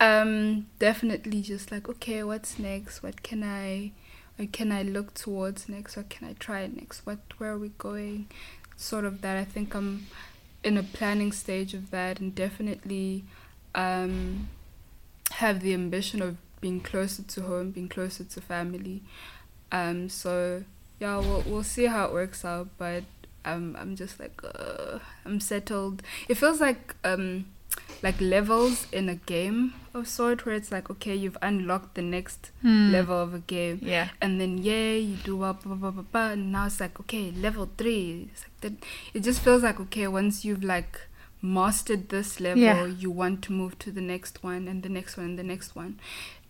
um, 0.00 0.66
definitely 0.78 1.42
just 1.42 1.72
like, 1.72 1.88
okay, 1.88 2.22
what's 2.22 2.58
next? 2.58 3.02
What 3.02 3.22
can 3.22 3.42
I, 3.42 3.92
what 4.36 4.52
can 4.52 4.72
I 4.72 4.82
look 4.82 5.14
towards 5.14 5.68
next? 5.68 5.96
What 5.96 6.08
can 6.08 6.28
I 6.28 6.34
try 6.34 6.66
next? 6.66 7.06
What, 7.06 7.18
where 7.38 7.52
are 7.52 7.58
we 7.58 7.70
going? 7.78 8.28
Sort 8.76 9.04
of 9.04 9.20
that. 9.22 9.36
I 9.36 9.44
think 9.44 9.74
I'm 9.74 10.06
in 10.62 10.76
a 10.76 10.82
planning 10.82 11.32
stage 11.32 11.74
of 11.74 11.90
that, 11.90 12.20
and 12.20 12.34
definitely 12.34 13.24
um, 13.74 14.48
have 15.32 15.60
the 15.60 15.74
ambition 15.74 16.22
of 16.22 16.36
being 16.60 16.80
closer 16.80 17.22
to 17.22 17.42
home, 17.42 17.70
being 17.70 17.88
closer 17.88 18.24
to 18.24 18.40
family. 18.40 19.02
Um, 19.72 20.08
so 20.08 20.64
yeah, 21.00 21.18
we'll 21.18 21.42
we'll 21.46 21.62
see 21.64 21.86
how 21.86 22.06
it 22.06 22.12
works 22.12 22.44
out. 22.44 22.68
But 22.78 23.04
um, 23.44 23.76
I'm 23.78 23.96
just 23.96 24.18
like 24.20 24.40
uh, 24.44 24.98
I'm 25.24 25.40
settled. 25.40 26.02
It 26.28 26.36
feels 26.36 26.60
like 26.60 26.94
um, 27.04 27.46
like 28.02 28.20
levels 28.20 28.86
in 28.92 29.08
a 29.08 29.16
game 29.16 29.74
of 29.92 30.06
sort, 30.08 30.46
where 30.46 30.54
it's 30.54 30.70
like 30.72 30.88
okay, 30.90 31.14
you've 31.14 31.36
unlocked 31.42 31.94
the 31.96 32.02
next 32.02 32.50
Hmm. 32.62 32.92
level 32.92 33.20
of 33.20 33.34
a 33.34 33.40
game, 33.40 33.78
yeah 33.82 34.08
and 34.22 34.40
then 34.40 34.58
yeah, 34.58 34.92
you 34.94 35.16
do 35.16 35.36
blah 35.36 35.52
blah 35.52 35.74
blah 35.74 35.90
blah 35.90 36.02
blah, 36.02 36.30
and 36.30 36.52
now 36.52 36.66
it's 36.66 36.80
like 36.80 36.98
okay, 37.00 37.30
level 37.32 37.68
three. 37.76 38.28
It's 38.32 38.44
like 38.44 38.60
that. 38.62 38.86
It 39.12 39.20
just 39.20 39.40
feels 39.40 39.62
like 39.62 39.80
okay, 39.80 40.06
once 40.08 40.44
you've 40.44 40.64
like 40.64 40.98
mastered 41.44 42.08
this 42.08 42.40
level, 42.40 42.60
Yeah. 42.60 42.86
you 42.86 43.10
want 43.10 43.42
to 43.42 43.52
move 43.52 43.78
to 43.80 43.90
the 43.92 44.00
next 44.00 44.42
one 44.42 44.66
and 44.66 44.82
the 44.82 44.88
next 44.88 45.16
one 45.16 45.26
and 45.26 45.38
the 45.38 45.44
next 45.44 45.76
one. 45.76 46.00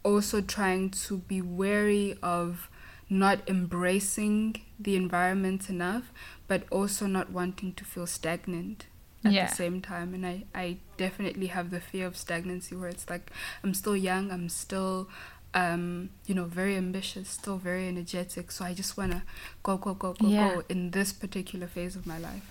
Also 0.04 0.40
trying 0.40 0.90
to 0.90 1.18
be 1.18 1.40
wary 1.42 2.16
of 2.22 2.68
not 3.10 3.38
embracing 3.48 4.60
the 4.78 4.94
environment 4.96 5.68
enough, 5.68 6.04
but 6.46 6.62
also 6.70 7.06
not 7.06 7.30
wanting 7.30 7.72
to 7.74 7.84
feel 7.84 8.06
stagnant 8.06 8.86
at 9.24 9.32
Yeah. 9.32 9.46
the 9.46 9.54
same 9.54 9.80
time. 9.80 10.14
And 10.14 10.24
I, 10.26 10.44
I 10.54 10.76
definitely 10.96 11.48
have 11.48 11.70
the 11.70 11.80
fear 11.80 12.06
of 12.06 12.16
stagnancy 12.16 12.74
where 12.76 12.88
it's 12.88 13.08
like 13.10 13.30
I'm 13.62 13.74
still 13.74 13.96
young, 13.96 14.30
I'm 14.30 14.48
still 14.48 15.08
um, 15.54 16.10
you 16.26 16.34
know, 16.34 16.44
very 16.46 16.76
ambitious, 16.76 17.28
still 17.28 17.58
very 17.58 17.86
energetic. 17.86 18.50
So 18.50 18.64
I 18.64 18.74
just 18.74 18.96
wanna 18.96 19.22
go, 19.62 19.76
go, 19.76 19.94
go, 19.94 20.12
go, 20.14 20.28
Yeah. 20.28 20.54
go 20.54 20.62
in 20.68 20.90
this 20.90 21.12
particular 21.12 21.66
phase 21.68 21.94
of 21.96 22.06
my 22.06 22.18
life. 22.18 22.42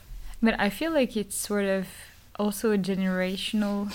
But 0.42 0.58
I 0.60 0.70
feel 0.70 0.92
like 0.94 1.16
it's 1.18 1.36
sort 1.36 1.66
of 1.66 1.88
also 2.38 2.72
a 2.72 2.78
generational 2.78 3.92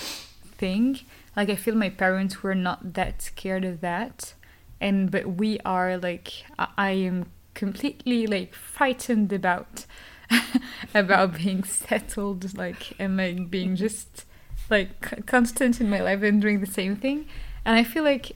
thing. 0.57 0.99
Like 1.35 1.49
I 1.49 1.55
feel 1.55 1.75
my 1.75 1.89
parents 1.89 2.43
were 2.43 2.55
not 2.55 2.93
that 2.93 3.21
scared 3.21 3.65
of 3.65 3.81
that, 3.81 4.33
and 4.81 5.09
but 5.11 5.37
we 5.37 5.59
are 5.65 5.97
like 5.97 6.45
I, 6.57 6.67
I 6.77 6.91
am 6.91 7.25
completely 7.53 8.27
like 8.27 8.53
frightened 8.53 9.33
about 9.33 9.85
about 10.93 11.37
being 11.37 11.63
settled, 11.63 12.57
like 12.57 12.93
and 12.99 13.17
like 13.17 13.49
being 13.49 13.75
just 13.75 14.25
like 14.69 15.25
constant 15.25 15.81
in 15.81 15.89
my 15.89 16.01
life 16.01 16.21
and 16.23 16.41
doing 16.41 16.59
the 16.59 16.67
same 16.67 16.95
thing. 16.95 17.27
And 17.65 17.75
I 17.75 17.83
feel 17.83 18.03
like 18.03 18.33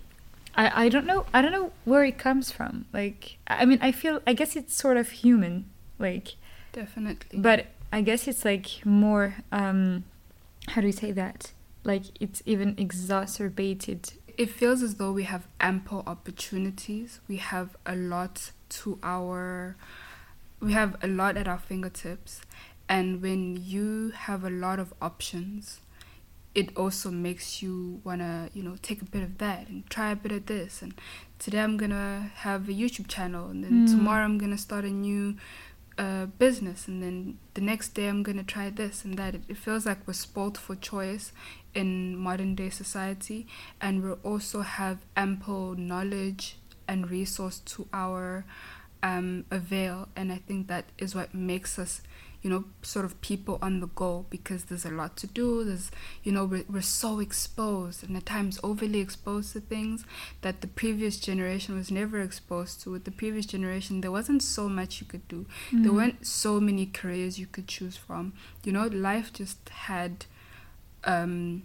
I 0.55 0.85
I 0.85 0.89
don't 0.89 1.05
know 1.05 1.25
I 1.33 1.41
don't 1.41 1.51
know 1.51 1.71
where 1.85 2.03
it 2.03 2.17
comes 2.17 2.51
from. 2.51 2.85
Like 2.93 3.37
I 3.47 3.65
mean 3.65 3.79
I 3.81 3.91
feel 3.91 4.21
I 4.25 4.33
guess 4.33 4.55
it's 4.55 4.75
sort 4.75 4.97
of 4.97 5.09
human. 5.09 5.69
Like 5.99 6.35
Definitely. 6.71 7.39
but 7.39 7.67
I 7.93 8.01
guess 8.01 8.27
it's 8.27 8.43
like 8.43 8.67
more 8.85 9.35
um 9.51 10.03
how 10.69 10.81
do 10.81 10.87
you 10.87 10.93
say 10.93 11.11
that? 11.11 11.51
Like 11.83 12.03
it's 12.19 12.41
even 12.45 12.75
exacerbated. 12.77 14.13
it 14.37 14.49
feels 14.49 14.81
as 14.81 14.95
though 14.95 15.11
we 15.11 15.23
have 15.33 15.43
ample 15.59 16.01
opportunities. 16.07 17.19
We 17.27 17.37
have 17.37 17.69
a 17.85 17.95
lot 17.95 18.51
to 18.77 18.97
our 19.03 19.75
we 20.59 20.73
have 20.73 20.95
a 21.03 21.07
lot 21.07 21.37
at 21.37 21.47
our 21.47 21.59
fingertips 21.59 22.41
and 22.89 23.21
when 23.21 23.41
you 23.73 24.11
have 24.27 24.43
a 24.43 24.49
lot 24.49 24.79
of 24.79 24.93
options 25.01 25.79
it 26.55 26.75
also 26.77 27.09
makes 27.11 27.61
you 27.61 27.99
want 28.03 28.21
to 28.21 28.49
you 28.53 28.63
know 28.63 28.75
take 28.81 29.01
a 29.01 29.05
bit 29.05 29.23
of 29.23 29.37
that 29.39 29.67
and 29.69 29.87
try 29.89 30.11
a 30.11 30.15
bit 30.15 30.31
of 30.31 30.45
this 30.47 30.81
and 30.81 30.93
today 31.39 31.59
i'm 31.59 31.77
gonna 31.77 32.31
have 32.45 32.69
a 32.69 32.71
youtube 32.71 33.07
channel 33.07 33.47
and 33.49 33.63
then 33.63 33.85
Mm. 33.85 33.91
tomorrow 33.91 34.23
i'm 34.23 34.37
gonna 34.37 34.57
start 34.57 34.83
a 34.85 34.89
new 34.89 35.35
business 35.97 36.87
and 36.87 37.03
then 37.03 37.37
the 37.53 37.61
next 37.61 37.89
day 37.89 38.07
i'm 38.07 38.23
gonna 38.23 38.43
try 38.43 38.69
this 38.69 39.05
and 39.05 39.17
that. 39.17 39.35
It, 39.35 39.57
feels 39.57 39.85
like 39.85 39.99
we're 40.07 40.13
spoiled 40.13 40.57
for 40.57 40.75
choice 40.75 41.31
in 41.73 42.17
modern 42.17 42.55
day 42.55 42.69
society 42.69 43.47
and 43.79 44.03
we 44.03 44.11
also 44.23 44.61
have 44.61 44.99
ample 45.15 45.75
knowledge 45.75 46.57
and 46.87 47.09
resource 47.09 47.59
to 47.59 47.87
our 47.93 48.45
um, 49.01 49.45
avail. 49.51 50.07
And 50.15 50.31
i 50.31 50.37
think 50.37 50.67
that 50.67 50.85
is 50.97 51.13
what 51.15 51.33
makes 51.33 51.77
us 51.77 52.01
you 52.43 52.49
know 52.49 52.65
sort 52.81 53.05
of 53.05 53.19
people 53.21 53.57
on 53.61 53.79
the 53.79 53.87
go 53.87 54.25
because 54.29 54.65
there's 54.65 54.85
a 54.85 54.89
lot 54.91 55.15
to 55.17 55.27
do. 55.27 55.63
There's 55.63 55.89
you 56.23 56.31
know 56.31 56.45
we're, 56.45 56.65
we're 56.69 56.81
so 56.81 57.19
exposed 57.19 58.03
and 58.03 58.15
at 58.17 58.25
times 58.25 58.59
overly 58.63 58.99
exposed 58.99 59.53
to 59.53 59.61
things 59.61 60.05
that 60.41 60.59
the 60.61 60.67
previous 60.67 61.17
generation 61.19 61.75
was 61.75 61.89
never 61.89 62.19
exposed 62.19 62.81
to. 62.83 62.91
With 62.91 63.05
the 63.05 63.11
previous 63.11 63.45
generation 63.45 64.01
there 64.01 64.11
wasn't 64.11 64.43
so 64.43 64.67
much 64.69 64.99
you 65.01 65.07
could 65.07 65.27
do. 65.27 65.45
There 65.71 65.91
Mm. 65.91 65.95
weren't 65.95 66.27
so 66.27 66.59
many 66.59 66.85
careers 66.85 67.39
you 67.39 67.47
could 67.47 67.67
choose 67.67 67.95
from. 67.97 68.33
You 68.65 68.73
know 68.73 68.87
life 68.87 69.31
just 69.33 69.69
had 69.69 70.25
um 71.05 71.63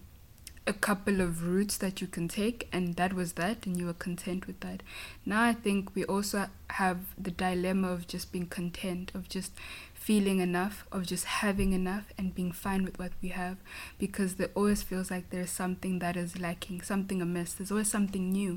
a 0.66 0.72
couple 0.74 1.22
of 1.22 1.42
routes 1.48 1.78
that 1.78 2.02
you 2.02 2.06
can 2.06 2.28
take 2.28 2.68
and 2.70 2.96
that 2.96 3.14
was 3.14 3.32
that 3.34 3.64
and 3.64 3.78
you 3.78 3.86
were 3.86 3.94
content 3.94 4.46
with 4.46 4.60
that. 4.60 4.82
Now 5.24 5.42
i 5.42 5.54
think 5.54 5.94
we 5.94 6.04
also 6.04 6.46
have 6.70 6.98
the 7.16 7.30
dilemma 7.30 7.88
of 7.90 8.06
just 8.06 8.30
being 8.32 8.46
content 8.46 9.10
of 9.14 9.28
just 9.30 9.52
feeling 10.08 10.38
enough 10.40 10.76
of 10.90 11.06
just 11.12 11.24
having 11.42 11.72
enough 11.74 12.06
and 12.18 12.34
being 12.34 12.50
fine 12.50 12.82
with 12.84 12.98
what 12.98 13.12
we 13.22 13.28
have 13.28 13.56
because 13.98 14.36
there 14.36 14.50
always 14.54 14.82
feels 14.82 15.10
like 15.10 15.28
there's 15.30 15.50
something 15.50 15.98
that 15.98 16.16
is 16.16 16.38
lacking 16.40 16.80
something 16.92 17.20
amiss 17.20 17.52
there's 17.54 17.70
always 17.70 17.90
something 17.90 18.30
new 18.32 18.54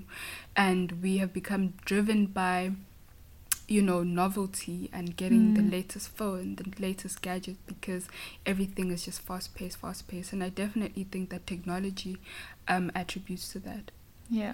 and 0.56 1.02
we 1.04 1.18
have 1.18 1.34
become 1.34 1.74
driven 1.84 2.26
by 2.26 2.72
you 3.68 3.82
know 3.82 4.02
novelty 4.04 4.90
and 4.94 5.16
getting 5.18 5.54
the 5.54 5.62
Mm. 5.62 5.72
latest 5.78 6.10
phone 6.18 6.56
the 6.56 6.66
latest 6.88 7.22
gadget 7.22 7.58
because 7.68 8.08
everything 8.46 8.92
is 8.92 9.06
just 9.06 9.22
fast 9.22 9.54
paced 9.56 9.78
fast 9.84 10.08
paced 10.08 10.34
and 10.34 10.44
i 10.44 10.50
definitely 10.50 11.04
think 11.12 11.30
that 11.30 11.46
technology 11.48 12.18
um 12.68 12.92
attributes 12.96 13.52
to 13.52 13.60
that 13.60 13.92
Yeah, 14.30 14.54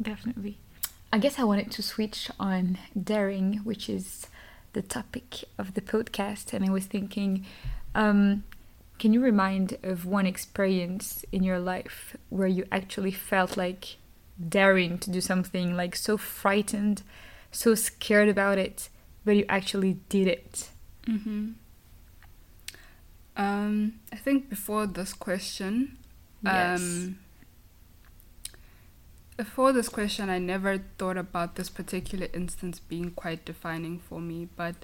definitely. 0.00 0.54
I 1.12 1.18
guess 1.18 1.38
I 1.38 1.44
wanted 1.44 1.70
to 1.72 1.82
switch 1.82 2.30
on 2.38 2.78
daring, 3.12 3.48
which 3.64 3.88
is 3.90 4.26
the 4.72 4.82
topic 4.82 5.44
of 5.58 5.74
the 5.74 5.80
podcast, 5.80 6.52
and 6.52 6.64
I 6.64 6.70
was 6.70 6.86
thinking, 6.86 7.44
um, 7.94 8.44
can 8.98 9.12
you 9.12 9.20
remind 9.20 9.78
of 9.82 10.04
one 10.06 10.26
experience 10.26 11.24
in 11.32 11.42
your 11.42 11.58
life 11.58 12.16
where 12.28 12.48
you 12.48 12.64
actually 12.70 13.12
felt 13.12 13.56
like 13.56 13.96
daring 14.48 14.98
to 14.98 15.10
do 15.10 15.20
something, 15.20 15.76
like 15.76 15.96
so 15.96 16.16
frightened, 16.16 17.02
so 17.50 17.74
scared 17.74 18.28
about 18.28 18.58
it, 18.58 18.88
but 19.24 19.36
you 19.36 19.44
actually 19.48 19.94
did 20.08 20.26
it? 20.28 20.70
mm-hmm. 21.06 21.48
um 23.36 23.94
i 24.12 24.16
think 24.16 24.48
before 24.50 24.86
this 24.86 25.12
question 25.12 25.96
Yes. 26.42 26.80
um 26.80 27.18
before 29.42 29.72
this 29.72 29.88
question 29.88 30.28
i 30.28 30.38
never 30.38 30.72
thought 30.98 31.16
about 31.16 31.54
this 31.56 31.70
particular 31.70 32.26
instance 32.34 32.78
being 32.92 33.10
quite 33.22 33.42
defining 33.46 33.98
for 33.98 34.20
me 34.20 34.46
but 34.54 34.74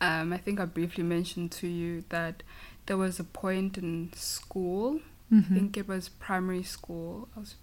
um, 0.00 0.32
i 0.32 0.38
think 0.38 0.58
i 0.58 0.64
briefly 0.64 1.04
mentioned 1.04 1.50
to 1.52 1.66
you 1.68 2.02
that 2.08 2.42
there 2.86 2.96
was 2.96 3.18
a 3.20 3.24
point 3.24 3.76
in 3.78 4.10
school 4.14 5.00
I 5.30 5.36
Mhm. 5.36 5.54
think 5.54 5.76
it 5.78 5.88
was 5.88 6.08
primary 6.10 6.62
school. 6.62 7.28
I 7.34 7.40
was 7.40 7.54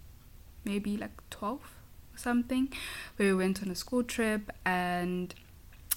maybe 0.66 0.98
like 0.98 1.16
12 1.30 1.62
or 2.14 2.18
something, 2.18 2.64
where 3.16 3.30
we 3.30 3.36
went 3.44 3.62
on 3.64 3.70
a 3.72 3.76
school 3.76 4.04
trip 4.04 4.52
and 4.66 5.34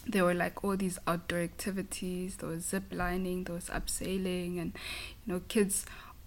there 0.07 0.25
were 0.25 0.35
like 0.45 0.63
all 0.63 0.77
these 0.77 0.99
outdoor 1.07 1.41
activities. 1.41 2.37
There 2.37 2.51
was 2.51 2.65
zip 2.67 2.85
lining, 2.93 3.45
there 3.45 3.55
was 3.61 3.71
abseiling, 3.81 4.61
and 4.63 4.71
you 5.25 5.33
know, 5.33 5.41
kids 5.49 5.85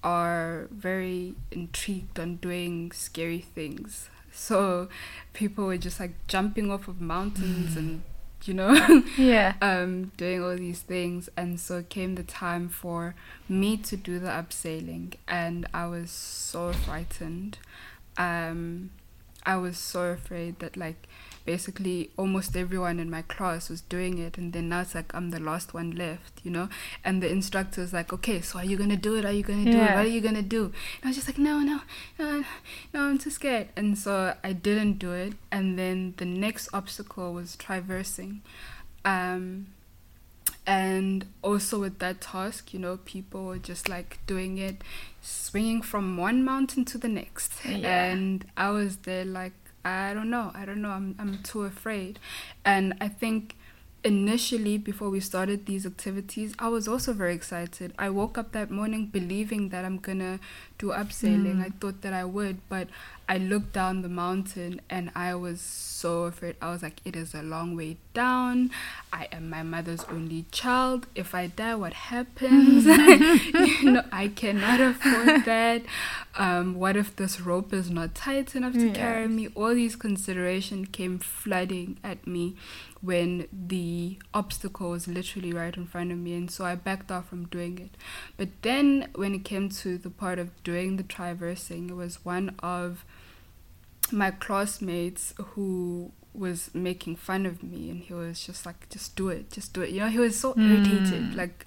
are 0.07 0.67
very 0.71 1.35
intrigued 1.51 2.17
on 2.19 2.37
doing 2.37 2.91
scary 2.93 3.39
things. 3.57 4.09
So 4.31 4.87
people 5.33 5.65
were 5.65 5.77
just 5.77 5.99
like 5.99 6.13
jumping 6.27 6.71
off 6.71 6.87
of 6.87 7.01
mountains 7.01 7.75
and 7.75 8.03
you 8.45 8.53
know 8.53 8.73
Yeah. 9.17 9.55
um, 9.61 10.11
doing 10.15 10.41
all 10.43 10.55
these 10.55 10.81
things, 10.81 11.29
and 11.35 11.59
so 11.59 11.83
came 11.83 12.15
the 12.15 12.23
time 12.23 12.69
for 12.69 13.15
me 13.49 13.75
to 13.89 13.97
do 13.97 14.19
the 14.19 14.29
abseiling, 14.29 15.15
and 15.27 15.65
I 15.73 15.87
was 15.87 16.11
so 16.11 16.71
frightened. 16.71 17.57
Um, 18.17 18.91
I 19.45 19.57
was 19.57 19.77
so 19.77 20.01
afraid 20.17 20.59
that 20.59 20.77
like 20.77 21.07
basically 21.47 22.11
almost 22.17 22.57
everyone 22.57 22.99
in 22.99 23.09
my 23.09 23.23
class 23.23 23.69
was 23.69 23.81
doing 23.81 24.19
it, 24.19 24.37
and 24.37 24.51
then 24.51 24.67
now 24.69 24.81
it's 24.81 24.93
like 24.93 25.15
I'm 25.15 25.31
the 25.31 25.39
last 25.39 25.73
one 25.73 25.91
left, 25.91 26.41
you 26.43 26.51
know. 26.51 26.67
And 27.05 27.23
the 27.23 27.31
instructor's 27.31 27.93
like, 27.93 28.11
"Okay, 28.11 28.41
so 28.41 28.59
are 28.59 28.65
you 28.65 28.77
gonna 28.77 28.97
do 28.97 29.15
it? 29.15 29.23
Are 29.25 29.31
you 29.31 29.43
gonna 29.43 29.71
do 29.71 29.79
it? 29.79 29.95
What 29.95 30.05
are 30.05 30.15
you 30.17 30.21
gonna 30.21 30.41
do?" 30.41 30.65
And 30.65 31.05
I 31.05 31.07
was 31.07 31.15
just 31.15 31.27
like, 31.27 31.39
"No, 31.39 31.59
no, 31.59 31.79
no, 32.19 32.43
no, 32.93 33.05
I'm 33.05 33.17
too 33.17 33.31
scared." 33.31 33.69
And 33.77 33.97
so 33.97 34.35
I 34.43 34.51
didn't 34.51 34.99
do 34.99 35.13
it. 35.13 35.33
And 35.49 35.79
then 35.79 36.13
the 36.17 36.25
next 36.25 36.67
obstacle 36.73 37.33
was 37.33 37.55
traversing. 37.55 38.41
Um, 39.05 39.67
and 40.67 41.25
also 41.41 41.79
with 41.79 41.99
that 41.99 42.19
task, 42.19 42.73
you 42.73 42.79
know, 42.79 42.97
people 43.05 43.45
were 43.45 43.57
just 43.57 43.87
like 43.87 44.19
doing 44.27 44.57
it, 44.57 44.83
swinging 45.21 45.81
from 45.81 46.17
one 46.17 46.43
mountain 46.43 46.83
to 46.91 46.97
the 46.97 47.07
next. 47.07 47.53
Yeah. 47.65 48.11
And 48.11 48.45
I 48.57 48.71
was 48.71 48.97
there 48.97 49.23
like, 49.23 49.53
I 49.87 50.13
don't 50.13 50.29
know, 50.29 50.51
I 50.53 50.65
don't 50.65 50.81
know, 50.81 50.89
I'm, 50.89 51.15
I'm 51.19 51.39
too 51.43 51.63
afraid. 51.63 52.19
And 52.65 52.93
I 52.99 53.07
think 53.07 53.55
initially, 54.03 54.77
before 54.77 55.09
we 55.09 55.19
started 55.19 55.65
these 55.65 55.85
activities, 55.85 56.53
I 56.59 56.69
was 56.69 56.87
also 56.87 57.13
very 57.13 57.33
excited. 57.33 57.93
I 57.97 58.09
woke 58.09 58.37
up 58.37 58.51
that 58.53 58.69
morning 58.71 59.07
believing 59.07 59.69
that 59.69 59.85
I'm 59.85 59.97
gonna 59.97 60.39
do 60.77 60.87
abseiling. 60.87 61.57
Mm. 61.57 61.65
I 61.65 61.69
thought 61.79 62.01
that 62.01 62.13
I 62.13 62.23
would, 62.23 62.57
but 62.69 62.87
I 63.29 63.37
looked 63.37 63.73
down 63.73 64.03
the 64.03 64.09
mountain 64.09 64.79
and 64.89 65.11
I 65.13 65.35
was 65.35 65.59
so 65.59 66.23
afraid. 66.23 66.55
I 66.61 66.71
was 66.71 66.81
like, 66.81 67.01
it 67.03 67.15
is 67.15 67.33
a 67.35 67.41
long 67.41 67.75
way 67.75 67.97
down. 68.13 68.71
I 69.11 69.27
am 69.33 69.49
my 69.49 69.63
mother's 69.63 70.05
only 70.05 70.45
child. 70.51 71.07
If 71.13 71.35
I 71.35 71.47
die, 71.47 71.75
what 71.75 71.93
happens? 71.93 72.85
you 73.81 73.91
know, 73.91 74.03
I 74.13 74.29
cannot 74.29 74.79
afford 74.79 75.43
that. 75.45 75.81
Um, 76.37 76.75
what 76.75 76.95
if 76.95 77.15
this 77.17 77.41
rope 77.41 77.73
is 77.73 77.89
not 77.89 78.15
tight 78.15 78.55
enough 78.55 78.73
to 78.73 78.87
Yeah. 78.87 78.93
carry 78.93 79.27
me? 79.27 79.49
All 79.55 79.73
these 79.75 79.95
considerations 79.97 80.87
came 80.93 81.19
flooding 81.19 81.97
at 82.03 82.25
me 82.25 82.55
when 83.01 83.47
the 83.51 84.17
obstacle 84.33 84.91
was 84.91 85.07
literally 85.07 85.51
right 85.53 85.75
in 85.75 85.85
front 85.85 86.11
of 86.11 86.17
me 86.17 86.33
and 86.33 86.49
so 86.49 86.65
I 86.65 86.75
backed 86.75 87.11
off 87.11 87.27
from 87.29 87.45
doing 87.47 87.77
it. 87.77 87.91
But 88.37 88.49
then 88.61 89.09
when 89.15 89.35
it 89.35 89.43
came 89.43 89.69
to 89.69 89.97
the 89.97 90.09
part 90.09 90.39
of 90.39 90.49
doing 90.63 90.95
the 90.97 91.03
traversing, 91.03 91.89
it 91.89 91.95
was 91.95 92.23
one 92.25 92.55
of 92.59 93.03
my 94.13 94.31
classmates 94.31 95.33
who 95.37 96.11
was 96.33 96.69
making 96.73 97.15
fun 97.15 97.45
of 97.47 97.63
me 97.63 97.89
and 97.89 98.03
he 98.03 98.13
was 98.13 98.45
just 98.45 98.63
like 98.65 98.87
just 98.89 99.15
do 99.15 99.29
it 99.29 99.49
just 99.51 99.73
do 99.73 99.81
it. 99.81 99.89
You 99.89 100.01
know 100.01 100.07
he 100.07 100.19
was 100.19 100.39
so 100.39 100.53
irritated 100.57 101.31
Mm. 101.31 101.35
like 101.35 101.65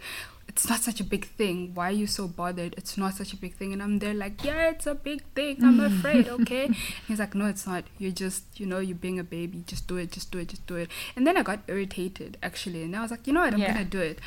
it's 0.48 0.68
not 0.68 0.80
such 0.80 1.00
a 1.00 1.04
big 1.04 1.26
thing. 1.26 1.72
Why 1.74 1.88
are 1.90 1.92
you 1.92 2.06
so 2.08 2.26
bothered? 2.26 2.74
It's 2.76 2.96
not 2.98 3.14
such 3.14 3.32
a 3.32 3.36
big 3.36 3.54
thing. 3.54 3.72
And 3.72 3.82
i'm 3.82 3.98
there 3.98 4.14
like 4.14 4.44
yeah 4.44 4.70
it's 4.70 4.86
a 4.86 4.94
big 4.94 5.22
thing. 5.34 5.62
I'm 5.64 5.80
afraid 5.80 6.28
okay? 6.38 6.70
He's 7.08 7.18
like 7.18 7.34
no 7.34 7.46
it's 7.46 7.66
not. 7.66 7.84
You're 7.98 8.12
just 8.12 8.44
you 8.60 8.66
know 8.66 8.78
you're 8.78 8.96
being 8.96 9.18
a 9.18 9.24
baby. 9.24 9.64
Just 9.66 9.88
do 9.88 9.96
it 9.96 10.12
just 10.12 10.30
do 10.30 10.38
it 10.38 10.48
just 10.48 10.66
do 10.68 10.76
it. 10.76 10.88
And 11.16 11.26
then 11.26 11.36
i 11.36 11.42
got 11.42 11.60
irritated 11.66 12.36
actually 12.42 12.82
and 12.84 12.94
i 12.96 13.02
was 13.02 13.10
like 13.10 13.26
you 13.26 13.32
know 13.32 13.40
what? 13.40 13.54
I'm 13.54 13.60
Yeah. 13.60 13.72
gonna 13.72 13.84
do 13.84 14.00
it. 14.00 14.18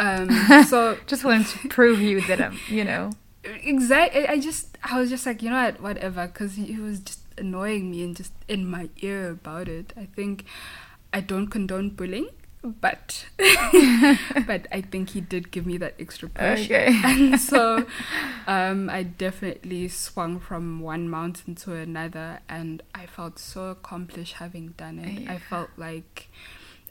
Um 0.00 0.28
so 0.66 0.98
Just 1.06 1.24
wanted 1.24 1.46
to 1.46 1.68
prove 1.68 2.00
you 2.00 2.20
that 2.22 2.40
I'm, 2.42 2.58
you 2.68 2.84
know. 2.84 3.10
exactly 3.44 4.26
i 4.28 4.38
just 4.38 4.76
i 4.84 4.98
was 5.00 5.08
just 5.10 5.24
like 5.24 5.42
you 5.42 5.48
know 5.50 5.62
what? 5.64 5.80
Whatever. 5.80 6.26
Because 6.26 6.54
he, 6.56 6.66
he 6.66 6.80
was 6.80 7.00
just 7.00 7.20
annoying 7.38 7.90
me 7.90 8.02
and 8.02 8.16
just 8.16 8.32
in 8.48 8.66
my 8.66 8.88
ear 9.00 9.30
about 9.30 9.68
it 9.68 9.92
i 9.96 10.06
think 10.16 10.44
i 11.12 11.20
don't 11.20 11.48
condone 11.48 11.90
bullying 11.90 12.28
but 12.62 13.24
but 14.46 14.66
i 14.72 14.80
think 14.90 15.10
he 15.10 15.20
did 15.20 15.50
give 15.50 15.64
me 15.64 15.76
that 15.76 15.94
extra 15.98 16.28
push 16.28 16.64
Okay. 16.64 17.00
and 17.04 17.40
so 17.40 17.86
um, 18.46 18.88
I 18.88 19.02
definitely 19.02 19.88
swung 19.88 20.40
from 20.40 20.80
one 20.80 21.08
mountain 21.10 21.54
to 21.56 21.74
another, 21.74 22.40
and 22.48 22.82
I 22.94 23.04
felt 23.04 23.38
so 23.38 23.66
accomplished 23.66 24.34
having 24.34 24.68
done 24.78 24.98
it. 24.98 25.28
I 25.28 25.38
felt 25.38 25.68
like 25.76 26.28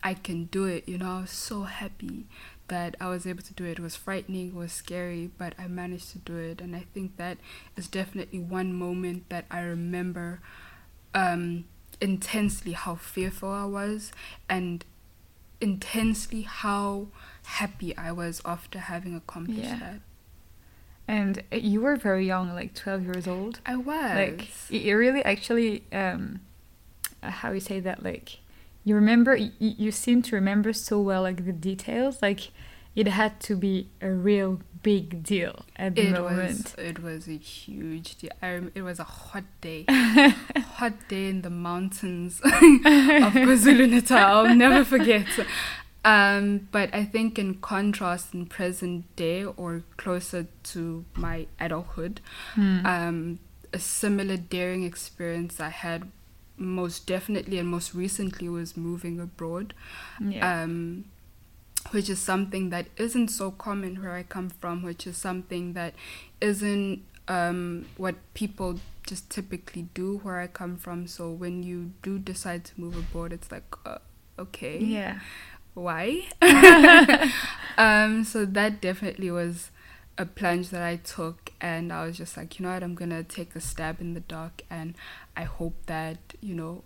I 0.04 0.14
can 0.14 0.46
do 0.46 0.66
it. 0.66 0.88
You 0.88 1.00
know, 1.00 1.18
I 1.18 1.22
was 1.22 1.32
so 1.32 1.64
happy 1.64 2.28
that 2.70 2.96
I 3.00 3.08
was 3.08 3.26
able 3.26 3.44
to 3.44 3.54
do 3.54 3.64
it. 3.66 3.72
It 3.74 3.80
was 3.80 3.96
frightening, 3.96 4.54
was 4.56 4.72
scary, 4.72 5.30
but 5.38 5.54
I 5.58 5.68
managed 5.68 6.12
to 6.12 6.20
do 6.20 6.38
it, 6.38 6.60
and 6.62 6.76
I 6.76 6.86
think 6.94 7.18
that 7.18 7.38
is 7.76 7.88
definitely 7.88 8.40
one 8.40 8.74
moment 8.74 9.30
that 9.30 9.46
I 9.52 9.62
remember. 9.62 10.42
Um, 11.14 11.66
intensely 12.00 12.74
how 12.74 12.94
fearful 12.94 13.50
I 13.50 13.66
was 13.66 14.12
and 14.48 14.86
intensely 15.60 16.42
how 16.44 17.08
happy 17.44 17.98
I 17.98 18.12
was 18.12 18.40
after 18.46 18.78
having 18.78 19.16
accomplished 19.16 19.62
Yeah. 19.70 19.80
that. 19.80 20.00
And 21.08 21.42
you 21.52 21.82
were 21.82 21.96
very 21.96 22.28
young, 22.28 22.54
like 22.54 22.76
12 22.76 23.04
years 23.04 23.28
old. 23.28 23.62
I 23.66 23.78
was. 23.78 24.14
Like, 24.14 24.48
it 24.70 24.86
it 24.86 24.94
really 24.94 25.24
actually, 25.24 25.84
um, 25.92 26.42
uh, 27.24 27.32
how 27.32 27.52
you 27.52 27.62
say 27.62 27.80
that, 27.80 28.04
like, 28.04 28.40
you 28.88 28.94
remember, 28.96 29.34
you, 29.36 29.52
you 29.60 29.92
seem 29.92 30.20
to 30.28 30.32
remember 30.42 30.72
so 30.88 30.96
well, 31.10 31.22
like, 31.30 31.40
the 31.50 31.52
details. 31.70 32.14
Like, 32.28 32.42
it 32.96 33.08
had 33.22 33.34
to 33.48 33.54
be 33.56 33.76
a 34.02 34.10
real 34.10 34.52
big 34.82 35.06
deal 35.24 35.56
at 35.76 35.96
the 35.96 36.08
it 36.08 36.12
moment. 36.12 36.74
was 36.78 36.86
it 36.92 36.98
was 37.08 37.28
a 37.28 37.38
huge 37.58 38.10
deal. 38.20 38.32
I 38.42 38.48
rem- 38.54 38.72
it 38.80 38.84
was 38.90 38.98
a 39.00 39.04
hot 39.04 39.44
day, 39.68 39.80
hot 40.80 40.96
day 41.14 41.26
in 41.34 41.42
the 41.48 41.50
mountains 41.70 42.34
of 42.46 42.52
KwaZulu 42.52 43.90
Natal. 43.96 44.18
I'll 44.48 44.56
never 44.56 44.84
forget. 44.96 45.28
Um, 46.06 46.70
but 46.72 46.88
I 46.94 47.04
think 47.04 47.38
in 47.38 47.56
contrast, 47.56 48.34
in 48.34 48.46
present 48.46 49.14
day 49.16 49.44
or 49.44 49.84
closer 49.98 50.48
to 50.72 51.06
my 51.16 51.48
adulthood, 51.60 52.22
Hmm. 52.56 52.86
um, 52.86 53.40
a 53.74 53.80
similar 53.80 54.38
daring 54.38 54.84
experience 54.84 55.60
I 55.60 55.70
had 55.70 56.10
most 56.58 57.06
definitely 57.06 57.60
and 57.60 57.70
most 57.70 57.94
recently 57.94 58.50
was 58.50 58.76
moving 58.76 59.20
abroad 59.20 59.74
yeah. 60.20 60.64
um, 60.64 61.06
which 61.92 62.10
is 62.10 62.20
something 62.20 62.70
that 62.70 62.88
isn't 62.98 63.30
so 63.30 63.52
common 63.52 64.02
where 64.02 64.14
I 64.14 64.24
come 64.24 64.50
from, 64.50 64.84
which 64.84 65.08
is 65.08 65.18
something 65.18 65.74
that 65.74 65.94
isn't 66.42 67.04
um, 67.28 67.86
what 67.98 68.16
people 68.34 68.80
just 69.06 69.30
typically 69.30 69.88
do 69.94 70.18
where 70.24 70.40
I 70.40 70.48
come 70.48 70.78
from. 70.78 71.08
So 71.08 71.30
when 71.30 71.64
you 71.64 71.92
do 72.02 72.20
decide 72.20 72.66
to 72.66 72.80
move 72.80 72.98
abroad, 72.98 73.34
it's 73.34 73.52
like, 73.52 73.64
uh, 73.86 74.00
okay, 74.38 74.80
yeah. 74.80 75.20
why? 75.74 76.28
um, 77.78 78.24
so 78.24 78.46
that 78.46 78.82
definitely 78.82 79.32
was 79.32 79.72
a 80.18 80.26
plunge 80.26 80.70
that 80.70 80.82
I 80.82 80.96
took, 80.98 81.54
and 81.62 81.94
I 81.94 82.06
was 82.06 82.18
just 82.18 82.36
like, 82.36 82.60
you 82.60 82.66
know 82.66 82.74
what, 82.74 82.84
I'm 82.84 82.96
gonna 82.96 83.24
take 83.24 83.56
a 83.56 83.62
stab 83.62 84.02
in 84.02 84.14
the 84.16 84.20
dark, 84.20 84.64
and 84.70 84.96
I 85.38 85.44
hope 85.44 85.76
that 85.86 86.18
you 86.42 86.56
know 86.56 86.84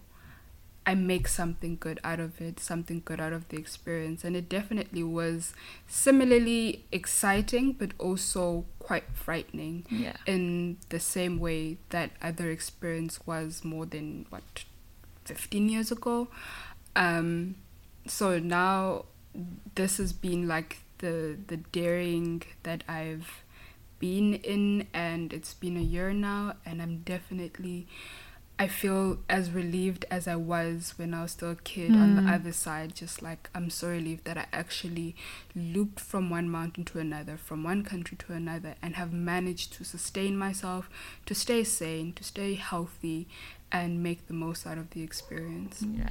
I 0.85 0.95
make 0.95 1.27
something 1.27 1.77
good 1.79 1.99
out 2.03 2.19
of 2.19 2.41
it, 2.41 2.59
something 2.59 3.03
good 3.05 3.19
out 3.21 3.33
of 3.33 3.47
the 3.49 3.57
experience. 3.57 4.23
And 4.23 4.35
it 4.35 4.49
definitely 4.49 5.03
was 5.03 5.53
similarly 5.87 6.85
exciting, 6.91 7.73
but 7.73 7.91
also 7.99 8.65
quite 8.79 9.03
frightening 9.13 9.85
Yeah. 9.91 10.17
in 10.25 10.77
the 10.89 10.99
same 10.99 11.39
way 11.39 11.77
that 11.89 12.09
other 12.19 12.49
experience 12.49 13.19
was 13.27 13.63
more 13.63 13.85
than, 13.85 14.25
what, 14.31 14.65
15 15.25 15.69
years 15.69 15.91
ago. 15.91 16.29
Um, 16.95 17.55
so 18.07 18.39
now 18.39 19.05
this 19.75 19.97
has 19.97 20.11
been 20.13 20.47
like 20.47 20.79
the, 20.97 21.37
the 21.47 21.57
daring 21.57 22.41
that 22.63 22.83
I've 22.87 23.43
been 23.99 24.33
in, 24.33 24.87
and 24.95 25.31
it's 25.31 25.53
been 25.53 25.77
a 25.77 25.81
year 25.81 26.11
now, 26.11 26.55
and 26.65 26.81
I'm 26.81 27.03
definitely. 27.05 27.87
I 28.63 28.67
feel 28.67 29.17
as 29.27 29.49
relieved 29.61 30.03
as 30.17 30.27
I 30.27 30.35
was 30.35 30.93
when 30.97 31.13
I 31.15 31.21
was 31.23 31.31
still 31.31 31.51
a 31.51 31.55
kid 31.73 31.91
on 32.03 32.09
the 32.15 32.21
Mm. 32.21 32.33
other 32.35 32.51
side. 32.65 32.89
Just 33.03 33.17
like 33.27 33.49
I'm 33.55 33.69
so 33.71 33.87
relieved 33.89 34.23
that 34.25 34.37
I 34.37 34.45
actually 34.63 35.15
looped 35.55 35.99
from 36.11 36.29
one 36.29 36.47
mountain 36.57 36.83
to 36.91 36.99
another, 36.99 37.35
from 37.37 37.63
one 37.63 37.83
country 37.83 38.15
to 38.23 38.33
another, 38.33 38.75
and 38.83 38.95
have 39.01 39.11
managed 39.13 39.73
to 39.77 39.83
sustain 39.83 40.33
myself, 40.37 40.83
to 41.25 41.33
stay 41.33 41.63
sane, 41.63 42.13
to 42.13 42.23
stay 42.23 42.53
healthy, 42.71 43.19
and 43.71 44.03
make 44.03 44.27
the 44.27 44.33
most 44.45 44.67
out 44.67 44.77
of 44.77 44.87
the 44.91 45.01
experience. 45.09 45.75
Yeah. 46.01 46.09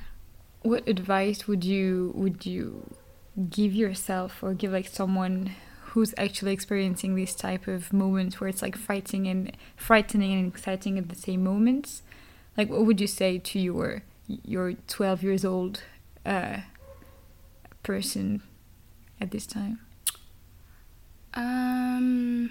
What 0.62 0.82
advice 0.88 1.46
would 1.48 1.64
you 1.64 2.12
would 2.22 2.44
you 2.54 2.62
give 3.60 3.72
yourself 3.84 4.42
or 4.42 4.54
give 4.54 4.72
like 4.72 4.88
someone 4.88 5.38
who's 5.90 6.12
actually 6.24 6.52
experiencing 6.52 7.14
this 7.14 7.34
type 7.34 7.66
of 7.68 7.92
moments 7.92 8.40
where 8.40 8.48
it's 8.52 8.62
like 8.62 8.76
fighting 8.76 9.26
and 9.32 9.56
frightening 9.76 10.32
and 10.38 10.46
exciting 10.52 10.98
at 10.98 11.08
the 11.08 11.20
same 11.28 11.42
moments? 11.44 12.02
Like 12.56 12.68
what 12.68 12.84
would 12.86 13.00
you 13.00 13.06
say 13.06 13.38
to 13.38 13.58
your 13.58 14.02
your 14.44 14.74
12 14.86 15.22
years 15.22 15.44
old 15.44 15.82
uh, 16.26 16.58
person 17.82 18.42
at 19.20 19.30
this 19.30 19.46
time? 19.46 19.80
Um, 21.34 22.50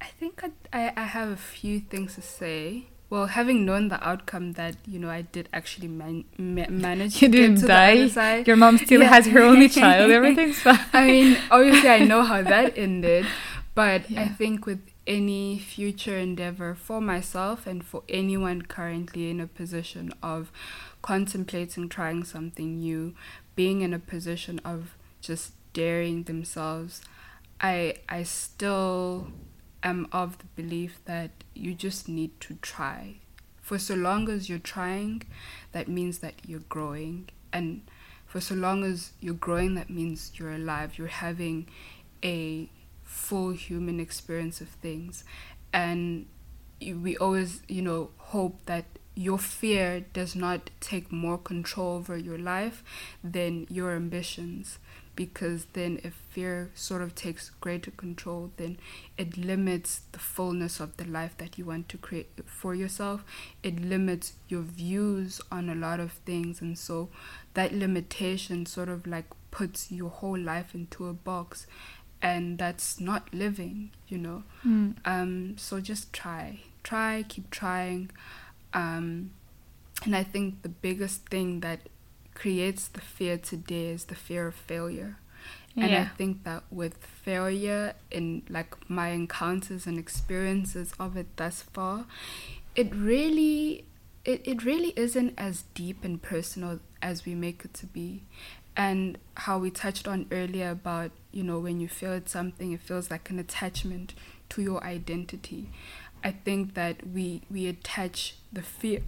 I 0.00 0.06
think 0.18 0.42
I, 0.44 0.50
I, 0.72 0.92
I 0.96 1.04
have 1.04 1.28
a 1.28 1.36
few 1.36 1.80
things 1.80 2.14
to 2.16 2.22
say. 2.22 2.86
Well, 3.08 3.26
having 3.26 3.64
known 3.66 3.88
the 3.88 3.98
outcome 4.06 4.52
that 4.52 4.76
you 4.86 4.98
know 5.00 5.10
I 5.10 5.22
did 5.22 5.48
actually 5.52 5.88
man, 5.88 6.24
ma- 6.38 6.68
manage 6.70 7.20
You 7.20 7.28
to 7.28 7.36
didn't 7.36 7.66
die. 7.66 8.44
Your 8.46 8.56
mom 8.56 8.78
still 8.78 9.00
Yeah. 9.02 9.08
has 9.08 9.26
her 9.26 9.40
only 9.42 9.68
child. 9.68 10.10
Everything's 10.18 10.60
fine. 10.60 10.78
I 10.92 11.06
mean, 11.06 11.38
obviously, 11.50 11.88
I 11.88 11.98
know 12.04 12.22
how 12.22 12.42
that 12.42 12.78
ended, 12.78 13.26
but 13.74 14.02
I 14.16 14.28
think 14.28 14.64
with 14.64 14.80
any 15.06 15.58
future 15.58 16.16
endeavor 16.16 16.74
for 16.74 17.00
myself 17.00 17.66
and 17.66 17.84
for 17.84 18.02
anyone 18.08 18.62
currently 18.62 19.30
in 19.30 19.40
a 19.40 19.46
position 19.46 20.12
of 20.22 20.52
contemplating 21.02 21.88
trying 21.88 22.24
something 22.24 22.78
new, 22.78 23.14
being 23.56 23.80
in 23.80 23.92
a 23.92 23.98
position 23.98 24.60
of 24.64 24.96
just 25.20 25.52
daring 25.72 26.24
themselves, 26.24 27.00
I 27.60 27.96
I 28.08 28.22
still 28.22 29.28
am 29.82 30.08
of 30.12 30.38
the 30.38 30.46
belief 30.56 31.00
that 31.06 31.30
you 31.54 31.74
just 31.74 32.08
need 32.08 32.38
to 32.40 32.54
try. 32.56 33.16
For 33.60 33.78
so 33.78 33.94
long 33.94 34.28
as 34.28 34.48
you're 34.48 34.58
trying, 34.58 35.22
that 35.72 35.88
means 35.88 36.18
that 36.18 36.34
you're 36.46 36.66
growing. 36.68 37.28
And 37.52 37.82
for 38.26 38.40
so 38.40 38.54
long 38.54 38.84
as 38.84 39.12
you're 39.20 39.34
growing, 39.34 39.74
that 39.74 39.90
means 39.90 40.32
you're 40.34 40.52
alive. 40.52 40.98
You're 40.98 41.06
having 41.08 41.68
a 42.24 42.68
full 43.10 43.50
human 43.50 43.98
experience 43.98 44.60
of 44.60 44.68
things. 44.68 45.24
And 45.72 46.26
we 46.80 47.16
always, 47.16 47.62
you 47.68 47.82
know, 47.82 48.10
hope 48.18 48.64
that 48.66 48.84
your 49.16 49.38
fear 49.38 50.04
does 50.12 50.36
not 50.36 50.70
take 50.78 51.10
more 51.10 51.36
control 51.36 51.96
over 51.96 52.16
your 52.16 52.38
life 52.38 52.84
than 53.22 53.66
your 53.68 53.90
ambitions. 53.90 54.78
Because 55.16 55.66
then, 55.74 56.00
if 56.04 56.14
fear 56.30 56.70
sort 56.74 57.02
of 57.02 57.14
takes 57.14 57.50
greater 57.60 57.90
control, 57.90 58.52
then 58.56 58.78
it 59.18 59.36
limits 59.36 60.02
the 60.12 60.18
fullness 60.20 60.80
of 60.80 60.96
the 60.96 61.04
life 61.04 61.36
that 61.38 61.58
you 61.58 61.66
want 61.66 61.88
to 61.90 61.98
create 61.98 62.30
for 62.46 62.74
yourself. 62.74 63.22
It 63.62 63.82
limits 63.82 64.34
your 64.48 64.62
views 64.62 65.40
on 65.52 65.68
a 65.68 65.74
lot 65.74 66.00
of 66.00 66.12
things. 66.12 66.62
And 66.62 66.78
so, 66.78 67.10
that 67.52 67.74
limitation 67.74 68.64
sort 68.64 68.88
of 68.88 69.06
like 69.06 69.26
puts 69.50 69.90
your 69.92 70.10
whole 70.10 70.38
life 70.38 70.74
into 70.74 71.06
a 71.08 71.12
box. 71.12 71.66
And 72.22 72.58
that's 72.58 73.00
not 73.00 73.32
living, 73.32 73.90
you 74.08 74.18
know. 74.18 74.42
Mm. 74.66 74.96
Um, 75.04 75.56
so 75.56 75.80
just 75.80 76.12
try, 76.12 76.60
try, 76.82 77.24
keep 77.28 77.50
trying. 77.50 78.10
Um, 78.74 79.30
and 80.04 80.14
I 80.14 80.22
think 80.22 80.62
the 80.62 80.68
biggest 80.68 81.28
thing 81.28 81.60
that 81.60 81.80
creates 82.34 82.88
the 82.88 83.00
fear 83.00 83.38
today 83.38 83.88
is 83.88 84.04
the 84.04 84.14
fear 84.14 84.46
of 84.46 84.54
failure. 84.54 85.18
And 85.76 85.94
I 85.94 86.04
think 86.04 86.44
that 86.44 86.64
with 86.70 86.96
failure 86.98 87.94
in 88.10 88.42
like 88.48 88.90
my 88.90 89.08
encounters 89.10 89.86
and 89.86 89.98
experiences 89.98 90.92
of 90.98 91.16
it 91.16 91.28
thus 91.36 91.62
far, 91.62 92.06
it 92.74 92.94
really 92.94 93.84
it, 94.24 94.42
it 94.44 94.64
really 94.64 94.92
isn't 94.96 95.34
as 95.38 95.64
deep 95.74 96.04
and 96.04 96.20
personal 96.20 96.80
as 97.00 97.24
we 97.24 97.34
make 97.34 97.64
it 97.64 97.72
to 97.74 97.86
be. 97.86 98.22
And 98.80 99.18
how 99.44 99.58
we 99.64 99.70
touched 99.70 100.06
on 100.08 100.20
earlier 100.30 100.70
about, 100.70 101.10
you 101.32 101.42
know, 101.42 101.58
when 101.66 101.80
you 101.80 101.88
feel 101.88 102.18
something, 102.24 102.72
it 102.72 102.80
feels 102.80 103.10
like 103.10 103.28
an 103.32 103.38
attachment 103.38 104.14
to 104.50 104.62
your 104.62 104.82
identity. 104.82 105.62
I 106.24 106.30
think 106.46 106.62
that 106.80 106.96
we 107.16 107.42
we 107.50 107.62
attach 107.74 108.18
the 108.52 108.62
fear 108.62 109.00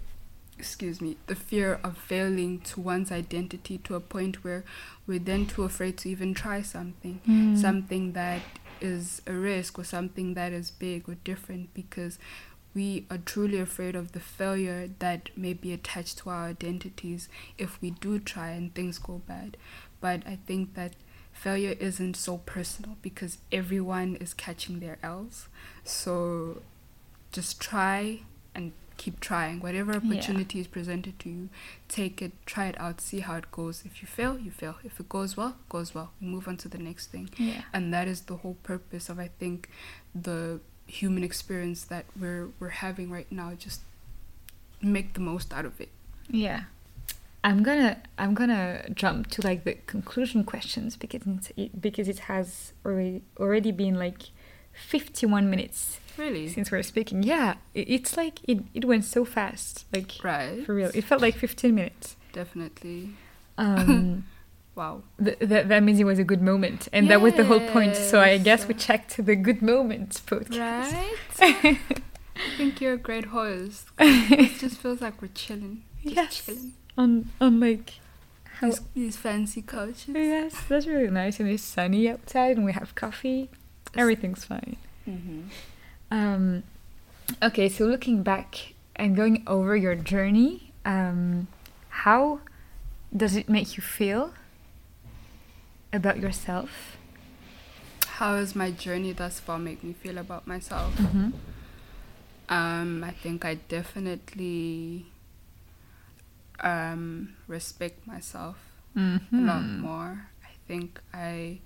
excuse 0.59 1.01
me, 1.01 1.17
the 1.27 1.35
fear 1.35 1.81
of 1.83 1.97
failing 1.97 2.61
to 2.71 2.81
one's 2.81 3.11
identity 3.11 3.79
to 3.79 3.95
a 3.95 4.01
point 4.01 4.45
where 4.45 4.63
we're 5.07 5.19
then 5.31 5.47
too 5.47 5.65
afraid 5.65 5.95
to 5.99 6.09
even 6.15 6.35
try 6.35 6.59
something, 6.63 7.17
Mm. 7.27 7.57
something 7.67 8.05
that 8.13 8.43
is 8.81 9.23
a 9.27 9.33
risk 9.33 9.79
or 9.81 9.85
something 9.85 10.35
that 10.35 10.53
is 10.53 10.71
big 10.71 11.09
or 11.09 11.17
different 11.31 11.73
because 11.75 12.19
we 12.75 13.07
are 13.11 13.19
truly 13.19 13.59
afraid 13.59 13.95
of 13.95 14.13
the 14.13 14.21
failure 14.21 14.91
that 14.99 15.31
may 15.37 15.53
be 15.53 15.73
attached 15.73 16.19
to 16.19 16.31
our 16.31 16.47
identities 16.47 17.29
if 17.59 17.81
we 17.83 17.91
do 17.91 18.19
try 18.19 18.51
and 18.51 18.75
things 18.75 18.99
go 18.99 19.21
bad. 19.27 19.57
But 20.01 20.27
I 20.27 20.39
think 20.47 20.75
that 20.75 20.95
failure 21.33 21.77
isn't 21.79 22.17
so 22.17 22.39
personal 22.39 22.97
because 23.03 23.39
everyone 23.51 24.17
is 24.17 24.35
catching 24.35 24.81
their 24.81 24.99
L's. 25.03 25.49
So 25.85 26.63
just 27.31 27.61
try 27.61 28.21
and 28.55 28.73
keep 28.97 29.21
trying. 29.21 29.61
Whatever 29.61 29.95
opportunity 29.95 30.61
is 30.61 30.67
presented 30.67 31.19
to 31.21 31.29
you, 31.29 31.49
take 31.89 32.23
it, 32.23 32.33
try 32.47 32.67
it 32.67 32.81
out, 32.81 33.01
see 33.01 33.21
how 33.21 33.37
it 33.37 33.51
goes. 33.51 33.83
If 33.85 34.01
you 34.01 34.09
fail, 34.09 34.39
you 34.39 34.51
fail. 34.51 34.77
If 34.85 35.01
it 35.01 35.09
goes 35.09 35.37
well, 35.37 35.57
goes 35.69 35.95
well. 35.95 36.13
We 36.21 36.29
move 36.29 36.49
on 36.49 36.57
to 36.59 36.69
the 36.69 36.79
next 36.79 37.09
thing. 37.09 37.31
Yeah. 37.37 37.63
And 37.73 37.93
that 37.93 38.09
is 38.09 38.23
the 38.23 38.37
whole 38.37 38.57
purpose 38.63 39.09
of 39.09 39.19
I 39.19 39.31
think 39.39 39.69
the 40.15 40.61
human 41.01 41.25
experience 41.25 41.85
that 41.85 42.05
we're 42.21 42.49
we're 42.61 42.77
having 42.87 43.11
right 43.11 43.31
now. 43.31 43.53
Just 43.67 43.81
make 44.83 45.15
the 45.15 45.21
most 45.21 45.53
out 45.53 45.65
of 45.65 45.81
it. 45.81 45.89
Yeah. 46.29 46.63
I'm 47.45 47.63
gonna 47.65 47.97
I'm 48.19 48.35
gonna 48.35 48.89
jump 48.95 49.29
to 49.35 49.43
like 49.43 49.65
the 49.65 49.75
conclusion 49.87 50.45
questions 50.45 50.97
because 50.97 51.23
it, 51.57 51.81
because 51.81 52.09
it 52.09 52.21
has 52.31 52.73
already 52.87 53.23
already 53.39 53.73
been 53.73 53.97
like 53.99 54.23
51 54.73 55.51
minutes 55.51 55.99
Really? 56.17 56.49
since 56.49 56.71
we're 56.71 56.83
speaking. 56.83 57.23
Yeah, 57.23 57.55
it, 57.75 57.89
it's 57.91 58.17
like 58.17 58.39
it, 58.47 58.59
it 58.75 58.85
went 58.85 59.05
so 59.05 59.25
fast. 59.25 59.87
Like 59.93 60.13
Right. 60.23 60.65
for 60.65 60.75
real, 60.75 60.91
it 60.95 61.03
felt 61.05 61.21
like 61.21 61.35
15 61.37 61.75
minutes. 61.75 62.17
Definitely. 62.33 63.11
Um, 63.59 64.25
Wow. 64.75 65.03
th- 65.23 65.39
th- 65.39 65.67
that 65.67 65.83
means 65.83 66.01
it 66.01 66.05
was 66.05 66.19
a 66.19 66.25
good 66.25 66.41
moment, 66.43 66.89
and 66.93 67.11
that 67.11 67.21
was 67.21 67.35
the 67.35 67.45
whole 67.45 67.61
point. 67.69 67.95
So 67.95 68.21
I 68.21 68.39
guess 68.39 68.67
we 68.67 68.75
checked 68.75 69.17
the 69.25 69.37
good 69.37 69.61
moments 69.61 70.21
podcast. 70.21 70.93
Right? 71.39 71.79
I 72.37 72.57
think 72.57 72.81
you're 72.81 72.95
a 72.95 72.99
great 72.99 73.27
host. 73.27 73.89
It 73.99 74.59
just 74.59 74.79
feels 74.79 75.01
like 75.03 75.21
we're 75.21 75.29
chilling. 75.35 75.85
Just 76.03 76.17
Yes. 76.17 76.45
chilling. 76.47 76.73
on 76.97 77.31
on 77.41 77.61
like 77.61 78.01
how 78.61 78.69
These, 78.69 78.81
these 78.95 79.17
fancy 79.17 79.61
couches. 79.63 80.09
yes, 80.09 80.55
that's 80.69 80.87
really 80.87 81.11
nice, 81.11 81.39
and 81.41 81.49
it's 81.51 81.63
sunny 81.63 82.09
outside, 82.09 82.57
and 82.57 82.65
we 82.65 82.73
have 82.73 82.95
coffee. 82.95 83.51
Everything's 83.95 84.45
fine. 84.45 84.77
Mm-hmm. 85.09 85.41
Um, 86.11 86.63
okay, 87.43 87.69
so 87.69 87.85
looking 87.85 88.23
back 88.23 88.73
and 88.97 89.15
going 89.17 89.43
over 89.47 89.77
your 89.77 89.95
journey, 89.95 90.73
um, 90.85 91.47
how 92.05 92.41
does 93.15 93.37
it 93.37 93.49
make 93.49 93.77
you 93.77 93.83
feel 93.83 94.33
about 95.93 96.19
yourself? 96.19 96.97
How 98.07 98.37
has 98.37 98.55
my 98.55 98.71
journey 98.71 99.13
thus 99.13 99.41
far 99.41 99.59
made 99.59 99.83
me 99.83 99.93
feel 99.93 100.19
about 100.19 100.47
myself? 100.47 100.95
Mm-hmm. 100.97 101.31
Um, 102.49 103.03
I 103.05 103.11
think 103.13 103.45
I 103.45 103.55
definitely 103.55 105.07
um, 106.61 107.35
respect 107.49 108.07
myself 108.07 108.57
Mm-hmm. 108.97 109.39
a 109.39 109.43
lot 109.53 109.63
more. 109.65 110.27
I 110.45 110.51
think 110.69 111.01
I. 111.15 111.61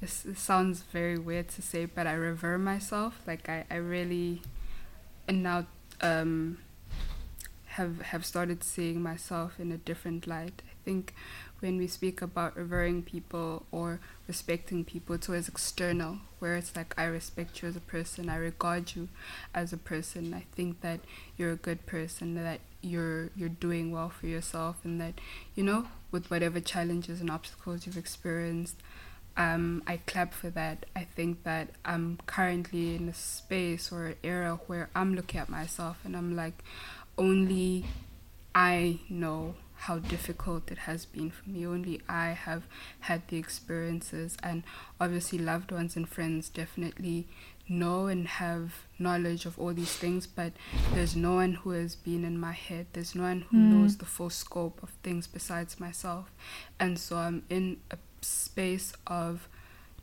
This, 0.00 0.20
this 0.22 0.38
sounds 0.40 0.82
very 0.82 1.18
weird 1.18 1.48
to 1.50 1.62
say, 1.62 1.86
but 1.86 2.06
I 2.06 2.12
revere 2.12 2.58
myself. 2.58 3.20
Like 3.26 3.48
I, 3.48 3.64
I 3.70 3.76
really, 3.76 4.42
and 5.26 5.42
now 5.42 5.66
um, 6.02 6.58
have 7.66 8.02
have 8.02 8.26
started 8.26 8.62
seeing 8.62 9.02
myself 9.02 9.58
in 9.58 9.72
a 9.72 9.78
different 9.78 10.26
light. 10.26 10.62
I 10.68 10.74
think 10.84 11.14
when 11.60 11.76
we 11.76 11.86
speak 11.86 12.20
about 12.22 12.56
revering 12.56 13.02
people 13.02 13.66
or 13.70 14.00
respecting 14.26 14.84
people, 14.84 15.14
it's 15.14 15.28
always 15.28 15.48
external, 15.48 16.18
where 16.38 16.56
it's 16.56 16.74
like 16.74 16.94
I 16.98 17.04
respect 17.04 17.62
you 17.62 17.68
as 17.68 17.76
a 17.76 17.80
person, 17.80 18.28
I 18.28 18.36
regard 18.36 18.94
you 18.94 19.08
as 19.54 19.72
a 19.72 19.76
person. 19.76 20.34
I 20.34 20.44
think 20.54 20.80
that 20.80 21.00
you're 21.36 21.52
a 21.52 21.56
good 21.56 21.86
person, 21.86 22.34
that 22.42 22.60
you're 22.82 23.30
you're 23.36 23.48
doing 23.48 23.92
well 23.92 24.08
for 24.08 24.26
yourself, 24.26 24.76
and 24.84 25.00
that 25.00 25.20
you 25.54 25.62
know 25.62 25.86
with 26.10 26.30
whatever 26.30 26.60
challenges 26.60 27.20
and 27.20 27.30
obstacles 27.30 27.86
you've 27.86 27.98
experienced. 27.98 28.76
Um, 29.36 29.82
I 29.86 29.98
clap 29.98 30.34
for 30.34 30.50
that. 30.50 30.86
I 30.94 31.04
think 31.04 31.44
that 31.44 31.68
I'm 31.84 32.18
currently 32.26 32.96
in 32.96 33.08
a 33.08 33.14
space 33.14 33.92
or 33.92 34.06
an 34.06 34.16
era 34.24 34.60
where 34.66 34.90
I'm 34.94 35.14
looking 35.14 35.40
at 35.40 35.48
myself 35.48 35.98
and 36.04 36.16
I'm 36.16 36.34
like, 36.34 36.64
only 37.16 37.86
I 38.54 38.98
know 39.08 39.54
how 39.84 39.98
difficult 39.98 40.70
it 40.70 40.78
has 40.78 41.06
been 41.06 41.30
for 41.30 41.48
me. 41.48 41.66
Only 41.66 42.00
I 42.08 42.28
have 42.28 42.64
had 43.00 43.26
the 43.28 43.38
experiences, 43.38 44.36
and 44.42 44.62
obviously, 45.00 45.38
loved 45.38 45.72
ones 45.72 45.96
and 45.96 46.08
friends 46.08 46.50
definitely 46.50 47.26
know 47.66 48.06
and 48.06 48.26
have 48.26 48.82
knowledge 48.98 49.46
of 49.46 49.58
all 49.58 49.72
these 49.72 49.96
things, 49.96 50.26
but 50.26 50.52
there's 50.92 51.14
no 51.16 51.34
one 51.34 51.52
who 51.54 51.70
has 51.70 51.94
been 51.94 52.24
in 52.24 52.38
my 52.38 52.52
head. 52.52 52.86
There's 52.92 53.14
no 53.14 53.22
one 53.22 53.42
who 53.42 53.56
Mm. 53.56 53.70
knows 53.70 53.96
the 53.96 54.04
full 54.06 54.28
scope 54.30 54.82
of 54.82 54.90
things 55.02 55.26
besides 55.28 55.78
myself. 55.80 56.30
And 56.78 56.98
so 56.98 57.16
I'm 57.16 57.44
in 57.48 57.78
a 57.90 57.98
space 58.22 58.92
of 59.06 59.48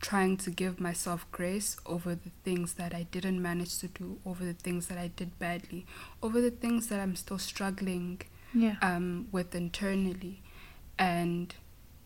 trying 0.00 0.36
to 0.38 0.50
give 0.50 0.80
myself 0.80 1.26
grace 1.30 1.76
over 1.84 2.14
the 2.14 2.30
things 2.42 2.74
that 2.74 2.94
I 2.94 3.02
didn't 3.10 3.42
manage 3.42 3.78
to 3.78 3.88
do, 3.88 4.18
over 4.24 4.44
the 4.44 4.54
things 4.54 4.86
that 4.88 4.96
I 4.98 5.08
did 5.08 5.38
badly, 5.38 5.86
over 6.22 6.40
the 6.40 6.50
things 6.50 6.88
that 6.88 7.00
I'm 7.00 7.16
still 7.16 7.38
struggling 7.38 8.22
Yeah. 8.54 8.76
um, 8.82 9.28
with 9.32 9.54
internally. 9.54 10.42
And 10.98 11.54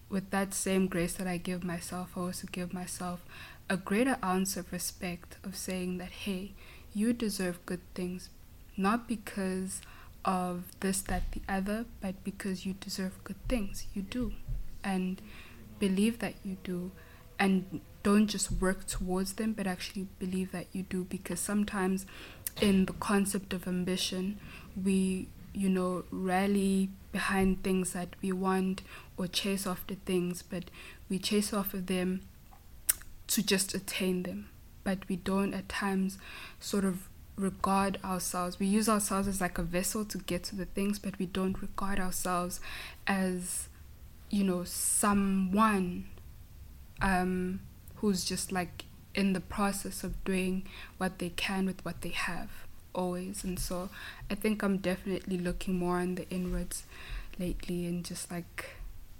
with 0.08 0.30
that 0.30 0.52
same 0.52 0.86
grace 0.86 1.14
that 1.14 1.26
I 1.26 1.38
give 1.38 1.64
myself, 1.64 2.10
I 2.16 2.20
also 2.20 2.46
give 2.50 2.72
myself 2.74 3.24
a 3.70 3.76
greater 3.76 4.18
ounce 4.22 4.56
of 4.56 4.70
respect 4.72 5.38
of 5.42 5.56
saying 5.56 5.98
that, 5.98 6.10
hey, 6.10 6.52
you 6.92 7.12
deserve 7.12 7.64
good 7.64 7.80
things, 7.94 8.28
not 8.76 9.08
because 9.08 9.80
of 10.24 10.64
this, 10.80 11.00
that, 11.02 11.22
the 11.32 11.40
other, 11.48 11.86
but 12.00 12.22
because 12.24 12.66
you 12.66 12.74
deserve 12.74 13.22
good 13.24 13.48
things. 13.48 13.86
You 13.94 14.02
do. 14.02 14.32
And 14.84 15.22
believe 15.78 16.18
that 16.18 16.34
you 16.44 16.58
do. 16.62 16.92
And 17.38 17.80
don't 18.02 18.26
just 18.26 18.52
work 18.52 18.86
towards 18.86 19.34
them, 19.34 19.52
but 19.52 19.66
actually 19.66 20.06
believe 20.18 20.52
that 20.52 20.66
you 20.72 20.82
do. 20.82 21.04
Because 21.04 21.40
sometimes 21.40 22.06
in 22.60 22.84
the 22.86 22.92
concept 22.92 23.52
of 23.52 23.66
ambition, 23.66 24.38
we 24.80 25.28
you 25.54 25.68
know, 25.68 26.04
rally 26.10 26.90
behind 27.10 27.62
things 27.62 27.92
that 27.92 28.16
we 28.22 28.32
want 28.32 28.82
or 29.16 29.26
chase 29.26 29.66
after 29.66 29.94
things, 29.94 30.42
but 30.42 30.64
we 31.08 31.18
chase 31.18 31.52
after 31.52 31.80
them 31.80 32.22
to 33.28 33.42
just 33.42 33.74
attain 33.74 34.22
them. 34.22 34.48
But 34.84 35.08
we 35.08 35.16
don't 35.16 35.54
at 35.54 35.68
times 35.68 36.18
sort 36.58 36.84
of 36.84 37.08
regard 37.36 37.98
ourselves. 38.04 38.58
We 38.58 38.66
use 38.66 38.88
ourselves 38.88 39.28
as 39.28 39.40
like 39.40 39.58
a 39.58 39.62
vessel 39.62 40.04
to 40.06 40.18
get 40.18 40.42
to 40.44 40.56
the 40.56 40.64
things, 40.64 40.98
but 40.98 41.18
we 41.18 41.26
don't 41.26 41.60
regard 41.60 42.00
ourselves 42.00 42.60
as, 43.06 43.68
you 44.30 44.44
know, 44.44 44.64
someone 44.64 46.06
um, 47.00 47.60
who's 47.96 48.24
just 48.24 48.52
like 48.52 48.84
in 49.14 49.34
the 49.34 49.40
process 49.40 50.02
of 50.02 50.24
doing 50.24 50.66
what 50.96 51.18
they 51.18 51.28
can 51.28 51.66
with 51.66 51.84
what 51.84 52.00
they 52.00 52.08
have 52.08 52.61
always 52.94 53.44
and 53.44 53.58
so 53.58 53.88
i 54.30 54.34
think 54.34 54.62
i'm 54.62 54.76
definitely 54.78 55.38
looking 55.38 55.74
more 55.78 55.98
on 55.98 56.14
the 56.16 56.28
inwards 56.30 56.84
lately 57.38 57.86
and 57.86 58.04
just 58.04 58.30
like 58.30 58.76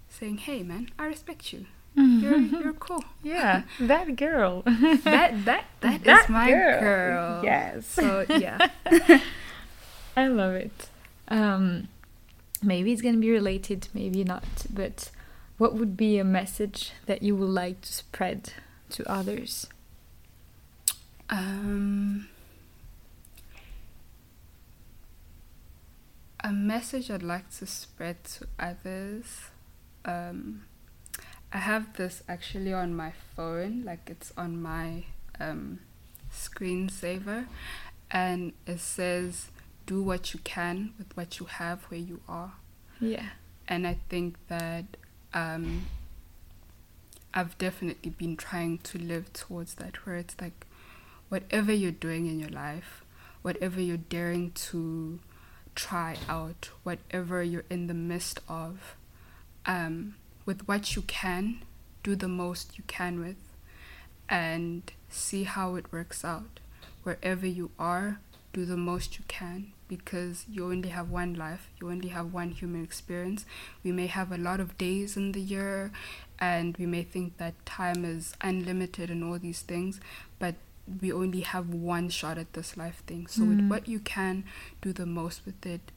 saying 0.09 0.37
hey 0.39 0.63
man 0.63 0.89
i 0.99 1.07
respect 1.07 1.53
you 1.53 1.67
you're 1.95 2.39
you're 2.39 2.73
cool 2.73 3.05
yeah, 3.23 3.63
that 3.79 4.17
girl. 4.17 4.63
that 5.05 5.45
that 5.45 5.65
that 5.83 6.07
is 6.07 6.29
my 6.31 6.49
girl. 6.51 6.81
girl, 6.81 7.45
Yes. 7.45 7.87
so 7.87 8.25
yeah 8.31 8.57
I 10.17 10.27
love 10.29 10.55
it. 10.55 10.89
Um, 11.29 11.89
maybe 12.63 12.93
it's 12.93 13.03
gonna 13.03 13.19
be 13.19 13.31
related, 13.31 13.89
maybe 13.95 14.25
not. 14.25 14.45
But 14.73 15.11
what 15.59 15.75
would 15.75 15.97
be 15.97 16.19
a 16.19 16.25
message 16.25 16.93
that 17.07 17.23
you 17.23 17.37
would 17.37 17.49
like 17.51 17.83
to 17.83 17.93
spread 17.93 18.53
to 18.91 19.05
others? 19.11 19.67
um 21.31 22.29
a 26.43 26.53
message 26.53 27.11
i'd 27.11 27.23
like 27.23 27.49
to 27.51 27.67
spread 27.67 28.23
to 28.25 28.47
others 28.59 29.43
um 30.05 30.63
i 31.53 31.59
have 31.59 31.97
this 31.97 32.23
actually 32.29 32.73
on 32.73 32.95
my 32.95 33.13
phone 33.37 33.83
like 33.85 34.01
it's 34.11 34.33
on 34.37 34.61
my 34.61 35.05
um 35.41 35.79
screensaver 36.33 37.47
and 38.11 38.53
it 38.67 38.81
says 38.81 39.51
do 39.87 40.03
what 40.03 40.33
you 40.35 40.41
can 40.45 40.93
with 40.99 41.17
what 41.17 41.39
you 41.39 41.47
have 41.47 41.83
where 41.85 42.01
you 42.01 42.21
are 42.29 42.53
Yeah. 43.01 43.27
and 43.69 43.87
I 43.87 43.99
think 44.09 44.37
that 44.49 44.85
um, 45.35 45.87
I've 47.35 47.57
definitely 47.59 48.11
been 48.11 48.37
trying 48.37 48.79
to 48.79 48.99
live 48.99 49.33
towards 49.33 49.75
that, 49.77 50.05
where 50.05 50.17
it's 50.17 50.37
like 50.41 50.67
whatever 51.31 51.73
you're 51.73 51.91
doing 51.91 52.27
in 52.27 52.39
your 52.39 52.51
life, 52.51 53.03
whatever 53.41 53.81
you're 53.81 53.97
daring 53.97 54.51
to 54.71 55.19
try 55.75 56.17
out, 56.29 56.71
whatever 56.83 57.43
you're 57.43 57.65
in 57.71 57.87
the 57.87 57.95
midst 57.95 58.41
of, 58.49 58.97
um, 59.67 60.17
with 60.45 60.67
what 60.69 60.97
you 60.97 61.03
can, 61.03 61.63
do 62.03 62.17
the 62.17 62.29
most 62.29 62.77
you 62.77 62.85
can 62.87 63.21
with, 63.21 63.37
and 64.29 64.93
see 65.09 65.45
how 65.45 65.75
it 65.77 65.93
works 65.93 66.25
out. 66.25 66.61
Wherever 67.03 67.47
you 67.47 67.71
are, 67.79 68.21
do 68.53 68.65
the 68.65 68.77
most 68.77 69.19
you 69.19 69.25
can 69.29 69.73
because 69.89 70.47
you 70.49 70.65
only 70.65 70.89
have 70.89 71.11
one 71.11 71.35
life, 71.35 71.69
you 71.81 71.91
only 71.91 72.09
have 72.09 72.33
one 72.33 72.51
human 72.51 72.83
experience. 72.83 73.45
We 73.85 73.93
may 73.93 74.07
have 74.07 74.33
a 74.33 74.39
lot 74.39 74.59
of 74.59 74.79
days 74.79 75.17
in 75.19 75.33
the 75.33 75.41
year, 75.41 75.93
and 76.39 76.75
we 76.79 76.87
may 76.87 77.03
think 77.03 77.37
that 77.37 77.55
time 77.67 78.05
is 78.05 78.35
unlimited 78.41 79.11
and 79.11 79.23
all 79.23 79.39
these 79.39 79.61
things, 79.61 80.01
but 80.39 80.55
we 81.01 81.13
only 81.13 81.41
have 81.41 81.69
one 81.71 82.09
shot 82.09 82.39
at 82.39 82.53
this 82.55 82.77
life 82.77 83.03
thing. 83.07 83.27
So, 83.27 83.45
with 83.45 83.59
Mm. 83.61 83.69
what 83.69 83.89
you 83.89 84.01
can, 84.01 84.45
do 84.81 84.93
the 84.93 85.07
most 85.07 85.47
with 85.47 85.65
it, 85.65 85.93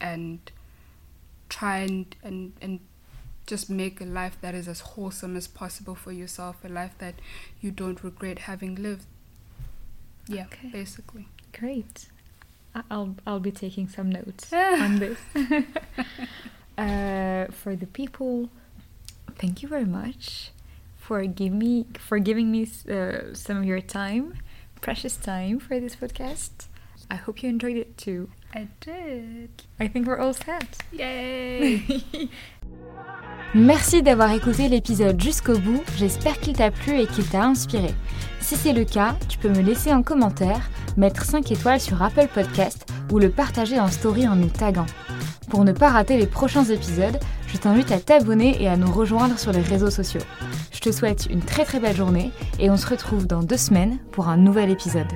and 0.00 0.38
try 1.48 1.78
and, 1.78 2.16
and, 2.22 2.52
and 2.62 2.80
just 3.46 3.68
make 3.68 4.00
a 4.00 4.04
life 4.04 4.38
that 4.40 4.54
is 4.54 4.68
as 4.68 4.80
wholesome 4.80 5.36
as 5.36 5.46
possible 5.46 5.94
for 5.94 6.12
yourself, 6.12 6.64
a 6.64 6.68
life 6.68 6.96
that 6.98 7.14
you 7.60 7.70
don't 7.70 8.02
regret 8.02 8.40
having 8.40 8.74
lived. 8.76 9.04
Yeah, 10.28 10.44
Okay. 10.46 10.68
basically. 10.68 11.28
Great. 11.52 12.08
I'll 12.90 13.16
I'll 13.26 13.40
be 13.40 13.50
taking 13.52 13.86
some 13.88 14.08
notes 14.08 14.50
on 14.52 14.96
this. 14.98 15.18
uh, 16.78 17.46
for 17.52 17.76
the 17.76 17.86
people, 17.92 18.48
thank 19.36 19.62
you 19.62 19.68
very 19.68 19.84
much 19.84 20.50
for 21.12 21.26
give 21.26 21.52
me 21.52 21.84
for 21.98 22.18
giving 22.18 22.50
me 22.50 22.62
uh, 22.90 23.34
some 23.34 23.58
of 23.58 23.66
your 23.66 23.82
time, 23.82 24.32
precious 24.80 25.14
time 25.14 25.58
for 25.58 25.78
this 25.78 25.94
podcast. 25.94 26.68
I 27.10 27.16
hope 27.16 27.42
you 27.42 27.50
enjoyed 27.50 27.76
it 27.76 27.98
too. 27.98 28.30
I 28.54 28.68
did. 28.80 29.50
I 29.78 29.88
think 29.88 30.06
we're 30.06 30.18
all 30.18 30.32
set. 30.32 30.78
Yay! 30.90 31.82
Merci 33.54 34.02
d'avoir 34.02 34.32
écouté 34.32 34.70
l'épisode 34.70 35.20
jusqu'au 35.20 35.58
bout, 35.58 35.82
j'espère 35.98 36.40
qu'il 36.40 36.54
t'a 36.54 36.70
plu 36.70 36.98
et 36.98 37.06
qu'il 37.06 37.28
t'a 37.28 37.44
inspiré. 37.44 37.94
Si 38.40 38.56
c'est 38.56 38.72
le 38.72 38.86
cas, 38.86 39.14
tu 39.28 39.36
peux 39.36 39.50
me 39.50 39.60
laisser 39.60 39.90
un 39.90 40.02
commentaire, 40.02 40.70
mettre 40.96 41.26
5 41.26 41.52
étoiles 41.52 41.80
sur 41.80 42.02
Apple 42.02 42.28
Podcast 42.32 42.90
ou 43.12 43.18
le 43.18 43.28
partager 43.28 43.78
en 43.78 43.88
story 43.88 44.26
en 44.26 44.36
nous 44.36 44.48
taguant. 44.48 44.86
Pour 45.50 45.66
ne 45.66 45.72
pas 45.72 45.90
rater 45.90 46.16
les 46.16 46.26
prochains 46.26 46.64
épisodes, 46.64 47.18
je 47.52 47.58
t'invite 47.58 47.92
à 47.92 48.00
t'abonner 48.00 48.60
et 48.62 48.68
à 48.68 48.76
nous 48.76 48.90
rejoindre 48.90 49.38
sur 49.38 49.52
les 49.52 49.60
réseaux 49.60 49.90
sociaux. 49.90 50.22
Je 50.72 50.80
te 50.80 50.90
souhaite 50.90 51.26
une 51.30 51.42
très 51.42 51.64
très 51.64 51.80
belle 51.80 51.96
journée 51.96 52.30
et 52.58 52.70
on 52.70 52.76
se 52.76 52.86
retrouve 52.86 53.26
dans 53.26 53.42
deux 53.42 53.58
semaines 53.58 53.98
pour 54.10 54.28
un 54.28 54.38
nouvel 54.38 54.70
épisode. 54.70 55.06